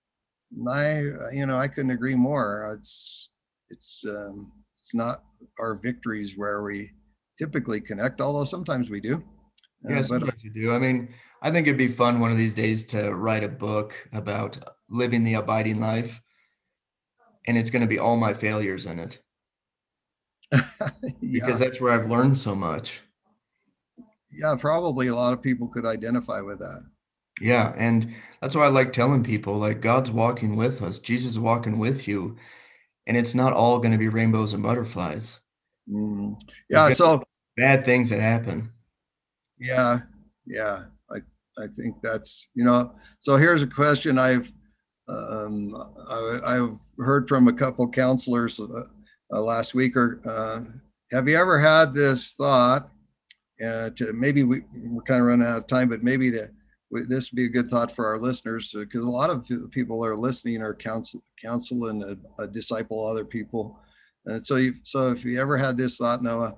my, 0.55 0.99
you 1.31 1.45
know, 1.45 1.57
I 1.57 1.67
couldn't 1.67 1.91
agree 1.91 2.15
more. 2.15 2.75
It's, 2.77 3.29
it's, 3.69 4.03
um, 4.07 4.51
it's 4.73 4.93
not 4.93 5.23
our 5.59 5.75
victories 5.75 6.33
where 6.35 6.61
we 6.61 6.91
typically 7.37 7.81
connect, 7.81 8.21
although 8.21 8.43
sometimes 8.43 8.89
we 8.89 8.99
do. 8.99 9.23
Uh, 9.87 9.93
yeah, 9.93 10.01
sometimes 10.01 10.43
you 10.43 10.51
do. 10.51 10.73
I 10.73 10.79
mean, 10.79 11.13
I 11.41 11.51
think 11.51 11.67
it'd 11.67 11.77
be 11.77 11.87
fun 11.87 12.19
one 12.19 12.31
of 12.31 12.37
these 12.37 12.55
days 12.55 12.85
to 12.87 13.13
write 13.13 13.43
a 13.43 13.49
book 13.49 14.07
about 14.13 14.57
living 14.89 15.23
the 15.23 15.35
abiding 15.35 15.79
life, 15.79 16.21
and 17.47 17.57
it's 17.57 17.69
going 17.69 17.81
to 17.81 17.87
be 17.87 17.99
all 17.99 18.17
my 18.17 18.33
failures 18.33 18.85
in 18.85 18.99
it. 18.99 19.19
yeah. 20.51 20.89
Because 21.21 21.59
that's 21.59 21.81
where 21.81 21.91
I've 21.91 22.09
learned 22.09 22.37
so 22.37 22.55
much. 22.55 23.01
Yeah, 24.31 24.55
probably 24.57 25.07
a 25.07 25.15
lot 25.15 25.33
of 25.33 25.41
people 25.41 25.67
could 25.67 25.85
identify 25.85 26.41
with 26.41 26.59
that. 26.59 26.83
Yeah, 27.39 27.73
and 27.77 28.13
that's 28.41 28.55
why 28.55 28.65
I 28.65 28.69
like 28.69 28.93
telling 28.93 29.23
people 29.23 29.55
like 29.55 29.81
God's 29.81 30.09
walking 30.09 30.55
with 30.55 30.81
us. 30.81 30.99
Jesus 30.99 31.31
is 31.31 31.39
walking 31.39 31.77
with 31.77 32.07
you 32.07 32.35
and 33.07 33.15
it's 33.15 33.33
not 33.33 33.53
all 33.53 33.79
going 33.79 33.93
to 33.93 33.97
be 33.97 34.09
rainbows 34.09 34.53
and 34.53 34.61
butterflies. 34.61 35.39
Mm. 35.89 36.39
Yeah. 36.69 36.89
So 36.89 37.23
bad 37.55 37.83
things 37.83 38.09
that 38.09 38.21
happen. 38.21 38.71
Yeah. 39.59 39.99
Yeah. 40.45 40.83
I, 41.09 41.17
I 41.57 41.67
think 41.67 41.95
that's, 42.01 42.47
you 42.53 42.63
know, 42.63 42.93
so 43.19 43.35
here's 43.35 43.63
a 43.63 43.67
question 43.67 44.17
I've, 44.17 44.51
um, 45.09 45.75
I, 46.45 46.53
have 46.55 46.77
heard 46.99 47.27
from 47.27 47.47
a 47.47 47.53
couple 47.53 47.89
counselors 47.89 48.59
uh, 48.59 48.83
uh, 49.31 49.41
last 49.41 49.73
week 49.73 49.95
or, 49.95 50.21
uh, 50.25 50.61
have 51.11 51.29
you 51.29 51.37
ever 51.37 51.59
had 51.59 51.93
this 51.93 52.33
thought 52.33 52.89
uh, 53.65 53.89
to 53.91 54.11
maybe 54.13 54.43
we, 54.43 54.63
we're 54.75 55.01
kind 55.03 55.21
of 55.21 55.27
running 55.27 55.47
out 55.47 55.57
of 55.59 55.67
time, 55.67 55.87
but 55.89 56.03
maybe 56.03 56.29
to 56.31 56.49
this 56.91 57.31
would 57.31 57.35
be 57.35 57.45
a 57.45 57.49
good 57.49 57.69
thought 57.69 57.93
for 57.93 58.05
our 58.05 58.17
listeners 58.17 58.73
because 58.77 59.03
a 59.03 59.09
lot 59.09 59.29
of 59.29 59.45
people 59.71 60.05
are 60.05 60.15
listening 60.15 60.61
are 60.61 60.73
counsel, 60.73 61.21
counsel 61.41 61.87
and 61.87 62.03
a, 62.03 62.17
a 62.41 62.47
disciple 62.47 63.05
other 63.05 63.25
people. 63.25 63.79
And 64.27 64.45
so, 64.45 64.57
you, 64.57 64.75
so 64.83 65.11
if 65.11 65.23
you 65.25 65.39
ever 65.39 65.57
had 65.57 65.77
this 65.77 65.97
thought, 65.97 66.21
Noah, 66.21 66.55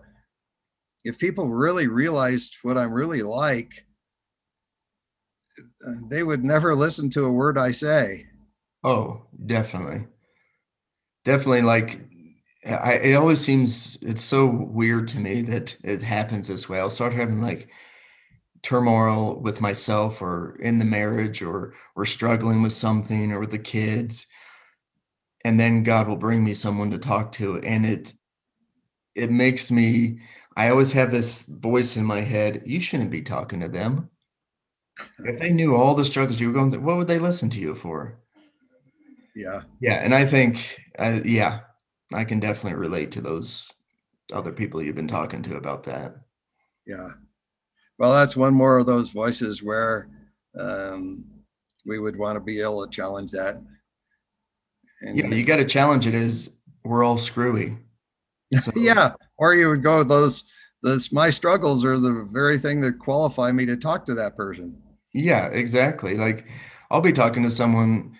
if 1.03 1.17
people 1.17 1.49
really 1.49 1.87
realized 1.87 2.57
what 2.63 2.77
I'm 2.77 2.93
really 2.93 3.21
like, 3.21 3.85
uh, 5.87 5.93
they 6.09 6.23
would 6.23 6.43
never 6.43 6.75
listen 6.75 7.09
to 7.11 7.25
a 7.25 7.31
word 7.31 7.57
I 7.57 7.71
say. 7.71 8.25
Oh, 8.83 9.27
definitely. 9.45 10.07
Definitely. 11.23 11.61
Like, 11.61 12.01
I, 12.65 12.93
it 12.93 13.13
always 13.13 13.39
seems, 13.39 13.97
it's 14.01 14.23
so 14.23 14.45
weird 14.47 15.07
to 15.09 15.19
me 15.19 15.41
that 15.43 15.77
it 15.83 16.01
happens 16.01 16.47
this 16.47 16.67
way. 16.67 16.79
I'll 16.79 16.89
start 16.89 17.13
having 17.13 17.41
like 17.41 17.69
turmoil 18.61 19.39
with 19.39 19.61
myself 19.61 20.21
or 20.21 20.57
in 20.61 20.79
the 20.79 20.85
marriage 20.85 21.41
or 21.41 21.73
or 21.95 22.05
struggling 22.05 22.61
with 22.61 22.73
something 22.73 23.31
or 23.31 23.39
with 23.39 23.51
the 23.51 23.59
kids 23.59 24.27
and 25.45 25.59
then 25.59 25.83
god 25.83 26.07
will 26.07 26.17
bring 26.17 26.43
me 26.43 26.53
someone 26.53 26.91
to 26.91 26.97
talk 26.97 27.31
to. 27.33 27.59
And 27.59 27.85
it 27.85 28.13
it 29.15 29.31
makes 29.31 29.71
me 29.71 30.19
i 30.55 30.69
always 30.69 30.91
have 30.91 31.11
this 31.11 31.43
voice 31.43 31.97
in 31.97 32.05
my 32.05 32.21
head 32.21 32.63
you 32.65 32.79
shouldn't 32.79 33.11
be 33.11 33.21
talking 33.21 33.59
to 33.61 33.67
them. 33.67 34.09
If 35.19 35.39
they 35.39 35.49
knew 35.49 35.75
all 35.75 35.95
the 35.95 36.05
struggles 36.05 36.39
you 36.41 36.47
were 36.47 36.53
going 36.53 36.71
through 36.71 36.81
what 36.81 36.97
would 36.97 37.07
they 37.07 37.19
listen 37.19 37.49
to 37.51 37.59
you 37.59 37.75
for? 37.75 38.19
Yeah. 39.35 39.61
Yeah 39.79 39.95
and 40.03 40.13
i 40.13 40.25
think 40.25 40.79
uh, 40.97 41.21
yeah 41.23 41.61
i 42.13 42.23
can 42.23 42.39
definitely 42.39 42.79
relate 42.79 43.11
to 43.11 43.21
those 43.21 43.71
other 44.33 44.51
people 44.51 44.81
you've 44.81 44.95
been 44.95 45.07
talking 45.07 45.41
to 45.43 45.55
about 45.57 45.83
that. 45.83 46.15
Yeah. 46.85 47.09
Well, 47.97 48.13
that's 48.13 48.35
one 48.35 48.53
more 48.53 48.77
of 48.77 48.85
those 48.85 49.09
voices 49.09 49.63
where 49.63 50.09
um, 50.57 51.25
we 51.85 51.99
would 51.99 52.17
want 52.17 52.35
to 52.35 52.39
be 52.39 52.61
able 52.61 52.85
to 52.85 52.91
challenge 52.91 53.31
that. 53.31 53.57
And 55.01 55.17
yeah, 55.17 55.27
you 55.27 55.43
got 55.43 55.57
to 55.57 55.65
challenge 55.65 56.07
it 56.07 56.13
as 56.15 56.49
we're 56.83 57.03
all 57.03 57.17
screwy. 57.17 57.77
So. 58.59 58.71
yeah, 58.75 59.13
or 59.37 59.53
you 59.53 59.69
would 59.69 59.83
go 59.83 60.03
those 60.03 60.43
those 60.81 61.11
my 61.11 61.29
struggles 61.29 61.85
are 61.85 61.99
the 61.99 62.27
very 62.31 62.57
thing 62.57 62.81
that 62.81 62.97
qualify 62.97 63.51
me 63.51 63.65
to 63.67 63.77
talk 63.77 64.07
to 64.07 64.15
that 64.15 64.35
person. 64.35 64.81
Yeah, 65.13 65.47
exactly. 65.47 66.17
Like 66.17 66.47
I'll 66.89 67.01
be 67.01 67.11
talking 67.11 67.43
to 67.43 67.51
someone 67.51 68.17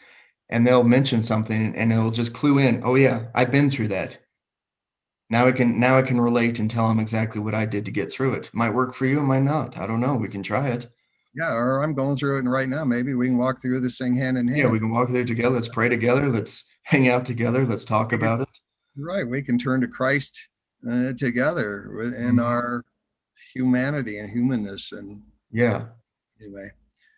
and 0.50 0.68
they'll 0.68 0.84
mention 0.84 1.24
something 1.24 1.76
and 1.76 1.92
it'll 1.92 2.12
just 2.12 2.34
clue 2.34 2.60
in, 2.60 2.82
oh 2.84 2.94
yeah, 2.96 3.26
I've 3.34 3.52
been 3.52 3.70
through 3.72 3.88
that. 3.90 4.20
now 5.30 5.48
I 5.48 5.52
can 5.52 5.80
now 5.80 5.98
I 5.98 6.02
can 6.02 6.20
relate 6.22 6.60
and 6.60 6.70
tell 6.70 6.88
them 6.88 7.00
exactly 7.00 7.42
what 7.42 7.56
I 7.56 7.66
did 7.66 7.86
to 7.86 7.92
get 7.92 8.12
through 8.12 8.34
it. 8.34 8.50
Might 8.54 8.74
work 8.74 8.94
for 8.96 9.06
you, 9.06 9.22
might 9.22 9.44
not. 9.44 9.78
I 9.78 9.88
don't 9.88 10.00
know. 10.00 10.16
We 10.16 10.30
can 10.30 10.44
try 10.44 10.70
it. 10.70 10.88
Yeah, 11.36 11.54
or 11.54 11.84
I'm 11.84 11.94
going 11.94 12.16
through 12.16 12.38
it 12.38 12.40
and 12.40 12.52
right 12.52 12.68
now. 12.68 12.84
Maybe 12.84 13.14
we 13.14 13.28
can 13.28 13.38
walk 13.38 13.62
through 13.62 13.80
this 13.82 13.98
thing 13.98 14.16
hand 14.16 14.38
in 14.38 14.48
hand. 14.48 14.60
Yeah, 14.60 14.70
we 14.70 14.80
can 14.80 14.90
walk 14.90 15.10
through 15.10 15.26
together. 15.26 15.56
Let's 15.56 15.68
pray 15.68 15.88
together. 15.88 16.30
Let's 16.30 16.64
hang 16.84 17.08
out 17.08 17.26
together. 17.26 17.66
Let's 17.66 17.86
talk 17.86 18.14
about 18.14 18.42
it. 18.42 18.50
Right. 18.98 19.28
We 19.28 19.42
can 19.42 19.58
turn 19.58 19.80
to 19.82 19.88
Christ 19.88 20.40
uh, 20.90 21.14
together 21.18 22.02
in 22.02 22.12
mm-hmm. 22.12 22.40
our 22.40 22.84
humanity 23.54 24.18
and 24.18 24.30
humanness. 24.30 24.92
And 24.92 25.22
yeah. 25.52 25.86
Anyway. 26.42 26.72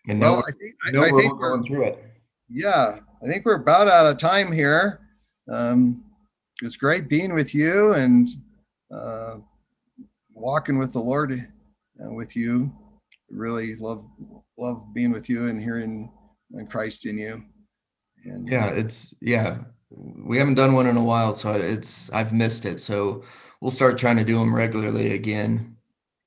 And 0.07 0.19
well, 0.19 0.43
I 0.47 0.51
think, 0.51 0.75
I, 0.85 1.05
I 1.05 1.09
think 1.09 1.39
we're 1.39 1.49
going 1.49 1.63
through 1.63 1.83
it. 1.83 2.03
Yeah. 2.49 2.97
I 3.23 3.27
think 3.27 3.45
we're 3.45 3.55
about 3.55 3.87
out 3.87 4.07
of 4.07 4.17
time 4.17 4.51
here. 4.51 4.99
Um, 5.51 6.03
it's 6.61 6.75
great 6.75 7.07
being 7.07 7.33
with 7.33 7.55
you 7.55 7.93
and 7.93 8.29
uh, 8.93 9.37
walking 10.33 10.77
with 10.77 10.91
the 10.91 10.99
Lord 10.99 11.47
uh, 12.03 12.13
with 12.13 12.35
you. 12.35 12.71
Really 13.31 13.75
love 13.75 14.05
love 14.57 14.93
being 14.93 15.11
with 15.11 15.29
you 15.29 15.47
and 15.47 15.61
hearing 15.61 16.11
Christ 16.69 17.05
in 17.05 17.17
you. 17.17 17.43
And 18.25 18.47
yeah, 18.47 18.67
it's 18.67 19.13
yeah. 19.21 19.59
We 19.89 20.37
haven't 20.37 20.55
done 20.55 20.73
one 20.73 20.87
in 20.87 20.97
a 20.97 21.03
while, 21.03 21.33
so 21.33 21.53
it's 21.53 22.11
I've 22.11 22.33
missed 22.33 22.65
it. 22.65 22.79
So 22.79 23.23
we'll 23.59 23.71
start 23.71 23.97
trying 23.97 24.17
to 24.17 24.23
do 24.23 24.37
them 24.37 24.55
regularly 24.55 25.13
again. 25.13 25.75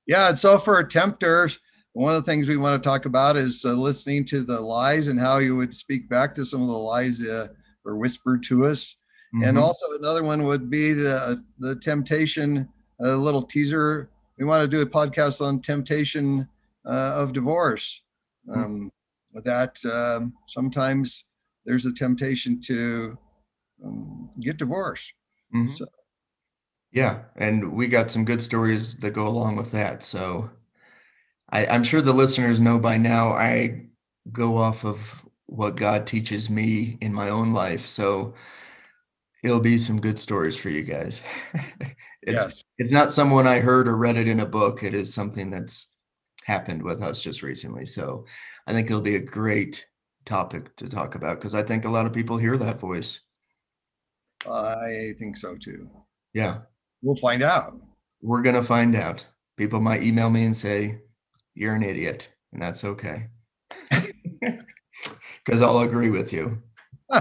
Yeah, 0.07 0.29
and 0.29 0.39
so 0.39 0.59
for 0.59 0.83
tempters, 0.85 1.59
one 1.95 2.15
of 2.15 2.23
the 2.23 2.31
things 2.31 2.49
we 2.49 2.59
want 2.59 2.83
to 2.83 2.87
talk 2.87 3.07
about 3.07 3.37
is 3.37 3.65
uh, 3.65 3.73
listening 3.73 4.25
to 4.27 4.43
the 4.43 4.61
lies 4.61 5.09
and 5.09 5.19
how 5.19 5.39
you 5.39 5.57
would 5.57 5.75
speak 5.75 6.11
back 6.11 6.35
to 6.35 6.45
some 6.45 6.61
of 6.61 6.69
the 6.69 6.75
lies 6.75 7.23
uh, 7.23 7.49
or 7.87 7.97
whispered 7.97 8.43
to 8.45 8.67
us 8.67 8.97
Mm-hmm. 9.35 9.49
And 9.49 9.59
also 9.59 9.87
another 9.99 10.23
one 10.23 10.45
would 10.45 10.71
be 10.71 10.93
the 10.93 11.43
the 11.59 11.75
temptation, 11.77 12.69
a 13.01 13.17
little 13.17 13.43
teaser. 13.43 14.09
We 14.39 14.45
want 14.45 14.63
to 14.63 14.69
do 14.69 14.83
a 14.83 14.87
podcast 14.87 15.45
on 15.45 15.61
temptation 15.61 16.41
uh, 16.41 16.45
of 16.85 17.33
divorce. 17.33 18.03
Mm-hmm. 18.49 18.63
Um, 18.63 18.91
that 19.43 19.77
um, 19.87 20.35
sometimes 20.47 21.25
there's 21.65 21.87
a 21.87 21.93
temptation 21.93 22.61
to 22.63 23.19
um, 23.85 24.31
get 24.41 24.59
divorced. 24.59 25.13
Mm-hmm. 25.55 25.71
So. 25.71 25.87
Yeah, 26.93 27.23
and 27.37 27.73
we 27.73 27.89
got 27.89 28.11
some 28.11 28.25
good 28.25 28.41
stories 28.41 28.95
that 28.99 29.11
go 29.11 29.27
along 29.27 29.57
with 29.57 29.73
that. 29.73 30.03
So 30.05 30.51
I, 31.51 31.67
I'm 31.67 31.83
sure 31.83 32.01
the 32.01 32.13
listeners 32.13 32.61
know 32.61 32.79
by 32.79 32.97
now 32.97 33.33
I 33.33 33.87
go 34.31 34.57
off 34.57 34.85
of 34.85 35.25
what 35.47 35.77
God 35.77 36.07
teaches 36.07 36.49
me 36.49 36.97
in 37.01 37.13
my 37.13 37.29
own 37.29 37.53
life. 37.53 37.81
So 37.81 38.35
it'll 39.43 39.61
be 39.61 39.77
some 39.77 40.01
good 40.01 40.19
stories 40.19 40.57
for 40.57 40.71
you 40.71 40.83
guys. 40.83 41.23
it's 42.23 42.43
yes. 42.43 42.65
it's 42.79 42.93
not 42.93 43.13
someone 43.13 43.47
I 43.47 43.61
heard 43.61 43.89
or 43.89 43.97
read 43.97 44.17
it 44.17 44.29
in 44.29 44.41
a 44.41 44.47
book. 44.47 44.83
It 44.83 44.95
is 44.95 45.13
something 45.13 45.51
that's 45.51 45.89
happened 46.45 46.83
with 46.83 47.03
us 47.03 47.23
just 47.23 47.43
recently. 47.43 47.87
So 47.87 48.27
I 48.67 48.73
think 48.73 48.87
it'll 48.87 49.01
be 49.01 49.17
a 49.17 49.21
great 49.21 49.87
topic 50.25 50.75
to 50.77 50.89
talk 50.89 51.15
about 51.15 51.39
because 51.39 51.55
I 51.55 51.63
think 51.63 51.85
a 51.85 51.91
lot 51.91 52.07
of 52.07 52.13
people 52.13 52.37
hear 52.37 52.57
that 52.57 52.81
voice. 52.81 53.21
I 54.51 55.15
think 55.19 55.37
so 55.37 55.57
too. 55.57 55.89
Yeah. 56.33 56.59
We'll 57.03 57.17
find 57.17 57.43
out. 57.43 57.79
We're 58.23 58.43
going 58.43 58.57
to 58.57 58.63
find 58.63 58.97
out. 58.97 59.27
People 59.57 59.81
might 59.81 60.03
email 60.03 60.31
me 60.31 60.45
and 60.45 60.57
say, 60.57 61.01
You're 61.55 61.75
an 61.75 61.83
idiot. 61.83 62.31
And 62.53 62.63
that's 62.63 62.85
okay. 62.85 63.29
Because 65.45 65.61
I'll 65.61 65.81
agree 65.81 66.09
with 66.09 66.33
you. 66.33 66.63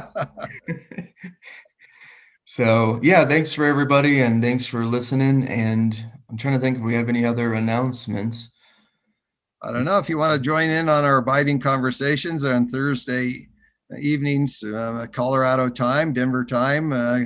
So 2.54 3.00
yeah, 3.02 3.26
thanks 3.26 3.52
for 3.52 3.66
everybody 3.66 4.22
and 4.22 4.40
thanks 4.40 4.68
for 4.68 4.86
listening. 4.86 5.48
And 5.48 6.06
I'm 6.30 6.38
trying 6.38 6.54
to 6.54 6.60
think 6.60 6.78
if 6.78 6.84
we 6.84 6.94
have 6.94 7.10
any 7.10 7.26
other 7.26 7.52
announcements. 7.56 8.50
I 9.64 9.72
don't 9.72 9.86
know 9.86 9.98
if 9.98 10.10
you 10.10 10.18
want 10.18 10.34
to 10.34 10.40
join 10.40 10.70
in 10.70 10.90
on 10.90 11.06
our 11.06 11.18
abiding 11.18 11.60
conversations 11.62 12.44
on 12.44 12.68
Thursday 12.68 13.48
evenings, 13.98 14.62
uh, 14.64 15.08
Colorado 15.12 15.70
time, 15.70 16.12
Denver 16.12 16.44
time. 16.44 16.92
Uh, 16.92 17.20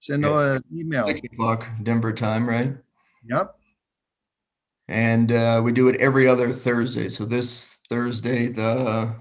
send 0.00 0.24
yes. 0.24 0.56
an 0.56 0.64
email. 0.76 1.06
Six 1.06 1.20
o'clock 1.22 1.68
Denver 1.84 2.12
time, 2.12 2.48
right? 2.48 2.74
Yep. 3.28 3.54
And 4.88 5.30
uh, 5.30 5.60
we 5.62 5.70
do 5.70 5.88
it 5.88 6.00
every 6.00 6.26
other 6.26 6.52
Thursday. 6.52 7.08
So 7.08 7.24
this 7.24 7.78
Thursday, 7.88 8.48
the 8.48 9.14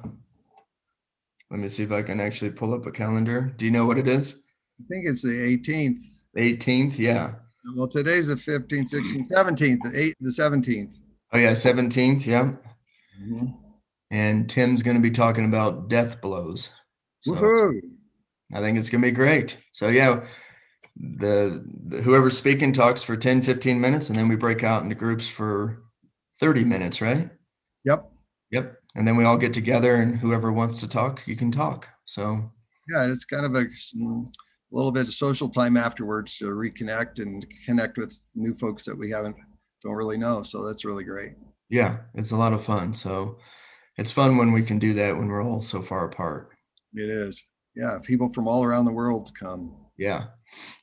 let 1.51 1.59
me 1.59 1.67
see 1.69 1.83
if 1.83 1.91
I 1.91 2.01
can 2.01 2.19
actually 2.19 2.51
pull 2.51 2.73
up 2.73 2.85
a 2.85 2.91
calendar. 2.91 3.53
Do 3.57 3.65
you 3.65 3.71
know 3.71 3.85
what 3.85 3.97
it 3.97 4.07
is? 4.07 4.33
I 4.79 4.83
think 4.89 5.05
it's 5.05 5.21
the 5.21 5.29
18th. 5.29 6.01
18th, 6.37 6.97
yeah. 6.97 7.35
Well, 7.75 7.87
today's 7.87 8.27
the 8.27 8.35
15th, 8.35 8.93
16th, 8.93 9.31
17th, 9.31 9.77
the 9.83 9.89
8th, 9.89 10.13
the 10.19 10.29
17th. 10.29 10.99
Oh 11.33 11.37
yeah, 11.37 11.51
17th, 11.51 12.25
yeah. 12.25 12.53
Mm-hmm. 13.21 13.47
And 14.11 14.49
Tim's 14.49 14.83
going 14.83 14.95
to 14.95 15.03
be 15.03 15.11
talking 15.11 15.45
about 15.45 15.89
death 15.89 16.21
blows. 16.21 16.69
So 17.21 17.33
Woohoo! 17.33 17.81
I 18.53 18.59
think 18.59 18.77
it's 18.77 18.89
going 18.89 19.01
to 19.01 19.07
be 19.07 19.11
great. 19.11 19.57
So 19.73 19.89
yeah, 19.89 20.25
the, 20.95 21.65
the 21.87 22.01
whoever's 22.01 22.37
speaking 22.37 22.71
talks 22.71 23.03
for 23.03 23.17
10, 23.17 23.41
15 23.41 23.79
minutes, 23.79 24.09
and 24.09 24.17
then 24.17 24.27
we 24.27 24.35
break 24.35 24.63
out 24.63 24.83
into 24.83 24.95
groups 24.95 25.27
for 25.27 25.83
30 26.39 26.63
minutes, 26.63 27.01
right? 27.01 27.29
Yep. 27.83 28.09
Yep. 28.51 28.77
And 28.95 29.07
then 29.07 29.17
we 29.17 29.25
all 29.25 29.37
get 29.37 29.53
together, 29.53 29.95
and 29.95 30.17
whoever 30.17 30.51
wants 30.51 30.79
to 30.79 30.87
talk, 30.87 31.21
you 31.25 31.35
can 31.35 31.51
talk. 31.51 31.89
So 32.05 32.51
yeah, 32.89 33.05
it's 33.05 33.25
kind 33.25 33.45
of 33.45 33.55
a 33.55 33.65
a 34.71 34.75
little 34.75 34.91
bit 34.91 35.07
of 35.07 35.13
social 35.13 35.49
time 35.49 35.77
afterwards 35.77 36.37
to 36.37 36.45
reconnect 36.45 37.19
and 37.19 37.45
connect 37.65 37.97
with 37.97 38.17
new 38.35 38.53
folks 38.55 38.83
that 38.85 38.97
we 38.97 39.09
haven't 39.09 39.35
don't 39.83 39.95
really 39.95 40.17
know. 40.17 40.43
So 40.43 40.65
that's 40.65 40.85
really 40.85 41.03
great. 41.03 41.33
Yeah, 41.69 41.97
it's 42.13 42.31
a 42.31 42.37
lot 42.37 42.53
of 42.53 42.63
fun. 42.63 42.93
So 42.93 43.37
it's 43.97 44.11
fun 44.11 44.37
when 44.37 44.51
we 44.51 44.63
can 44.63 44.79
do 44.79 44.93
that 44.93 45.15
when 45.15 45.27
we're 45.27 45.43
all 45.43 45.61
so 45.61 45.81
far 45.81 46.05
apart. 46.05 46.49
It 46.93 47.09
is. 47.09 47.43
Yeah, 47.75 47.99
people 48.01 48.29
from 48.29 48.47
all 48.47 48.63
around 48.63 48.85
the 48.85 48.91
world 48.91 49.31
come. 49.39 49.75
Yeah. 49.97 50.27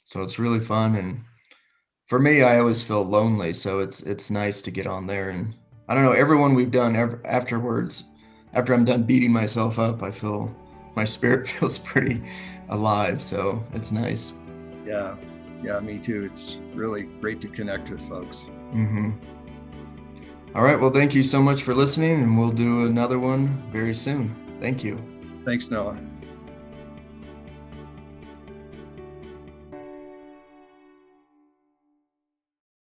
So 0.05 0.23
it's 0.23 0.39
really 0.39 0.61
fun 0.61 0.97
and 0.97 1.23
for 2.07 2.19
me 2.19 2.43
I 2.43 2.59
always 2.59 2.83
feel 2.83 3.03
lonely, 3.03 3.53
so 3.53 3.79
it's 3.79 4.03
it's 4.03 4.31
nice 4.31 4.61
to 4.63 4.71
get 4.71 4.87
on 4.87 5.07
there 5.07 5.31
and 5.31 5.55
I 5.89 5.95
don't 5.95 6.05
know, 6.05 6.13
everyone 6.13 6.55
we've 6.55 6.71
done 6.71 6.97
ever, 6.97 7.21
afterwards 7.27 8.05
after 8.55 8.73
I'm 8.73 8.85
done 8.85 9.03
beating 9.03 9.33
myself 9.33 9.79
up, 9.79 10.03
I 10.03 10.11
feel 10.11 10.55
my 10.95 11.05
spirit 11.05 11.49
feels 11.49 11.79
pretty 11.79 12.23
alive. 12.69 13.23
So 13.23 13.63
it's 13.75 13.93
nice. 13.93 14.35
Yeah. 14.87 15.17
Yeah, 15.63 15.81
me 15.81 15.99
too. 15.99 16.25
It's 16.31 16.57
really 16.75 17.05
great 17.05 17.41
to 17.41 17.49
connect 17.49 17.91
with 17.91 18.07
folks. 18.09 18.47
Mm-hmm. 18.75 19.11
All 20.55 20.63
right. 20.63 20.79
Well, 20.79 20.91
thank 20.91 21.15
you 21.15 21.23
so 21.23 21.43
much 21.43 21.63
for 21.63 21.75
listening, 21.75 22.23
and 22.23 22.39
we'll 22.39 22.51
do 22.51 22.87
another 22.87 23.19
one 23.19 23.63
very 23.71 23.95
soon. 23.95 24.35
Thank 24.61 24.85
you. 24.85 24.99
Thanks, 25.45 25.71
Noah. 25.71 25.99